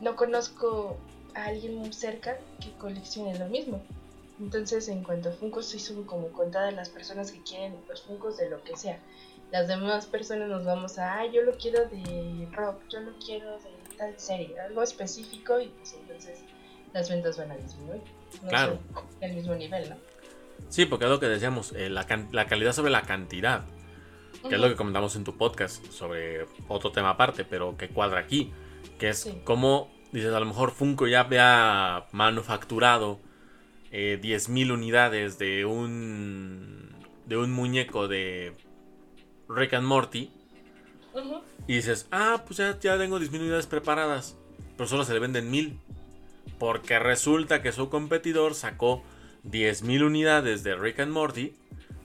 No 0.01 0.15
conozco 0.15 0.97
a 1.33 1.45
alguien 1.45 1.75
muy 1.75 1.93
cerca 1.93 2.37
que 2.59 2.71
coleccione 2.77 3.37
lo 3.39 3.47
mismo. 3.47 3.81
Entonces, 4.39 4.89
en 4.89 5.03
cuanto 5.03 5.29
a 5.29 5.31
Funkos, 5.31 5.67
sí 5.67 5.79
son 5.79 6.03
como 6.03 6.27
contadas 6.29 6.73
las 6.73 6.89
personas 6.89 7.31
que 7.31 7.41
quieren 7.41 7.75
los 7.87 8.03
Funkos 8.03 8.37
de 8.37 8.49
lo 8.49 8.61
que 8.63 8.75
sea. 8.75 8.99
Las 9.51 9.67
demás 9.67 10.05
personas 10.05 10.49
nos 10.49 10.65
vamos 10.65 10.97
a, 10.99 11.19
ah, 11.19 11.25
yo 11.25 11.41
lo 11.43 11.57
quiero 11.57 11.87
de 11.87 12.47
rock, 12.51 12.81
yo 12.89 12.99
lo 12.99 13.17
quiero 13.19 13.51
de 13.59 13.69
tal 13.97 14.19
serie, 14.19 14.59
algo 14.59 14.83
específico, 14.83 15.59
y 15.59 15.69
pues 15.69 15.93
entonces 15.93 16.39
las 16.95 17.09
ventas 17.09 17.37
van 17.37 17.51
a 17.51 17.57
disminuir. 17.57 18.01
No 18.41 18.49
claro. 18.49 18.79
al 19.21 19.33
mismo 19.33 19.53
nivel, 19.53 19.89
¿no? 19.91 19.97
Sí, 20.69 20.87
porque 20.87 21.05
es 21.05 21.11
lo 21.11 21.19
que 21.19 21.27
decíamos, 21.27 21.73
eh, 21.73 21.89
la, 21.89 22.07
la 22.31 22.47
calidad 22.47 22.73
sobre 22.73 22.91
la 22.91 23.03
cantidad 23.03 23.65
que 24.49 24.55
es 24.55 24.61
lo 24.61 24.69
que 24.69 24.75
comentamos 24.75 25.15
en 25.15 25.23
tu 25.23 25.35
podcast 25.37 25.85
sobre 25.91 26.45
otro 26.67 26.91
tema 26.91 27.11
aparte, 27.11 27.45
pero 27.45 27.77
que 27.77 27.89
cuadra 27.89 28.19
aquí, 28.19 28.51
que 28.99 29.09
es 29.09 29.29
como, 29.43 29.91
dices, 30.11 30.33
a 30.33 30.39
lo 30.39 30.45
mejor 30.45 30.71
Funko 30.71 31.07
ya 31.07 31.21
había 31.21 32.05
manufacturado 32.11 33.19
eh, 33.91 34.19
10.000 34.21 34.71
unidades 34.71 35.39
de 35.39 35.65
un, 35.65 36.95
de 37.25 37.37
un 37.37 37.51
muñeco 37.51 38.07
de 38.07 38.53
Rick 39.49 39.73
and 39.73 39.87
Morty, 39.87 40.31
y 41.67 41.75
dices, 41.75 42.07
ah, 42.11 42.43
pues 42.45 42.57
ya, 42.57 42.77
ya 42.79 42.97
tengo 42.97 43.19
10.000 43.19 43.39
unidades 43.39 43.67
preparadas, 43.67 44.37
pero 44.77 44.87
solo 44.87 45.05
se 45.05 45.13
le 45.13 45.19
venden 45.19 45.51
1.000, 45.51 45.77
porque 46.59 46.99
resulta 46.99 47.61
que 47.61 47.71
su 47.71 47.89
competidor 47.89 48.55
sacó 48.55 49.03
10.000 49.43 50.05
unidades 50.05 50.63
de 50.63 50.75
Rick 50.75 50.99
and 50.99 51.11
Morty, 51.11 51.53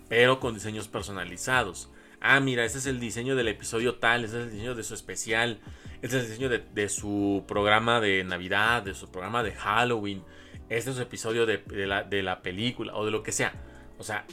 pero 0.08 0.40
con 0.40 0.54
diseños 0.54 0.88
personalizados 0.88 1.90
ah, 2.20 2.40
mira, 2.40 2.64
ese 2.64 2.78
es 2.78 2.86
el 2.86 3.00
diseño 3.00 3.34
del 3.34 3.48
episodio 3.48 3.96
tal, 3.96 4.24
ese 4.24 4.38
es 4.38 4.44
el 4.44 4.50
diseño 4.52 4.74
de 4.74 4.84
su 4.84 4.94
especial, 4.94 5.58
ese 6.02 6.18
es 6.18 6.24
el 6.24 6.30
diseño 6.30 6.48
de, 6.48 6.88
su 6.88 7.44
programa 7.48 8.00
de 8.00 8.22
Navidad, 8.24 8.82
de 8.82 8.94
su 8.94 9.10
programa 9.10 9.42
de 9.42 9.52
Halloween, 9.52 10.22
este 10.68 10.90
es 10.90 10.96
el 10.96 11.02
episodio 11.02 11.46
de, 11.46 12.22
la, 12.22 12.42
película 12.42 12.94
o 12.94 13.04
de 13.04 13.10
lo 13.10 13.22
que 13.22 13.32
sea. 13.32 13.52
O 13.98 14.04
sea, 14.04 14.24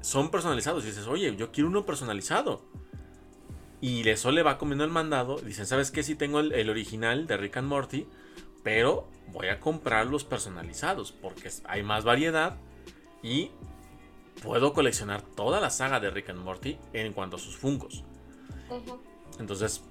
son 0.00 0.30
personalizados. 0.30 0.82
Y 0.82 0.88
dices, 0.88 1.06
oye, 1.06 1.34
yo 1.36 1.52
quiero 1.52 1.68
uno 1.68 1.86
personalizado. 1.86 2.62
Y 3.80 4.06
eso 4.08 4.32
le 4.32 4.42
va 4.42 4.58
comiendo 4.58 4.84
el 4.84 4.90
mandado. 4.90 5.36
Dicen, 5.38 5.66
¿sabes 5.66 5.92
qué? 5.92 6.02
Sí 6.02 6.16
tengo 6.16 6.40
el, 6.40 6.52
el, 6.52 6.68
original 6.68 7.28
de 7.28 7.36
Rick 7.36 7.58
and 7.58 7.68
Morty. 7.68 8.08
Pero 8.64 9.08
voy 9.32 9.48
a 9.48 9.60
comprar 9.60 10.06
los 10.06 10.24
personalizados. 10.24 11.12
Porque 11.12 11.50
hay 11.64 11.82
más 11.82 12.04
variedad. 12.04 12.56
Y 13.22 13.50
puedo 14.42 14.72
coleccionar 14.72 15.22
toda 15.22 15.60
la 15.60 15.70
saga 15.70 16.00
de 16.00 16.10
Rick 16.10 16.30
and 16.30 16.40
Morty 16.40 16.78
en 16.92 17.12
cuanto 17.12 17.36
a 17.36 17.38
sus 17.38 17.56
Funkos. 17.56 18.04
Entonces, 19.38 19.82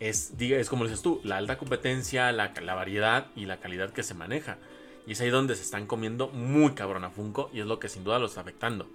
es, 0.00 0.32
es 0.38 0.68
como 0.68 0.84
dices 0.84 1.02
tú, 1.02 1.20
la 1.24 1.36
alta 1.36 1.58
competencia, 1.58 2.30
la, 2.32 2.52
variedad 2.74 3.26
y 3.34 3.46
la 3.46 3.58
calidad 3.58 3.90
que 3.90 4.02
se 4.02 4.14
maneja. 4.14 4.58
Y 5.06 5.12
es 5.12 5.20
ahí 5.20 5.30
donde 5.30 5.56
se 5.56 5.62
están 5.62 5.86
comiendo 5.86 6.28
muy 6.28 6.72
cabrón 6.72 7.04
a 7.04 7.10
Funko 7.10 7.50
y 7.52 7.60
es 7.60 7.66
lo 7.66 7.78
que 7.78 7.88
sin 7.88 8.04
duda 8.04 8.18
lo 8.18 8.26
está 8.26 8.42
afectando. 8.42 8.88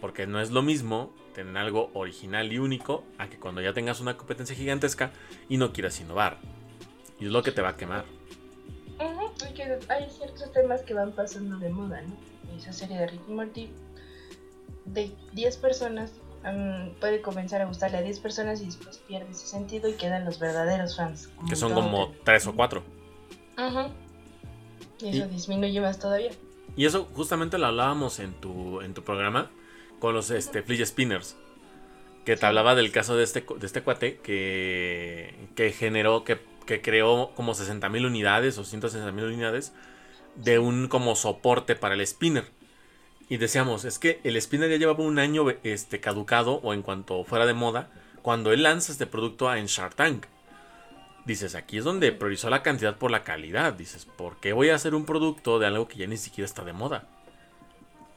Porque 0.00 0.26
no 0.26 0.40
es 0.40 0.50
lo 0.50 0.62
mismo 0.62 1.14
tener 1.34 1.56
algo 1.56 1.90
original 1.94 2.52
y 2.52 2.58
único 2.58 3.04
a 3.18 3.28
que 3.28 3.38
cuando 3.38 3.60
ya 3.60 3.72
tengas 3.72 4.00
una 4.00 4.16
competencia 4.16 4.56
gigantesca 4.56 5.12
y 5.48 5.56
no 5.56 5.72
quieras 5.72 6.00
innovar. 6.00 6.38
Y 7.20 7.26
es 7.26 7.30
lo 7.30 7.42
que 7.42 7.52
te 7.52 7.62
va 7.62 7.70
a 7.70 7.76
quemar. 7.76 8.04
Hay 9.88 10.10
ciertos 10.10 10.52
temas 10.52 10.82
que 10.82 10.94
van 10.94 11.12
pasando 11.12 11.58
de 11.58 11.70
moda, 11.70 12.02
¿no? 12.02 12.16
Esa 12.56 12.72
serie 12.72 12.98
de 12.98 13.06
Rick 13.06 13.22
and 13.28 13.36
Morty 13.36 13.70
de 14.84 15.10
10 15.32 15.56
personas 15.58 16.12
puede 17.00 17.22
comenzar 17.22 17.60
a 17.62 17.66
gustarle 17.66 17.98
a 17.98 18.02
10 18.02 18.18
personas 18.20 18.60
y 18.60 18.66
después 18.66 18.98
pierde 18.98 19.30
ese 19.30 19.46
sentido 19.46 19.88
y 19.88 19.94
quedan 19.94 20.24
los 20.24 20.38
verdaderos 20.38 20.96
fans. 20.96 21.30
Que 21.48 21.56
son 21.56 21.72
como 21.72 22.12
3 22.24 22.46
o 22.48 22.56
4. 22.56 22.82
Ajá. 23.56 23.90
Y 25.00 25.16
eso 25.18 25.28
disminuye 25.28 25.80
más 25.80 25.98
todavía. 25.98 26.32
Y 26.76 26.86
eso 26.86 27.08
justamente 27.14 27.58
lo 27.58 27.66
hablábamos 27.66 28.18
en 28.18 28.32
tu, 28.34 28.80
en 28.80 28.94
tu 28.94 29.02
programa 29.04 29.50
con 29.98 30.14
los 30.14 30.30
este, 30.30 30.62
fidget 30.62 30.88
spinners. 30.88 31.36
Que 32.24 32.36
te 32.36 32.46
hablaba 32.46 32.74
del 32.74 32.92
caso 32.92 33.16
de 33.16 33.24
este, 33.24 33.44
de 33.58 33.66
este 33.66 33.82
cuate 33.82 34.18
que, 34.18 35.48
que 35.54 35.72
generó, 35.72 36.24
que, 36.24 36.38
que 36.64 36.80
creó 36.80 37.32
como 37.34 37.54
60.000 37.54 38.06
unidades 38.06 38.58
o 38.58 38.62
160.000 38.62 39.24
unidades 39.24 39.72
de 40.36 40.58
un 40.58 40.88
como 40.88 41.16
soporte 41.16 41.76
para 41.76 41.94
el 41.94 42.06
spinner. 42.06 42.50
Y 43.28 43.38
decíamos, 43.38 43.84
es 43.84 43.98
que 43.98 44.20
el 44.24 44.40
spinner 44.40 44.70
ya 44.70 44.76
llevaba 44.76 45.04
un 45.04 45.18
año 45.18 45.46
este, 45.62 46.00
caducado 46.00 46.54
o 46.62 46.74
en 46.74 46.82
cuanto 46.82 47.24
fuera 47.24 47.46
de 47.46 47.54
moda 47.54 47.90
cuando 48.22 48.52
él 48.52 48.62
lanza 48.62 48.92
este 48.92 49.06
producto 49.06 49.54
en 49.54 49.66
Shark 49.66 49.94
Tank. 49.94 50.26
Dices, 51.24 51.54
aquí 51.54 51.78
es 51.78 51.84
donde 51.84 52.12
priorizó 52.12 52.50
la 52.50 52.62
cantidad 52.62 52.96
por 52.96 53.10
la 53.10 53.22
calidad. 53.22 53.72
Dices, 53.74 54.04
¿por 54.04 54.38
qué 54.40 54.52
voy 54.52 54.70
a 54.70 54.74
hacer 54.74 54.94
un 54.94 55.06
producto 55.06 55.58
de 55.58 55.66
algo 55.66 55.86
que 55.88 55.98
ya 55.98 56.06
ni 56.06 56.16
siquiera 56.16 56.46
está 56.46 56.64
de 56.64 56.72
moda? 56.72 57.08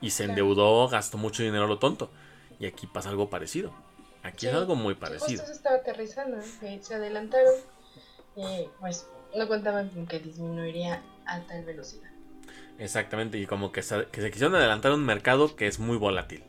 Y 0.02 0.10
se 0.10 0.26
endeudó, 0.26 0.88
gastó 0.88 1.18
mucho 1.18 1.43
dinero 1.43 1.66
a 1.66 1.68
lo 1.68 1.78
tonto. 1.78 2.10
Y 2.60 2.66
aquí 2.66 2.88
pasa 2.88 3.10
algo 3.10 3.30
parecido. 3.30 3.74
Aquí 4.24 4.48
es 4.48 4.54
algo 4.54 4.76
muy 4.76 4.96
parecido. 4.96 5.43
Justo 5.43 5.46
se 5.46 5.54
estaba 5.54 5.76
aterrizando, 5.76 6.41
se 6.41 6.96
adelantaron. 6.96 7.54
Y 8.36 8.67
pues 8.79 9.07
no 9.36 9.47
contaban 9.47 9.89
con 9.89 10.07
que 10.07 10.19
disminuiría 10.19 11.01
a 11.25 11.41
tal 11.41 11.63
velocidad. 11.65 12.09
Exactamente, 12.77 13.38
y 13.38 13.45
como 13.45 13.71
que 13.71 13.81
se, 13.81 14.05
que 14.07 14.21
se 14.21 14.31
quisieron 14.31 14.55
adelantar 14.55 14.91
un 14.91 15.05
mercado 15.05 15.55
que 15.55 15.67
es 15.67 15.79
muy 15.79 15.97
volátil. 15.97 16.43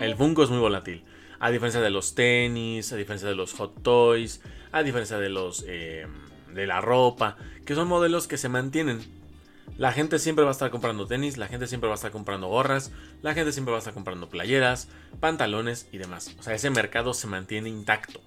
El 0.00 0.16
Funko 0.16 0.42
es 0.42 0.50
muy 0.50 0.58
volátil. 0.58 1.04
A 1.40 1.50
diferencia 1.50 1.80
de 1.80 1.90
los 1.90 2.14
tenis, 2.14 2.92
a 2.92 2.96
diferencia 2.96 3.28
de 3.28 3.34
los 3.34 3.54
hot 3.54 3.82
toys, 3.82 4.42
a 4.72 4.82
diferencia 4.82 5.18
de 5.18 5.28
los 5.28 5.64
eh, 5.66 6.06
de 6.52 6.66
la 6.66 6.80
ropa, 6.80 7.36
que 7.64 7.74
son 7.74 7.88
modelos 7.88 8.26
que 8.26 8.36
se 8.36 8.48
mantienen. 8.48 9.00
La 9.76 9.92
gente 9.92 10.18
siempre 10.18 10.44
va 10.44 10.50
a 10.50 10.52
estar 10.52 10.70
comprando 10.70 11.06
tenis, 11.06 11.36
la 11.36 11.46
gente 11.46 11.68
siempre 11.68 11.88
va 11.88 11.94
a 11.94 11.96
estar 11.96 12.10
comprando 12.10 12.48
gorras, 12.48 12.90
la 13.22 13.34
gente 13.34 13.52
siempre 13.52 13.70
va 13.70 13.78
a 13.78 13.80
estar 13.80 13.94
comprando 13.94 14.28
playeras, 14.28 14.88
pantalones 15.20 15.88
y 15.92 15.98
demás. 15.98 16.34
O 16.38 16.42
sea, 16.42 16.54
ese 16.54 16.70
mercado 16.70 17.14
se 17.14 17.28
mantiene 17.28 17.68
intacto. 17.68 18.20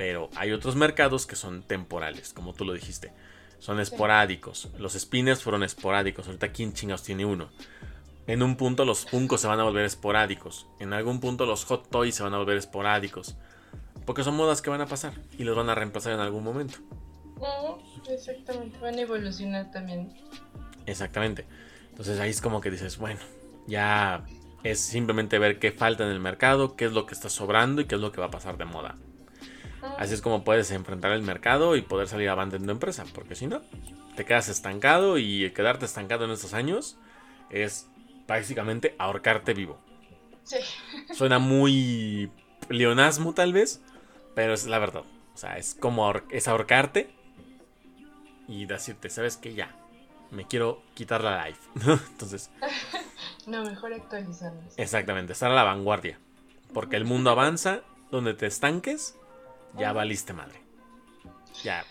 Pero 0.00 0.30
hay 0.34 0.52
otros 0.52 0.76
mercados 0.76 1.26
que 1.26 1.36
son 1.36 1.62
temporales, 1.62 2.32
como 2.32 2.54
tú 2.54 2.64
lo 2.64 2.72
dijiste. 2.72 3.12
Son 3.58 3.78
esporádicos. 3.80 4.70
Los 4.78 4.94
spinners 4.94 5.42
fueron 5.42 5.62
esporádicos. 5.62 6.26
Ahorita, 6.26 6.52
¿quién 6.52 6.72
chingados 6.72 7.02
tiene 7.02 7.26
uno? 7.26 7.50
En 8.26 8.42
un 8.42 8.56
punto 8.56 8.86
los 8.86 9.04
Funkos 9.04 9.42
se 9.42 9.46
van 9.46 9.60
a 9.60 9.64
volver 9.64 9.84
esporádicos. 9.84 10.66
En 10.78 10.94
algún 10.94 11.20
punto 11.20 11.44
los 11.44 11.66
Hot 11.66 11.90
Toys 11.90 12.14
se 12.14 12.22
van 12.22 12.32
a 12.32 12.38
volver 12.38 12.56
esporádicos. 12.56 13.36
Porque 14.06 14.24
son 14.24 14.36
modas 14.36 14.62
que 14.62 14.70
van 14.70 14.80
a 14.80 14.86
pasar 14.86 15.12
y 15.36 15.44
los 15.44 15.54
van 15.54 15.68
a 15.68 15.74
reemplazar 15.74 16.14
en 16.14 16.20
algún 16.20 16.44
momento. 16.44 16.78
exactamente, 18.08 18.78
van 18.78 18.94
a 18.94 19.02
evolucionar 19.02 19.70
también. 19.70 20.14
Exactamente. 20.86 21.44
Entonces 21.90 22.18
ahí 22.20 22.30
es 22.30 22.40
como 22.40 22.62
que 22.62 22.70
dices, 22.70 22.96
bueno, 22.96 23.20
ya 23.66 24.24
es 24.64 24.80
simplemente 24.80 25.38
ver 25.38 25.58
qué 25.58 25.72
falta 25.72 26.04
en 26.04 26.10
el 26.10 26.20
mercado, 26.20 26.74
qué 26.74 26.86
es 26.86 26.92
lo 26.92 27.04
que 27.04 27.12
está 27.12 27.28
sobrando 27.28 27.82
y 27.82 27.84
qué 27.84 27.96
es 27.96 28.00
lo 28.00 28.12
que 28.12 28.22
va 28.22 28.28
a 28.28 28.30
pasar 28.30 28.56
de 28.56 28.64
moda. 28.64 28.96
Así 30.00 30.14
es 30.14 30.22
como 30.22 30.44
puedes 30.44 30.70
enfrentar 30.70 31.12
el 31.12 31.20
mercado 31.20 31.76
y 31.76 31.82
poder 31.82 32.08
salir 32.08 32.30
avante 32.30 32.56
en 32.56 32.64
tu 32.64 32.70
empresa. 32.70 33.04
Porque 33.14 33.34
si 33.34 33.46
no, 33.46 33.60
te 34.16 34.24
quedas 34.24 34.48
estancado 34.48 35.18
y 35.18 35.50
quedarte 35.50 35.84
estancado 35.84 36.24
en 36.24 36.30
estos 36.30 36.54
años 36.54 36.96
es 37.50 37.86
básicamente 38.26 38.94
ahorcarte 38.98 39.52
vivo. 39.52 39.78
Sí. 40.44 40.56
Suena 41.12 41.38
muy 41.38 42.32
leonasmo 42.70 43.34
tal 43.34 43.52
vez, 43.52 43.82
pero 44.34 44.54
es 44.54 44.64
la 44.64 44.78
verdad. 44.78 45.02
O 45.34 45.36
sea, 45.36 45.58
es 45.58 45.74
como 45.74 46.10
es 46.30 46.48
ahorcarte 46.48 47.10
y 48.48 48.64
decirte, 48.64 49.10
¿sabes 49.10 49.36
qué? 49.36 49.52
Ya, 49.52 49.76
me 50.30 50.46
quiero 50.46 50.82
quitar 50.94 51.22
la 51.22 51.46
life. 51.46 51.60
Entonces... 52.12 52.50
no, 53.46 53.62
mejor 53.64 53.92
actualizarnos. 53.92 54.72
Exactamente, 54.78 55.34
estar 55.34 55.50
a 55.50 55.54
la 55.54 55.64
vanguardia. 55.64 56.18
Porque 56.72 56.96
el 56.96 57.04
mundo 57.04 57.28
avanza, 57.28 57.82
donde 58.10 58.32
te 58.32 58.46
estanques, 58.46 59.19
ya 59.78 59.92
valiste 59.92 60.32
madre. 60.32 60.60
Ya. 61.62 61.84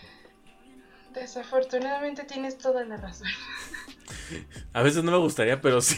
Desafortunadamente 1.14 2.24
tienes 2.24 2.58
toda 2.58 2.84
la 2.84 2.96
razón. 2.96 3.28
A 4.72 4.82
veces 4.82 5.02
no 5.02 5.10
me 5.10 5.18
gustaría, 5.18 5.60
pero 5.60 5.80
sí. 5.80 5.96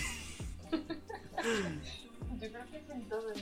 Yo 2.41 2.49
creo 2.51 2.67
que 2.71 2.79
es 2.79 2.91
en 2.91 3.09
todo, 3.09 3.33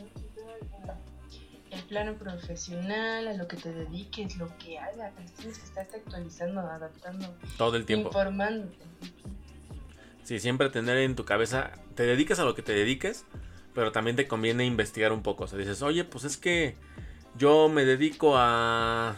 El 1.70 1.82
plano 1.84 2.14
profesional, 2.14 3.28
a 3.28 3.34
lo 3.34 3.48
que 3.48 3.56
te 3.56 3.72
dediques, 3.72 4.36
lo 4.36 4.56
que 4.58 4.78
hagas, 4.78 5.12
tienes 5.36 5.58
que 5.58 5.64
estarte 5.64 5.96
actualizando, 5.96 6.60
adaptando. 6.60 7.34
Todo 7.56 7.76
el 7.76 7.86
tiempo. 7.86 8.08
Informándote. 8.08 8.76
Sí, 10.24 10.38
siempre 10.38 10.70
tener 10.70 10.98
en 10.98 11.16
tu 11.16 11.24
cabeza, 11.24 11.72
te 11.94 12.04
dedicas 12.04 12.38
a 12.38 12.44
lo 12.44 12.54
que 12.54 12.62
te 12.62 12.72
dediques, 12.72 13.24
pero 13.74 13.92
también 13.92 14.16
te 14.16 14.28
conviene 14.28 14.64
investigar 14.64 15.12
un 15.12 15.22
poco. 15.22 15.44
O 15.44 15.46
sea, 15.46 15.58
dices, 15.58 15.82
oye, 15.82 16.04
pues 16.04 16.24
es 16.24 16.36
que 16.36 16.76
yo 17.36 17.68
me 17.68 17.84
dedico 17.84 18.34
a... 18.36 19.16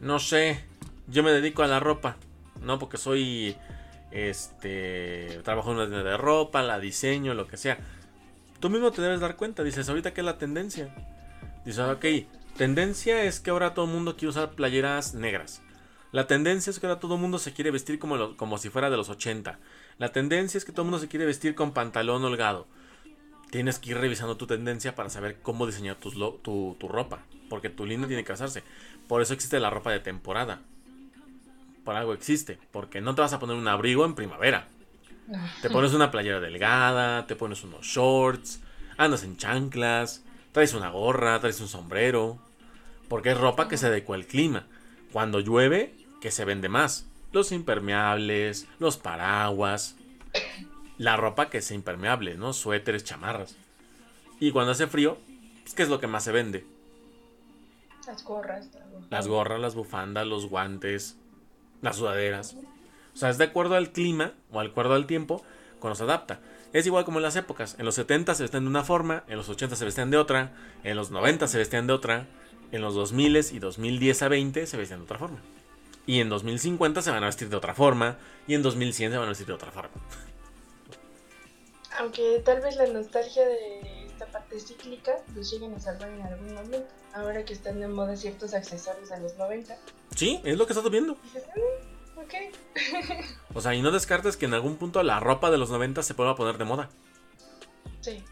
No 0.00 0.18
sé, 0.18 0.64
yo 1.08 1.22
me 1.22 1.30
dedico 1.30 1.62
a 1.62 1.66
la 1.66 1.80
ropa, 1.80 2.16
¿no? 2.62 2.78
Porque 2.78 2.96
soy 2.96 3.56
este, 4.10 5.40
trabajo 5.44 5.70
en 5.70 5.76
una 5.76 5.86
tienda 5.86 6.10
de 6.10 6.16
ropa, 6.16 6.62
la 6.62 6.80
diseño, 6.80 7.34
lo 7.34 7.46
que 7.46 7.56
sea. 7.56 7.78
Tú 8.60 8.70
mismo 8.70 8.90
te 8.90 9.02
debes 9.02 9.20
dar 9.20 9.36
cuenta, 9.36 9.62
dices, 9.62 9.88
ahorita 9.88 10.12
que 10.12 10.20
es 10.20 10.24
la 10.24 10.38
tendencia. 10.38 10.94
Dices, 11.64 11.80
ok, 11.80 12.04
tendencia 12.56 13.22
es 13.24 13.40
que 13.40 13.50
ahora 13.50 13.74
todo 13.74 13.86
el 13.86 13.90
mundo 13.90 14.16
quiere 14.16 14.30
usar 14.30 14.50
playeras 14.50 15.14
negras. 15.14 15.62
La 16.12 16.26
tendencia 16.26 16.70
es 16.70 16.80
que 16.80 16.86
ahora 16.86 17.00
todo 17.00 17.14
el 17.14 17.20
mundo 17.20 17.38
se 17.38 17.52
quiere 17.52 17.70
vestir 17.70 17.98
como, 17.98 18.36
como 18.36 18.58
si 18.58 18.68
fuera 18.68 18.90
de 18.90 18.96
los 18.96 19.08
80. 19.08 19.58
La 19.98 20.12
tendencia 20.12 20.58
es 20.58 20.64
que 20.64 20.72
todo 20.72 20.82
el 20.82 20.90
mundo 20.90 20.98
se 20.98 21.08
quiere 21.08 21.26
vestir 21.26 21.54
con 21.54 21.72
pantalón 21.72 22.24
holgado. 22.24 22.66
Tienes 23.50 23.78
que 23.78 23.90
ir 23.90 23.98
revisando 23.98 24.36
tu 24.36 24.46
tendencia 24.46 24.94
para 24.94 25.10
saber 25.10 25.40
cómo 25.42 25.66
diseñar 25.66 25.96
tu, 25.96 26.10
tu, 26.38 26.76
tu 26.78 26.88
ropa. 26.88 27.24
Porque 27.48 27.68
tu 27.68 27.84
línea 27.84 28.06
tiene 28.06 28.24
que 28.24 28.32
hacerse. 28.32 28.62
Por 29.08 29.22
eso 29.22 29.34
existe 29.34 29.58
la 29.58 29.70
ropa 29.70 29.90
de 29.90 30.00
temporada 30.00 30.60
por 31.84 31.96
algo 31.96 32.12
existe. 32.12 32.58
Porque 32.70 33.00
no 33.00 33.14
te 33.14 33.22
vas 33.22 33.32
a 33.32 33.38
poner 33.38 33.56
un 33.56 33.68
abrigo 33.68 34.04
en 34.04 34.14
primavera. 34.14 34.68
Te 35.62 35.70
pones 35.70 35.92
una 35.92 36.10
playera 36.10 36.40
delgada, 36.40 37.26
te 37.26 37.36
pones 37.36 37.62
unos 37.62 37.86
shorts, 37.86 38.60
andas 38.96 39.22
en 39.22 39.36
chanclas, 39.36 40.24
traes 40.52 40.74
una 40.74 40.90
gorra, 40.90 41.40
traes 41.40 41.60
un 41.60 41.68
sombrero. 41.68 42.38
Porque 43.08 43.30
es 43.30 43.38
ropa 43.38 43.68
que 43.68 43.76
se 43.76 43.86
adecua 43.86 44.16
al 44.16 44.26
clima. 44.26 44.66
Cuando 45.12 45.40
llueve, 45.40 45.94
que 46.20 46.30
se 46.30 46.44
vende 46.44 46.68
más. 46.68 47.06
Los 47.32 47.52
impermeables, 47.52 48.66
los 48.78 48.96
paraguas. 48.96 49.96
La 51.00 51.16
ropa 51.16 51.48
que 51.48 51.58
es 51.58 51.70
impermeable, 51.70 52.36
¿no? 52.36 52.52
Suéteres, 52.52 53.04
chamarras. 53.04 53.56
Y 54.38 54.52
cuando 54.52 54.72
hace 54.72 54.86
frío, 54.86 55.16
pues, 55.62 55.72
¿qué 55.72 55.82
es 55.82 55.88
lo 55.88 55.98
que 55.98 56.06
más 56.06 56.24
se 56.24 56.30
vende? 56.30 56.66
Las 58.06 58.22
gorras. 58.22 58.68
Las 59.08 59.26
gorras, 59.26 59.58
las 59.58 59.74
bufandas, 59.74 60.26
los 60.26 60.50
guantes, 60.50 61.16
las 61.80 61.96
sudaderas. 61.96 62.54
O 63.14 63.16
sea, 63.16 63.30
es 63.30 63.38
de 63.38 63.44
acuerdo 63.44 63.76
al 63.76 63.92
clima 63.92 64.34
o 64.52 64.60
de 64.60 64.68
acuerdo 64.68 64.92
al 64.92 65.06
tiempo 65.06 65.42
cuando 65.78 65.94
se 65.94 66.02
adapta. 66.02 66.40
Es 66.74 66.84
igual 66.84 67.06
como 67.06 67.18
en 67.18 67.22
las 67.22 67.36
épocas. 67.36 67.76
En 67.78 67.86
los 67.86 67.94
70 67.94 68.34
se 68.34 68.42
vestían 68.42 68.64
de 68.64 68.68
una 68.68 68.84
forma, 68.84 69.24
en 69.26 69.38
los 69.38 69.48
80 69.48 69.76
se 69.76 69.86
vestían 69.86 70.10
de 70.10 70.18
otra, 70.18 70.52
en 70.84 70.98
los 70.98 71.10
90 71.10 71.48
se 71.48 71.56
vestían 71.56 71.86
de 71.86 71.94
otra, 71.94 72.26
en 72.72 72.82
los 72.82 72.94
2000 72.94 73.36
y 73.52 73.58
2010 73.58 74.22
a 74.22 74.28
20 74.28 74.66
se 74.66 74.76
vestían 74.76 75.00
de 75.00 75.04
otra 75.04 75.18
forma. 75.18 75.38
Y 76.04 76.20
en 76.20 76.28
2050 76.28 77.00
se 77.00 77.10
van 77.10 77.22
a 77.22 77.26
vestir 77.26 77.48
de 77.48 77.56
otra 77.56 77.74
forma, 77.74 78.18
y 78.46 78.52
en 78.52 78.60
2100 78.60 79.12
se 79.12 79.16
van 79.16 79.26
a 79.26 79.30
vestir 79.30 79.46
de 79.46 79.54
otra 79.54 79.70
forma. 79.70 79.94
Aunque 82.00 82.40
tal 82.42 82.62
vez 82.62 82.76
la 82.76 82.86
nostalgia 82.86 83.46
de 83.46 84.06
esta 84.06 84.24
parte 84.24 84.58
cíclica 84.58 85.16
los 85.34 85.50
lleguen 85.50 85.74
a 85.74 85.78
salvar 85.78 86.08
en 86.08 86.22
algún 86.22 86.54
momento. 86.54 86.88
Ahora 87.12 87.44
que 87.44 87.52
están 87.52 87.78
de 87.78 87.88
moda 87.88 88.16
ciertos 88.16 88.54
accesorios 88.54 89.12
a 89.12 89.18
los 89.18 89.36
90. 89.36 89.76
Sí, 90.16 90.40
es 90.42 90.56
lo 90.56 90.66
que 90.66 90.72
estás 90.72 90.90
viendo. 90.90 91.18
Ah, 91.36 92.22
ok. 92.22 92.34
o 93.54 93.60
sea, 93.60 93.74
y 93.74 93.82
no 93.82 93.90
descartes 93.90 94.38
que 94.38 94.46
en 94.46 94.54
algún 94.54 94.76
punto 94.76 95.02
la 95.02 95.20
ropa 95.20 95.50
de 95.50 95.58
los 95.58 95.68
90 95.68 96.02
se 96.02 96.14
pueda 96.14 96.34
poner 96.34 96.56
de 96.56 96.64
moda. 96.64 96.88
Sí. 98.00 98.24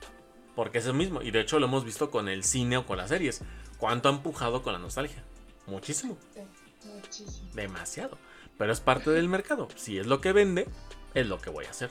Porque 0.56 0.78
es 0.78 0.86
el 0.86 0.94
mismo. 0.94 1.20
Y 1.20 1.30
de 1.30 1.42
hecho 1.42 1.58
lo 1.58 1.66
hemos 1.66 1.84
visto 1.84 2.10
con 2.10 2.30
el 2.30 2.44
cine 2.44 2.78
o 2.78 2.86
con 2.86 2.96
las 2.96 3.10
series. 3.10 3.42
¿Cuánto 3.76 4.08
ha 4.08 4.12
empujado 4.12 4.62
con 4.62 4.72
la 4.72 4.78
nostalgia? 4.78 5.22
Muchísimo. 5.66 6.16
Sí, 6.32 6.40
muchísimo. 6.88 7.50
Demasiado. 7.52 8.16
Pero 8.56 8.72
es 8.72 8.80
parte 8.80 9.10
del 9.10 9.28
mercado. 9.28 9.68
Si 9.76 9.98
es 9.98 10.06
lo 10.06 10.22
que 10.22 10.32
vende, 10.32 10.66
es 11.12 11.26
lo 11.26 11.38
que 11.38 11.50
voy 11.50 11.66
a 11.66 11.70
hacer. 11.70 11.90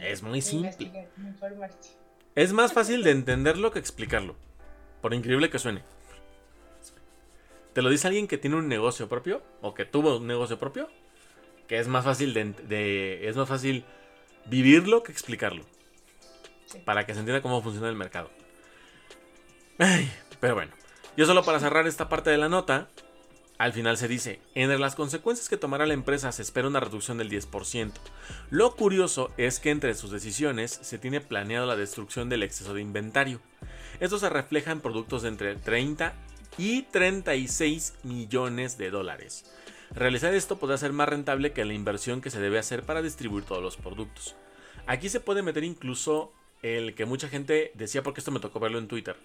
Es 0.00 0.22
muy 0.22 0.42
simple. 0.42 1.08
Es 2.34 2.52
más 2.52 2.72
fácil 2.72 3.02
de 3.02 3.10
entenderlo 3.12 3.70
que 3.70 3.78
explicarlo. 3.78 4.36
Por 5.00 5.14
increíble 5.14 5.50
que 5.50 5.58
suene. 5.58 5.82
Te 7.72 7.82
lo 7.82 7.90
dice 7.90 8.06
alguien 8.06 8.26
que 8.26 8.38
tiene 8.38 8.56
un 8.56 8.68
negocio 8.68 9.08
propio 9.08 9.42
o 9.60 9.74
que 9.74 9.84
tuvo 9.84 10.16
un 10.16 10.26
negocio 10.26 10.58
propio, 10.58 10.88
que 11.68 11.78
es 11.78 11.88
más 11.88 12.04
fácil 12.04 12.32
de, 12.32 13.28
es 13.28 13.36
más 13.36 13.48
fácil 13.48 13.84
vivirlo 14.46 15.02
que 15.02 15.12
explicarlo. 15.12 15.64
Para 16.84 17.06
que 17.06 17.14
se 17.14 17.20
entienda 17.20 17.42
cómo 17.42 17.62
funciona 17.62 17.88
el 17.88 17.94
mercado. 17.94 18.30
pero 20.40 20.54
bueno, 20.54 20.72
yo 21.16 21.26
solo 21.26 21.44
para 21.44 21.60
cerrar 21.60 21.86
esta 21.86 22.08
parte 22.08 22.30
de 22.30 22.38
la 22.38 22.48
nota, 22.48 22.88
al 23.58 23.72
final 23.72 23.96
se 23.96 24.08
dice, 24.08 24.40
entre 24.54 24.78
las 24.78 24.94
consecuencias 24.94 25.48
que 25.48 25.56
tomará 25.56 25.86
la 25.86 25.94
empresa 25.94 26.30
se 26.32 26.42
espera 26.42 26.68
una 26.68 26.80
reducción 26.80 27.16
del 27.16 27.30
10%. 27.30 27.92
Lo 28.50 28.76
curioso 28.76 29.30
es 29.38 29.60
que 29.60 29.70
entre 29.70 29.94
sus 29.94 30.10
decisiones 30.10 30.78
se 30.82 30.98
tiene 30.98 31.20
planeado 31.20 31.66
la 31.66 31.76
destrucción 31.76 32.28
del 32.28 32.42
exceso 32.42 32.74
de 32.74 32.82
inventario. 32.82 33.40
Esto 34.00 34.18
se 34.18 34.28
refleja 34.28 34.72
en 34.72 34.80
productos 34.80 35.22
de 35.22 35.28
entre 35.28 35.56
30 35.56 36.14
y 36.58 36.82
36 36.82 37.94
millones 38.02 38.76
de 38.76 38.90
dólares. 38.90 39.50
Realizar 39.94 40.34
esto 40.34 40.58
podrá 40.58 40.76
ser 40.76 40.92
más 40.92 41.08
rentable 41.08 41.52
que 41.52 41.64
la 41.64 41.72
inversión 41.72 42.20
que 42.20 42.30
se 42.30 42.40
debe 42.40 42.58
hacer 42.58 42.82
para 42.82 43.02
distribuir 43.02 43.44
todos 43.44 43.62
los 43.62 43.76
productos. 43.76 44.34
Aquí 44.86 45.08
se 45.08 45.20
puede 45.20 45.42
meter 45.42 45.64
incluso 45.64 46.32
el 46.62 46.94
que 46.94 47.06
mucha 47.06 47.28
gente 47.28 47.72
decía, 47.74 48.02
porque 48.02 48.20
esto 48.20 48.32
me 48.32 48.40
tocó 48.40 48.60
verlo 48.60 48.78
en 48.78 48.88
Twitter. 48.88 49.16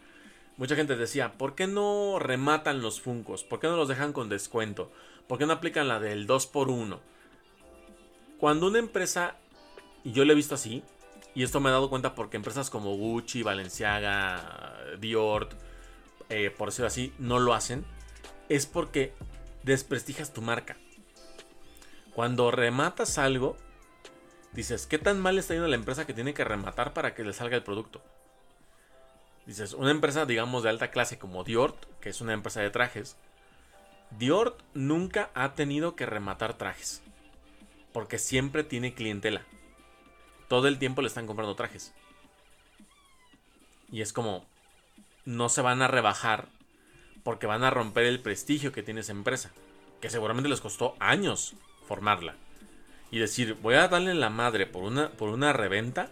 Mucha 0.58 0.76
gente 0.76 0.96
decía, 0.96 1.34
¿por 1.38 1.56
qué 1.56 1.68
no 1.68 2.20
rematan 2.20 2.82
los 2.82 3.02
Funcos? 3.02 3.44
¿Por 3.44 3.60
qué 3.60 3.68
no 3.68 3.78
los 3.78 3.88
dejan 3.88 4.14
con 4.14 4.30
descuento? 4.30 4.92
¿Por 5.28 5.38
qué 5.38 5.46
no 5.46 5.54
aplican 5.54 5.88
la 5.88 6.00
del 6.00 6.28
2x1? 6.28 7.00
Cuando 8.38 8.68
una 8.68 8.80
empresa, 8.80 9.36
y 10.04 10.12
yo 10.12 10.26
lo 10.26 10.34
he 10.34 10.36
visto 10.36 10.56
así, 10.56 10.84
y 11.34 11.44
esto 11.44 11.60
me 11.60 11.70
he 11.70 11.72
dado 11.72 11.90
cuenta 11.90 12.16
porque 12.16 12.38
empresas 12.38 12.70
como 12.70 12.96
Gucci, 12.96 13.44
Balenciaga, 13.44 14.78
Dior, 15.00 15.50
eh, 16.30 16.50
por 16.50 16.70
decirlo 16.70 16.88
así, 16.88 17.14
no 17.18 17.40
lo 17.40 17.54
hacen, 17.54 17.86
es 18.50 18.66
porque 18.66 19.14
desprestigias 19.64 20.34
tu 20.34 20.42
marca. 20.42 20.78
Cuando 22.14 22.52
rematas 22.52 23.18
algo, 23.18 23.56
dices, 24.52 24.86
¿qué 24.86 24.98
tan 24.98 25.20
mal 25.20 25.38
está 25.38 25.54
yendo 25.54 25.68
la 25.68 25.76
empresa 25.76 26.06
que 26.06 26.14
tiene 26.14 26.34
que 26.34 26.44
rematar 26.44 26.94
para 26.94 27.16
que 27.16 27.24
le 27.24 27.34
salga 27.34 27.56
el 27.56 27.64
producto? 27.64 28.04
Dices, 29.46 29.74
una 29.74 29.92
empresa, 29.92 30.26
digamos, 30.26 30.64
de 30.64 30.70
alta 30.70 30.92
clase 30.92 31.18
como 31.18 31.44
Dior, 31.44 31.76
que 32.00 32.10
es 32.10 32.22
una 32.22 32.34
empresa 32.34 32.62
de 32.62 32.70
trajes, 32.70 33.18
Dior 34.12 34.58
nunca 34.74 35.32
ha 35.34 35.56
tenido 35.56 35.96
que 35.96 36.06
rematar 36.06 36.58
trajes. 36.58 37.02
Porque 37.92 38.20
siempre 38.20 38.64
tiene 38.64 38.94
clientela. 38.94 39.42
Todo 40.48 40.68
el 40.68 40.80
tiempo 40.80 41.02
le 41.02 41.08
están 41.08 41.28
comprando 41.28 41.56
trajes. 41.56 41.94
Y 43.92 44.02
es 44.02 44.14
como, 44.14 44.46
no 45.26 45.50
se 45.50 45.62
van 45.62 45.82
a 45.82 45.88
rebajar 45.88 46.48
porque 47.24 47.48
van 47.48 47.64
a 47.64 47.70
romper 47.70 48.06
el 48.06 48.20
prestigio 48.20 48.72
que 48.72 48.84
tiene 48.84 49.02
esa 49.02 49.12
empresa. 49.12 49.52
Que 50.02 50.10
seguramente 50.10 50.50
les 50.50 50.62
costó 50.62 50.96
años 51.00 51.56
formarla. 51.88 52.36
Y 53.12 53.20
decir, 53.20 53.56
voy 53.62 53.76
a 53.76 53.88
darle 53.88 54.14
la 54.14 54.30
madre 54.30 54.66
por 54.66 54.84
una, 54.84 55.10
por 55.12 55.30
una 55.30 55.52
reventa 55.52 56.10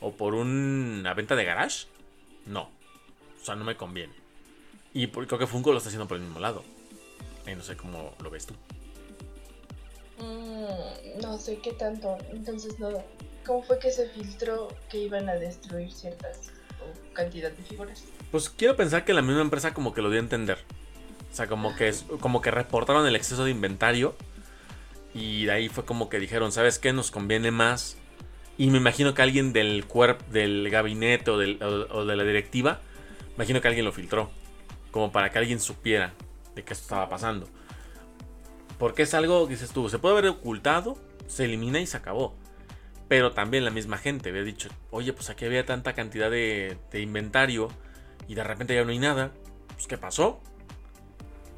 o 0.00 0.12
por 0.12 0.34
una 0.34 1.14
venta 1.14 1.36
de 1.36 1.44
garage 1.44 1.86
no. 2.46 2.70
O 3.40 3.44
sea, 3.44 3.56
no 3.56 3.64
me 3.64 3.76
conviene. 3.76 4.14
Y 4.92 5.08
creo 5.08 5.38
que 5.38 5.46
Funko 5.46 5.72
lo 5.72 5.78
está 5.78 5.88
haciendo 5.88 6.08
por 6.08 6.16
el 6.16 6.24
mismo 6.24 6.40
lado. 6.40 6.62
Y 7.46 7.54
no 7.54 7.62
sé 7.62 7.76
cómo 7.76 8.14
lo 8.22 8.30
ves 8.30 8.46
tú. 8.46 8.54
Mm, 10.18 11.20
no 11.22 11.38
sé 11.38 11.58
qué 11.58 11.72
tanto. 11.72 12.18
Entonces, 12.32 12.78
no. 12.78 12.90
¿Cómo 13.46 13.62
fue 13.62 13.78
que 13.78 13.90
se 13.90 14.08
filtró 14.08 14.68
que 14.90 14.98
iban 14.98 15.28
a 15.28 15.34
destruir 15.34 15.90
ciertas 15.92 16.50
cantidad 17.14 17.50
de 17.50 17.62
figuras? 17.62 18.04
Pues 18.30 18.48
quiero 18.50 18.76
pensar 18.76 19.04
que 19.04 19.12
la 19.12 19.22
misma 19.22 19.42
empresa 19.42 19.74
como 19.74 19.92
que 19.92 20.02
lo 20.02 20.10
dio 20.10 20.18
a 20.18 20.22
entender. 20.22 20.58
O 21.32 21.34
sea, 21.34 21.46
como 21.46 21.74
que, 21.74 21.88
es, 21.88 22.04
como 22.20 22.40
que 22.40 22.50
reportaron 22.50 23.06
el 23.06 23.16
exceso 23.16 23.44
de 23.44 23.50
inventario. 23.50 24.14
Y 25.14 25.46
de 25.46 25.52
ahí 25.52 25.68
fue 25.68 25.84
como 25.84 26.08
que 26.08 26.18
dijeron, 26.20 26.52
¿sabes 26.52 26.78
qué? 26.78 26.92
Nos 26.92 27.10
conviene 27.10 27.50
más 27.50 27.96
y 28.58 28.70
me 28.70 28.78
imagino 28.78 29.14
que 29.14 29.22
alguien 29.22 29.52
del 29.52 29.86
cuerpo, 29.86 30.24
del 30.30 30.68
gabinete 30.70 31.30
o, 31.30 31.38
de 31.38 32.16
la 32.16 32.24
directiva, 32.24 32.80
imagino 33.36 33.60
que 33.60 33.68
alguien 33.68 33.84
lo 33.84 33.92
filtró. 33.92 34.30
Como 34.90 35.12
para 35.12 35.30
que 35.30 35.38
alguien 35.38 35.60
supiera 35.60 36.12
de 36.54 36.64
qué 36.64 36.72
estaba 36.72 37.08
pasando. 37.08 37.48
Porque 38.78 39.02
es 39.02 39.14
algo, 39.14 39.46
dices 39.46 39.70
tú, 39.70 39.88
se 39.88 39.98
puede 39.98 40.18
haber 40.18 40.30
ocultado, 40.30 40.98
se 41.26 41.44
elimina 41.44 41.80
y 41.80 41.86
se 41.86 41.96
acabó. 41.96 42.34
Pero 43.08 43.32
también 43.32 43.64
la 43.64 43.70
misma 43.70 43.98
gente 43.98 44.30
había 44.30 44.42
dicho, 44.42 44.68
oye, 44.90 45.12
pues 45.12 45.30
aquí 45.30 45.44
había 45.44 45.66
tanta 45.66 45.94
cantidad 45.94 46.30
de, 46.30 46.76
inventario 46.92 47.68
y 48.28 48.34
de 48.34 48.44
repente 48.44 48.74
ya 48.74 48.84
no 48.84 48.90
hay 48.90 48.98
nada. 48.98 49.32
Pues, 49.74 49.86
¿qué 49.86 49.98
pasó? 49.98 50.40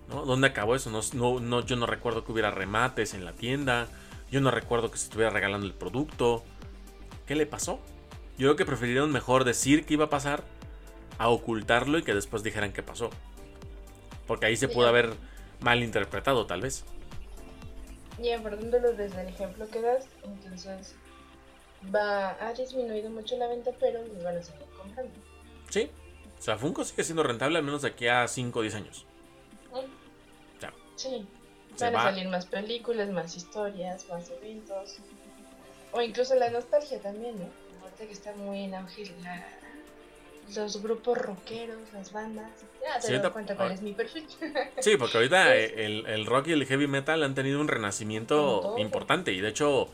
¿No? 0.09 0.24
¿Dónde 0.24 0.49
acabó 0.49 0.74
eso? 0.74 0.90
No, 0.90 1.40
no, 1.40 1.61
yo 1.64 1.76
no 1.76 1.86
recuerdo 1.86 2.24
que 2.24 2.32
hubiera 2.32 2.51
remates 2.51 3.14
en 3.14 3.24
la 3.24 3.32
tienda. 3.32 3.88
Yo 4.30 4.40
no 4.40 4.51
recuerdo 4.51 4.90
que 4.90 4.99
se 4.99 5.05
estuviera 5.05 5.30
regalando 5.30 5.66
el 5.66 5.74
producto. 5.74 6.43
¿Qué 7.33 7.37
le 7.37 7.47
pasó? 7.47 7.80
Yo 8.37 8.49
creo 8.49 8.57
que 8.57 8.66
preferirían 8.66 9.11
mejor 9.11 9.45
decir 9.45 9.87
qué 9.87 9.95
iba 9.95 10.05
a 10.05 10.11
pasar 10.11 10.45
a 11.16 11.30
ocultarlo 11.30 11.97
y 11.97 12.03
que 12.03 12.12
después 12.12 12.43
dijeran 12.43 12.74
qué 12.74 12.83
pasó. 12.83 13.09
Porque 14.26 14.45
ahí 14.45 14.57
se 14.59 14.68
pudo 14.68 14.87
haber 14.87 15.14
malinterpretado, 15.61 16.45
tal 16.45 16.61
vez. 16.61 16.85
Y 18.22 18.33
abordándolo 18.33 18.93
desde 18.93 19.22
el 19.22 19.28
ejemplo 19.28 19.66
que 19.70 19.80
das, 19.80 20.05
entonces 20.22 20.95
va 21.83 22.33
a 22.33 22.53
disminuir 22.53 23.09
mucho 23.09 23.39
la 23.39 23.49
venta, 23.49 23.70
pero 23.80 24.07
los 24.07 24.22
van 24.22 24.37
a 24.37 24.43
seguir 24.43 24.66
comprando. 24.76 25.14
Sí. 25.70 25.91
O 26.39 26.43
sea, 26.43 26.59
Funko 26.59 26.85
sigue 26.85 27.03
siendo 27.03 27.22
rentable 27.22 27.57
al 27.57 27.64
menos 27.64 27.80
de 27.80 27.89
aquí 27.89 28.09
a 28.09 28.28
5 28.28 28.59
o 28.59 28.61
10 28.61 28.74
años. 28.74 29.07
Sí. 30.97 31.26
Van 31.80 31.97
a 31.97 32.03
salir 32.03 32.28
más 32.28 32.45
películas, 32.45 33.09
más 33.09 33.35
historias, 33.35 34.07
más 34.11 34.28
eventos. 34.28 34.99
O 35.93 36.01
incluso 36.01 36.34
la 36.34 36.51
nostalgia 36.51 37.01
también, 37.01 37.38
¿no? 37.38 37.49
Ahorita 37.82 38.07
que 38.07 38.12
está 38.12 38.32
muy 38.32 38.64
en 38.64 38.74
auge 38.74 39.12
los 40.57 40.82
grupos 40.82 41.18
rockeros, 41.18 41.78
las 41.93 42.12
bandas. 42.12 42.51
Ya 42.82 42.99
te 43.01 43.18
das 43.18 43.30
cuenta 43.30 43.57
cuál 43.57 43.72
es 43.72 43.82
mi 43.82 43.93
perfil. 43.93 44.26
Sí, 44.80 44.97
porque 44.97 45.16
ahorita 45.18 45.55
el, 45.55 46.26
rock 46.26 46.49
y 46.49 46.53
el 46.53 46.66
heavy 46.66 46.86
metal 46.86 47.22
han 47.22 47.34
tenido 47.34 47.61
un 47.61 47.68
renacimiento 47.68 48.74
importante. 48.78 49.32
Y 49.32 49.40
de 49.40 49.49
hecho, 49.49 49.88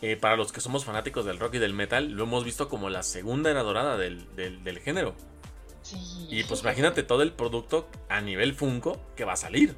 eh, 0.00 0.16
para 0.16 0.36
los 0.36 0.52
que 0.52 0.60
somos 0.60 0.84
fanáticos 0.84 1.24
del 1.24 1.38
rock 1.38 1.54
y 1.54 1.58
del 1.58 1.74
metal, 1.74 2.12
lo 2.12 2.24
hemos 2.24 2.44
visto 2.44 2.68
como 2.68 2.88
la 2.88 3.02
segunda 3.02 3.50
era 3.50 3.62
dorada 3.62 3.96
del, 3.96 4.24
del 4.36 4.78
género. 4.78 5.14
Sí. 5.82 5.96
Y 6.30 6.44
pues 6.44 6.62
imagínate 6.62 7.02
todo 7.02 7.22
el 7.22 7.32
producto 7.32 7.88
a 8.08 8.20
nivel 8.20 8.54
Funko 8.54 8.98
que 9.16 9.24
va 9.24 9.34
a 9.34 9.36
salir. 9.36 9.74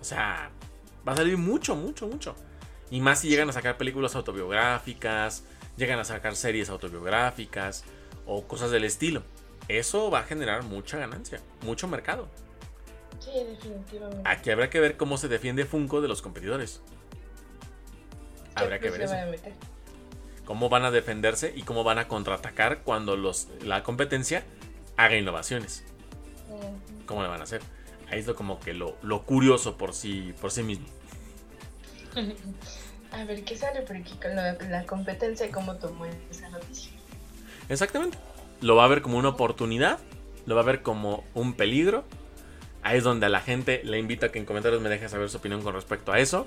O 0.00 0.04
sea, 0.04 0.50
va 1.06 1.12
a 1.12 1.16
salir 1.16 1.38
mucho, 1.38 1.74
mucho, 1.74 2.06
mucho. 2.06 2.36
Y 2.92 3.00
más 3.00 3.20
si 3.20 3.28
llegan 3.30 3.48
a 3.48 3.54
sacar 3.54 3.78
películas 3.78 4.14
autobiográficas, 4.16 5.44
llegan 5.78 5.98
a 5.98 6.04
sacar 6.04 6.36
series 6.36 6.68
autobiográficas 6.68 7.84
o 8.26 8.46
cosas 8.46 8.70
del 8.70 8.84
estilo. 8.84 9.22
Eso 9.66 10.10
va 10.10 10.18
a 10.18 10.24
generar 10.24 10.62
mucha 10.62 10.98
ganancia, 10.98 11.40
mucho 11.62 11.88
mercado. 11.88 12.28
Sí, 13.18 13.30
definitivamente. 13.48 14.28
Aquí 14.28 14.50
habrá 14.50 14.68
que 14.68 14.78
ver 14.78 14.98
cómo 14.98 15.16
se 15.16 15.28
defiende 15.28 15.64
Funko 15.64 16.02
de 16.02 16.08
los 16.08 16.20
competidores. 16.20 16.82
Habrá 18.56 18.78
que 18.78 18.90
ver 18.90 19.00
eso. 19.00 19.14
Cómo 20.44 20.68
van 20.68 20.84
a 20.84 20.90
defenderse 20.90 21.50
y 21.56 21.62
cómo 21.62 21.84
van 21.84 21.98
a 21.98 22.08
contraatacar 22.08 22.82
cuando 22.82 23.16
los, 23.16 23.48
la 23.62 23.82
competencia 23.84 24.44
haga 24.98 25.16
innovaciones. 25.16 25.82
¿Cómo 27.06 27.22
le 27.22 27.28
van 27.28 27.40
a 27.40 27.44
hacer? 27.44 27.62
Ahí 28.10 28.18
es 28.18 28.26
lo, 28.26 28.34
como 28.34 28.60
que 28.60 28.74
lo, 28.74 28.98
lo 29.00 29.22
curioso 29.22 29.78
por 29.78 29.94
sí, 29.94 30.34
por 30.42 30.50
sí 30.50 30.62
mismo. 30.62 30.86
A 33.12 33.24
ver 33.24 33.44
qué 33.44 33.56
sale, 33.56 33.82
porque 33.82 34.10
con 34.20 34.34
la, 34.34 34.86
competencia, 34.86 35.50
¿cómo 35.50 35.76
tomó 35.76 36.06
esa 36.30 36.48
noticia? 36.48 36.90
Exactamente. 37.68 38.16
Lo 38.60 38.76
va 38.76 38.84
a 38.84 38.88
ver 38.88 39.02
como 39.02 39.18
una 39.18 39.28
oportunidad, 39.28 39.98
lo 40.46 40.54
va 40.54 40.62
a 40.62 40.64
ver 40.64 40.82
como 40.82 41.24
un 41.34 41.54
peligro. 41.54 42.04
Ahí 42.82 42.98
es 42.98 43.04
donde 43.04 43.26
a 43.26 43.28
la 43.28 43.40
gente 43.40 43.82
le 43.84 43.98
invito 43.98 44.26
a 44.26 44.30
que 44.30 44.38
en 44.38 44.46
comentarios 44.46 44.80
me 44.80 44.88
deje 44.88 45.08
saber 45.08 45.28
su 45.28 45.36
opinión 45.36 45.62
con 45.62 45.74
respecto 45.74 46.10
a 46.12 46.18
eso. 46.18 46.46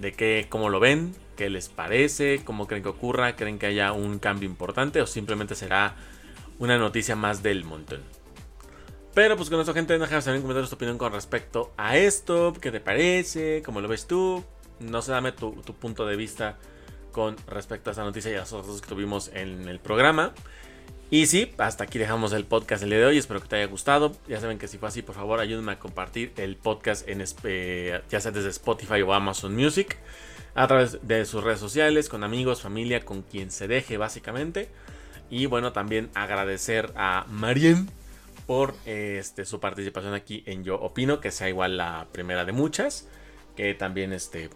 De 0.00 0.12
qué, 0.12 0.46
cómo 0.48 0.68
lo 0.68 0.78
ven, 0.78 1.14
qué 1.36 1.48
les 1.48 1.68
parece, 1.68 2.42
cómo 2.44 2.66
creen 2.68 2.82
que 2.82 2.90
ocurra, 2.90 3.34
creen 3.34 3.58
que 3.58 3.66
haya 3.66 3.92
un 3.92 4.18
cambio 4.18 4.48
importante 4.48 5.00
o 5.00 5.06
simplemente 5.06 5.54
será 5.54 5.96
una 6.58 6.76
noticia 6.76 7.16
más 7.16 7.42
del 7.42 7.64
montón. 7.64 8.02
Pero 9.14 9.36
pues 9.36 9.50
con 9.50 9.58
eso 9.58 9.74
gente, 9.74 9.98
déjame 9.98 10.22
saber 10.22 10.36
en 10.36 10.42
comentarios 10.42 10.70
tu 10.70 10.76
opinión 10.76 10.98
con 10.98 11.12
respecto 11.12 11.72
a 11.76 11.96
esto, 11.96 12.52
qué 12.60 12.70
te 12.70 12.78
parece, 12.78 13.62
cómo 13.64 13.80
lo 13.80 13.88
ves 13.88 14.06
tú, 14.06 14.44
no 14.80 15.02
sé, 15.02 15.12
dame 15.12 15.32
tu, 15.32 15.54
punto 15.54 16.06
de 16.06 16.16
vista 16.16 16.56
con 17.12 17.36
respecto 17.46 17.90
a 17.90 17.92
esta 17.92 18.04
noticia 18.04 18.30
y 18.30 18.34
a 18.34 18.40
las 18.40 18.52
otras 18.52 18.80
que 18.80 18.88
tuvimos 18.88 19.30
en 19.34 19.68
el 19.68 19.80
programa. 19.80 20.32
Y 21.10 21.26
sí, 21.26 21.52
hasta 21.56 21.84
aquí 21.84 21.98
dejamos 21.98 22.34
el 22.34 22.44
podcast 22.44 22.82
el 22.82 22.90
día 22.90 22.98
de 22.98 23.06
hoy. 23.06 23.18
Espero 23.18 23.40
que 23.40 23.48
te 23.48 23.56
haya 23.56 23.66
gustado. 23.66 24.12
Ya 24.28 24.40
saben 24.40 24.58
que 24.58 24.68
si 24.68 24.76
fue 24.76 24.88
así, 24.88 25.00
por 25.00 25.14
favor, 25.14 25.40
ayúdenme 25.40 25.72
a 25.72 25.78
compartir 25.78 26.32
el 26.36 26.56
podcast 26.56 27.08
en 27.08 27.20
ya 27.20 28.20
sea 28.20 28.30
desde 28.30 28.50
Spotify 28.50 29.00
o 29.00 29.14
Amazon 29.14 29.54
Music, 29.56 29.96
a 30.54 30.66
través 30.66 31.06
de 31.06 31.24
sus 31.24 31.42
redes 31.42 31.60
sociales, 31.60 32.10
con 32.10 32.24
amigos, 32.24 32.60
familia, 32.60 33.06
con 33.06 33.22
quien 33.22 33.50
se 33.50 33.68
deje, 33.68 33.96
básicamente. 33.96 34.68
Y 35.30 35.46
bueno, 35.46 35.72
también 35.72 36.10
agradecer 36.14 36.92
a 36.94 37.24
Marien 37.30 37.88
por 38.46 38.74
este, 38.84 39.44
su 39.44 39.60
participación 39.60 40.14
aquí 40.14 40.42
en 40.46 40.62
Yo 40.62 40.76
Opino, 40.76 41.20
que 41.20 41.30
sea 41.30 41.48
igual 41.48 41.78
la 41.78 42.06
primera 42.12 42.44
de 42.44 42.52
muchas. 42.52 43.08
Que 43.56 43.74
también 43.74 44.12
este, 44.12 44.50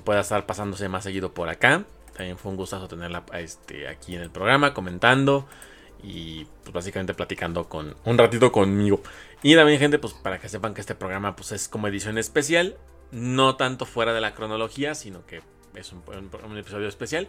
pueda 0.00 0.20
estar 0.20 0.46
pasándose 0.46 0.88
más 0.88 1.04
seguido 1.04 1.32
por 1.32 1.48
acá. 1.48 1.84
También 2.16 2.38
fue 2.38 2.50
un 2.50 2.56
gustazo 2.56 2.88
tenerla 2.88 3.24
este, 3.34 3.88
aquí 3.88 4.16
en 4.16 4.22
el 4.22 4.30
programa 4.30 4.74
comentando 4.74 5.46
y 6.02 6.46
pues 6.62 6.72
básicamente 6.72 7.14
platicando 7.14 7.68
con 7.68 7.96
un 8.04 8.18
ratito 8.18 8.52
conmigo. 8.52 9.02
Y 9.42 9.54
también 9.54 9.78
gente, 9.78 9.98
pues 9.98 10.14
para 10.14 10.38
que 10.38 10.48
sepan 10.48 10.74
que 10.74 10.80
este 10.80 10.94
programa 10.94 11.36
pues 11.36 11.52
es 11.52 11.68
como 11.68 11.88
edición 11.88 12.18
especial, 12.18 12.76
no 13.12 13.56
tanto 13.56 13.86
fuera 13.86 14.12
de 14.12 14.20
la 14.20 14.34
cronología, 14.34 14.94
sino 14.94 15.24
que 15.26 15.42
es 15.74 15.92
un, 15.92 16.02
un 16.44 16.58
episodio 16.58 16.88
especial 16.88 17.28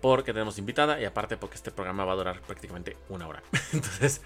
porque 0.00 0.32
tenemos 0.34 0.58
invitada 0.58 1.00
y 1.00 1.06
aparte 1.06 1.38
porque 1.38 1.56
este 1.56 1.70
programa 1.70 2.04
va 2.04 2.12
a 2.12 2.16
durar 2.16 2.40
prácticamente 2.42 2.96
una 3.08 3.26
hora. 3.26 3.42
Entonces, 3.72 4.20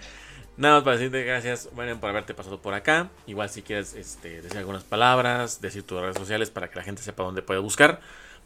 nada 0.58 0.74
más 0.74 0.84
para 0.84 0.96
decirte 0.96 1.24
gracias, 1.24 1.70
bueno, 1.74 1.98
por 1.98 2.10
haberte 2.10 2.34
pasado 2.34 2.60
por 2.60 2.74
acá. 2.74 3.10
Igual 3.26 3.48
si 3.48 3.62
quieres 3.62 3.94
este, 3.94 4.42
decir 4.42 4.58
algunas 4.58 4.84
palabras, 4.84 5.60
decir 5.60 5.84
tus 5.84 6.00
redes 6.00 6.16
sociales 6.16 6.50
para 6.50 6.68
que 6.68 6.76
la 6.76 6.82
gente 6.82 7.02
sepa 7.02 7.22
dónde 7.22 7.42
puede 7.42 7.60
buscar, 7.60 8.00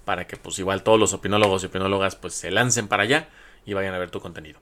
para 0.04 0.26
que 0.26 0.36
pues 0.36 0.58
igual 0.58 0.82
todos 0.82 1.00
los 1.00 1.12
opinólogos 1.12 1.62
y 1.62 1.66
opinólogas 1.66 2.14
pues 2.14 2.34
se 2.34 2.50
lancen 2.50 2.86
para 2.86 3.02
allá 3.02 3.28
y 3.64 3.74
vayan 3.74 3.94
a 3.94 3.98
ver 3.98 4.10
tu 4.10 4.20
contenido. 4.20 4.60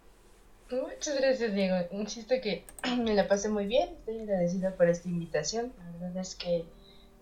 Muchas 0.70 1.20
gracias, 1.20 1.52
Diego. 1.52 1.76
Insisto 1.90 2.36
que 2.40 2.64
me 2.98 3.14
la 3.14 3.26
pasé 3.26 3.48
muy 3.48 3.66
bien. 3.66 3.88
Estoy 3.98 4.20
agradecida 4.20 4.70
por 4.76 4.88
esta 4.88 5.08
invitación. 5.08 5.72
La 5.78 6.06
verdad 6.06 6.22
es 6.22 6.36
que, 6.36 6.64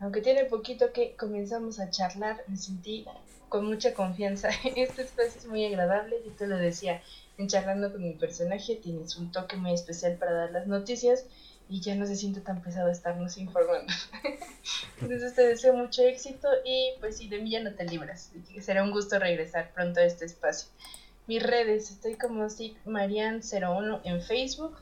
aunque 0.01 0.20
tiene 0.20 0.45
poquito 0.45 0.93
que 0.93 1.16
comenzamos 1.16 1.81
a 1.81 1.89
charlar, 1.91 2.43
me 2.47 2.57
sentí 2.59 3.07
con 3.49 3.64
mucha 3.64 3.95
confianza. 3.95 4.51
Este 4.76 5.03
espacio 5.03 5.39
es 5.39 5.47
muy 5.47 5.64
agradable. 5.64 6.16
Yo 6.26 6.33
te 6.33 6.47
lo 6.47 6.59
decía, 6.59 7.01
en 7.39 7.47
charlando 7.47 7.93
con 7.93 8.03
mi 8.03 8.12
personaje, 8.12 8.76
tienes 8.76 9.16
un 9.16 9.32
toque 9.32 9.57
muy 9.57 9.72
especial 9.72 10.16
para 10.16 10.32
dar 10.32 10.51
las 10.51 10.66
noticias 10.66 11.24
y 11.68 11.80
ya 11.80 11.95
no 11.95 12.07
se 12.07 12.16
siente 12.16 12.41
tan 12.41 12.62
pesado 12.62 12.91
estarnos 12.91 13.39
informando. 13.39 13.93
Entonces 15.01 15.34
te 15.34 15.47
deseo 15.47 15.74
mucho 15.74 16.03
éxito 16.03 16.49
y 16.64 16.95
pues 17.01 17.18
sí, 17.18 17.28
de 17.28 17.39
mí 17.39 17.51
ya 17.51 17.62
no 17.62 17.74
te 17.74 17.84
libras. 17.84 18.32
Será 18.61 18.82
un 18.82 18.91
gusto 18.91 19.18
regresar 19.18 19.70
pronto 19.72 20.01
a 20.01 20.05
este 20.05 20.24
espacio. 20.24 20.68
Mis 21.28 21.43
redes, 21.43 21.91
estoy 21.91 22.14
como 22.14 22.43
Marian01 22.45 24.01
en 24.05 24.22
Facebook, 24.22 24.78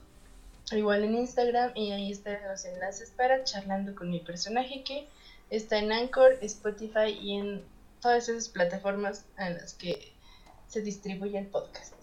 igual 0.73 1.05
en 1.05 1.17
Instagram 1.17 1.73
y 1.75 1.91
ahí 1.91 2.13
están 2.13 2.39
los 2.49 2.65
enlaces 2.65 3.11
para 3.11 3.45
charlando 3.45 3.95
con 3.95 4.11
mi 4.11 4.21
personaje 4.21 4.83
que 4.85 5.09
está 5.51 5.79
en 5.79 5.93
Anchor, 5.93 6.39
Spotify 6.41 7.19
y 7.21 7.37
en 7.37 7.65
todas 8.01 8.29
esas 8.29 8.49
plataformas 8.49 9.25
en 9.39 9.55
las 9.55 9.75
que 9.75 10.13
se 10.69 10.83
distribuye 10.83 11.39
el 11.39 11.47
podcast. 11.47 11.96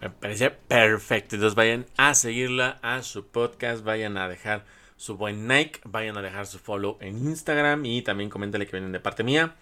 Me 0.00 0.10
parece 0.10 0.50
perfecto. 0.50 1.36
Entonces 1.36 1.54
vayan 1.54 1.86
a 1.96 2.14
seguirla 2.14 2.78
a 2.82 3.02
su 3.02 3.26
podcast, 3.26 3.84
vayan 3.84 4.18
a 4.18 4.28
dejar 4.28 4.64
su 4.96 5.16
buen 5.16 5.48
like, 5.48 5.80
vayan 5.84 6.16
a 6.16 6.22
dejar 6.22 6.46
su 6.46 6.58
follow 6.58 6.96
en 7.00 7.16
Instagram 7.18 7.84
y 7.84 8.02
también 8.02 8.30
coméntale 8.30 8.66
que 8.66 8.72
vienen 8.72 8.92
de 8.92 9.00
parte 9.00 9.24
mía 9.24 9.54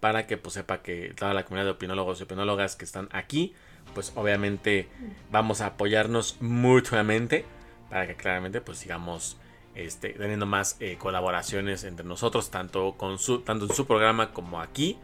para 0.00 0.26
que 0.26 0.36
pues 0.36 0.54
sepa 0.54 0.82
que 0.82 1.14
toda 1.16 1.34
la 1.34 1.44
comunidad 1.44 1.66
de 1.66 1.70
opinólogos 1.72 2.20
y 2.20 2.24
opinólogas 2.24 2.76
que 2.76 2.84
están 2.84 3.08
aquí, 3.12 3.54
pues 3.94 4.12
obviamente 4.14 4.88
vamos 5.30 5.60
a 5.60 5.66
apoyarnos 5.66 6.36
mutuamente 6.40 7.44
para 7.88 8.06
que 8.06 8.14
claramente 8.14 8.60
pues 8.60 8.78
sigamos 8.78 9.38
este, 9.74 10.10
teniendo 10.10 10.46
más 10.46 10.76
eh, 10.80 10.96
colaboraciones 10.98 11.84
entre 11.84 12.06
nosotros, 12.06 12.50
tanto, 12.50 12.94
con 12.96 13.18
su, 13.18 13.40
tanto 13.40 13.66
en 13.66 13.74
su 13.74 13.86
programa 13.86 14.32
como 14.32 14.60
aquí. 14.60 14.98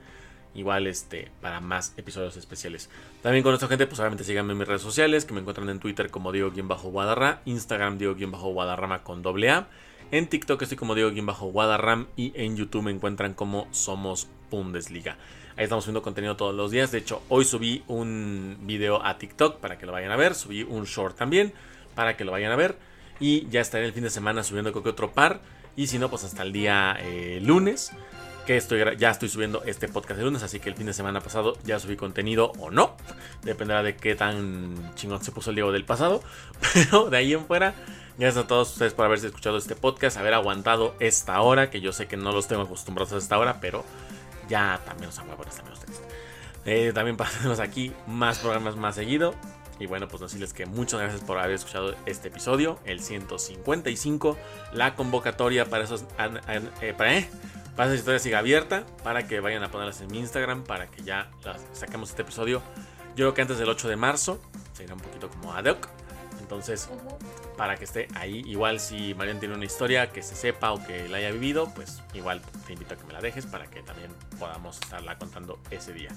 Igual 0.55 0.87
este, 0.87 1.31
para 1.41 1.61
más 1.61 1.95
episodios 1.97 2.37
especiales. 2.37 2.91
También 3.23 3.43
con 3.43 3.53
nuestra 3.53 3.69
gente, 3.69 3.87
pues 3.87 3.99
obviamente 4.01 4.25
síganme 4.25 4.53
en 4.53 4.59
mis 4.59 4.69
redes 4.69 4.83
sociales, 4.83 5.25
que 5.25 5.33
me 5.33 5.41
encuentran 5.41 5.69
en 5.71 5.81
Twitter 5.81 6.11
como 6.11 6.33
Diego-Guadarra, 6.33 7.41
Instagram 7.47 7.99
Diego-Guadarrama 7.99 9.03
con 9.03 9.23
doble 9.23 9.51
A. 9.51 9.69
En 10.11 10.27
TikTok 10.27 10.61
estoy 10.61 10.77
como 10.77 10.95
Diego-Guadarram 10.95 12.07
y 12.17 12.33
en 12.35 12.57
YouTube 12.57 12.83
me 12.83 12.91
encuentran 12.91 13.33
como 13.33 13.67
Somos 13.71 14.29
Bundesliga. 14.51 15.17
Ahí 15.57 15.65
estamos 15.65 15.85
subiendo 15.85 16.03
contenido 16.03 16.37
todos 16.37 16.55
los 16.55 16.71
días. 16.71 16.93
De 16.93 16.99
hecho, 16.99 17.23
hoy 17.29 17.45
subí 17.45 17.83
un 17.87 18.59
video 18.63 19.05
a 19.05 19.19
TikTok 19.19 19.59
para 19.59 19.79
que 19.79 19.87
lo 19.87 19.93
vayan 19.93 20.11
a 20.11 20.17
ver. 20.17 20.35
Subí 20.35 20.63
un 20.63 20.85
short 20.85 21.17
también 21.17 21.53
para 21.95 22.17
que 22.17 22.25
lo 22.25 22.33
vayan 22.33 22.53
a 22.53 22.57
ver. 22.57 22.77
Y 23.21 23.49
ya 23.49 23.61
estaré 23.61 23.85
el 23.85 23.93
fin 23.93 24.03
de 24.03 24.11
semana 24.11 24.43
subiendo 24.43 24.73
creo 24.73 24.83
que 24.83 24.91
otro 24.91 25.13
par. 25.13 25.41
Y 25.77 25.87
si 25.87 25.99
no, 25.99 26.11
pues 26.11 26.25
hasta 26.25 26.43
el 26.43 26.53
día 26.53 26.97
eh, 27.01 27.41
lunes. 27.43 27.93
Que 28.47 28.57
estoy, 28.57 28.97
ya 28.99 29.11
estoy 29.11 29.29
subiendo 29.29 29.63
este 29.65 29.89
podcast 29.89 30.19
de 30.19 30.25
lunes. 30.25 30.43
Así 30.43 30.59
que 30.61 30.69
el 30.69 30.75
fin 30.75 30.87
de 30.87 30.93
semana 30.93 31.21
pasado 31.21 31.57
ya 31.65 31.79
subí 31.79 31.97
contenido 31.97 32.53
o 32.59 32.71
no. 32.71 32.97
Dependerá 33.43 33.83
de 33.83 33.97
qué 33.97 34.15
tan 34.15 34.95
chingón 34.95 35.23
se 35.23 35.33
puso 35.33 35.51
el 35.51 35.57
Diego 35.57 35.73
del 35.73 35.85
pasado. 35.85 36.23
Pero 36.75 37.11
de 37.11 37.17
ahí 37.17 37.33
en 37.33 37.47
fuera. 37.47 37.75
Gracias 38.19 38.45
a 38.45 38.47
todos 38.47 38.73
ustedes 38.73 38.93
por 38.93 39.07
haberse 39.07 39.29
escuchado 39.29 39.57
este 39.57 39.75
podcast, 39.75 40.19
haber 40.19 40.35
aguantado 40.35 40.95
esta 41.01 41.41
hora, 41.41 41.71
que 41.71 41.81
yo 41.81 41.93
sé 41.93 42.07
que 42.07 42.19
no 42.19 42.31
los 42.33 42.47
tengo 42.47 42.63
acostumbrados 42.63 43.15
a 43.15 43.17
esta 43.17 43.39
hora, 43.39 43.59
pero 43.59 43.85
ya 44.51 44.81
también 44.85 45.07
los 45.07 45.19
huevones 45.19 45.57
también 45.57 45.73
ustedes. 45.73 46.03
Eh, 46.67 46.93
también 46.95 47.17
pasamos 47.17 47.59
aquí 47.59 47.93
más 48.07 48.39
programas 48.39 48.77
más 48.77 48.95
seguido. 48.97 49.35
Y 49.79 49.87
bueno, 49.87 50.07
pues 50.07 50.21
decirles 50.21 50.53
que 50.53 50.67
muchas 50.67 51.01
gracias 51.01 51.23
por 51.23 51.39
haber 51.39 51.55
escuchado 51.55 51.97
este 52.07 52.29
episodio, 52.29 52.79
el 52.85 53.01
155. 53.01 54.37
La 54.73 54.95
convocatoria 54.95 55.65
para 55.65 55.85
esos 55.85 56.03
eh, 56.83 56.95
para, 56.97 57.17
eh, 57.17 57.29
para 57.77 57.89
esas 57.89 58.01
historias 58.01 58.23
siga 58.23 58.39
abierta, 58.39 58.85
para 59.03 59.27
que 59.27 59.41
vayan 59.41 59.63
a 59.63 59.71
ponerlas 59.71 60.01
en 60.01 60.09
mi 60.09 60.19
Instagram, 60.19 60.65
para 60.65 60.91
que 60.91 61.03
ya 61.03 61.31
las 61.45 61.61
saquemos 61.73 62.11
este 62.11 62.23
episodio. 62.23 62.63
Yo 63.11 63.25
creo 63.25 63.35
que 63.35 63.43
antes 63.43 63.59
del 63.59 63.69
8 63.69 63.89
de 63.89 63.97
marzo, 63.97 64.41
sería 64.73 64.95
un 64.95 65.01
poquito 65.01 65.29
como 65.29 65.55
ad 65.55 65.65
hoc. 65.65 65.89
Entonces, 66.41 66.89
para 67.57 67.77
que 67.77 67.85
esté 67.85 68.09
ahí, 68.15 68.43
igual 68.47 68.79
si 68.79 69.15
Marian 69.15 69.39
tiene 69.39 69.55
una 69.55 69.65
historia 69.65 70.11
que 70.11 70.23
se 70.23 70.35
sepa 70.35 70.73
o 70.73 70.85
que 70.85 71.09
la 71.09 71.19
haya 71.19 71.31
vivido, 71.31 71.73
pues 71.75 72.03
igual 72.13 72.43
te 72.67 72.75
invito 72.75 72.95
a 72.95 72.97
que 72.99 73.05
me 73.05 73.13
la 73.13 73.21
dejes 73.21 73.47
para 73.47 73.69
que 73.69 73.83
también 73.83 74.11
podamos 74.39 74.79
estarla 74.83 75.17
contando 75.17 75.59
ese 75.71 75.93
día. 75.93 76.11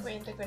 Cuente 0.00 0.32
con 0.32 0.46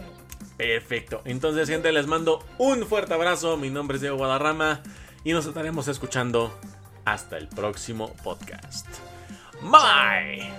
Perfecto. 0.57 1.21
Entonces, 1.25 1.69
gente, 1.69 1.91
les 1.91 2.07
mando 2.07 2.43
un 2.57 2.85
fuerte 2.87 3.13
abrazo. 3.13 3.57
Mi 3.57 3.69
nombre 3.69 3.95
es 3.95 4.01
Diego 4.01 4.17
Guadarrama 4.17 4.81
y 5.23 5.33
nos 5.33 5.45
estaremos 5.45 5.87
escuchando 5.87 6.57
hasta 7.05 7.37
el 7.37 7.47
próximo 7.47 8.13
podcast. 8.23 8.87
My! 9.61 10.51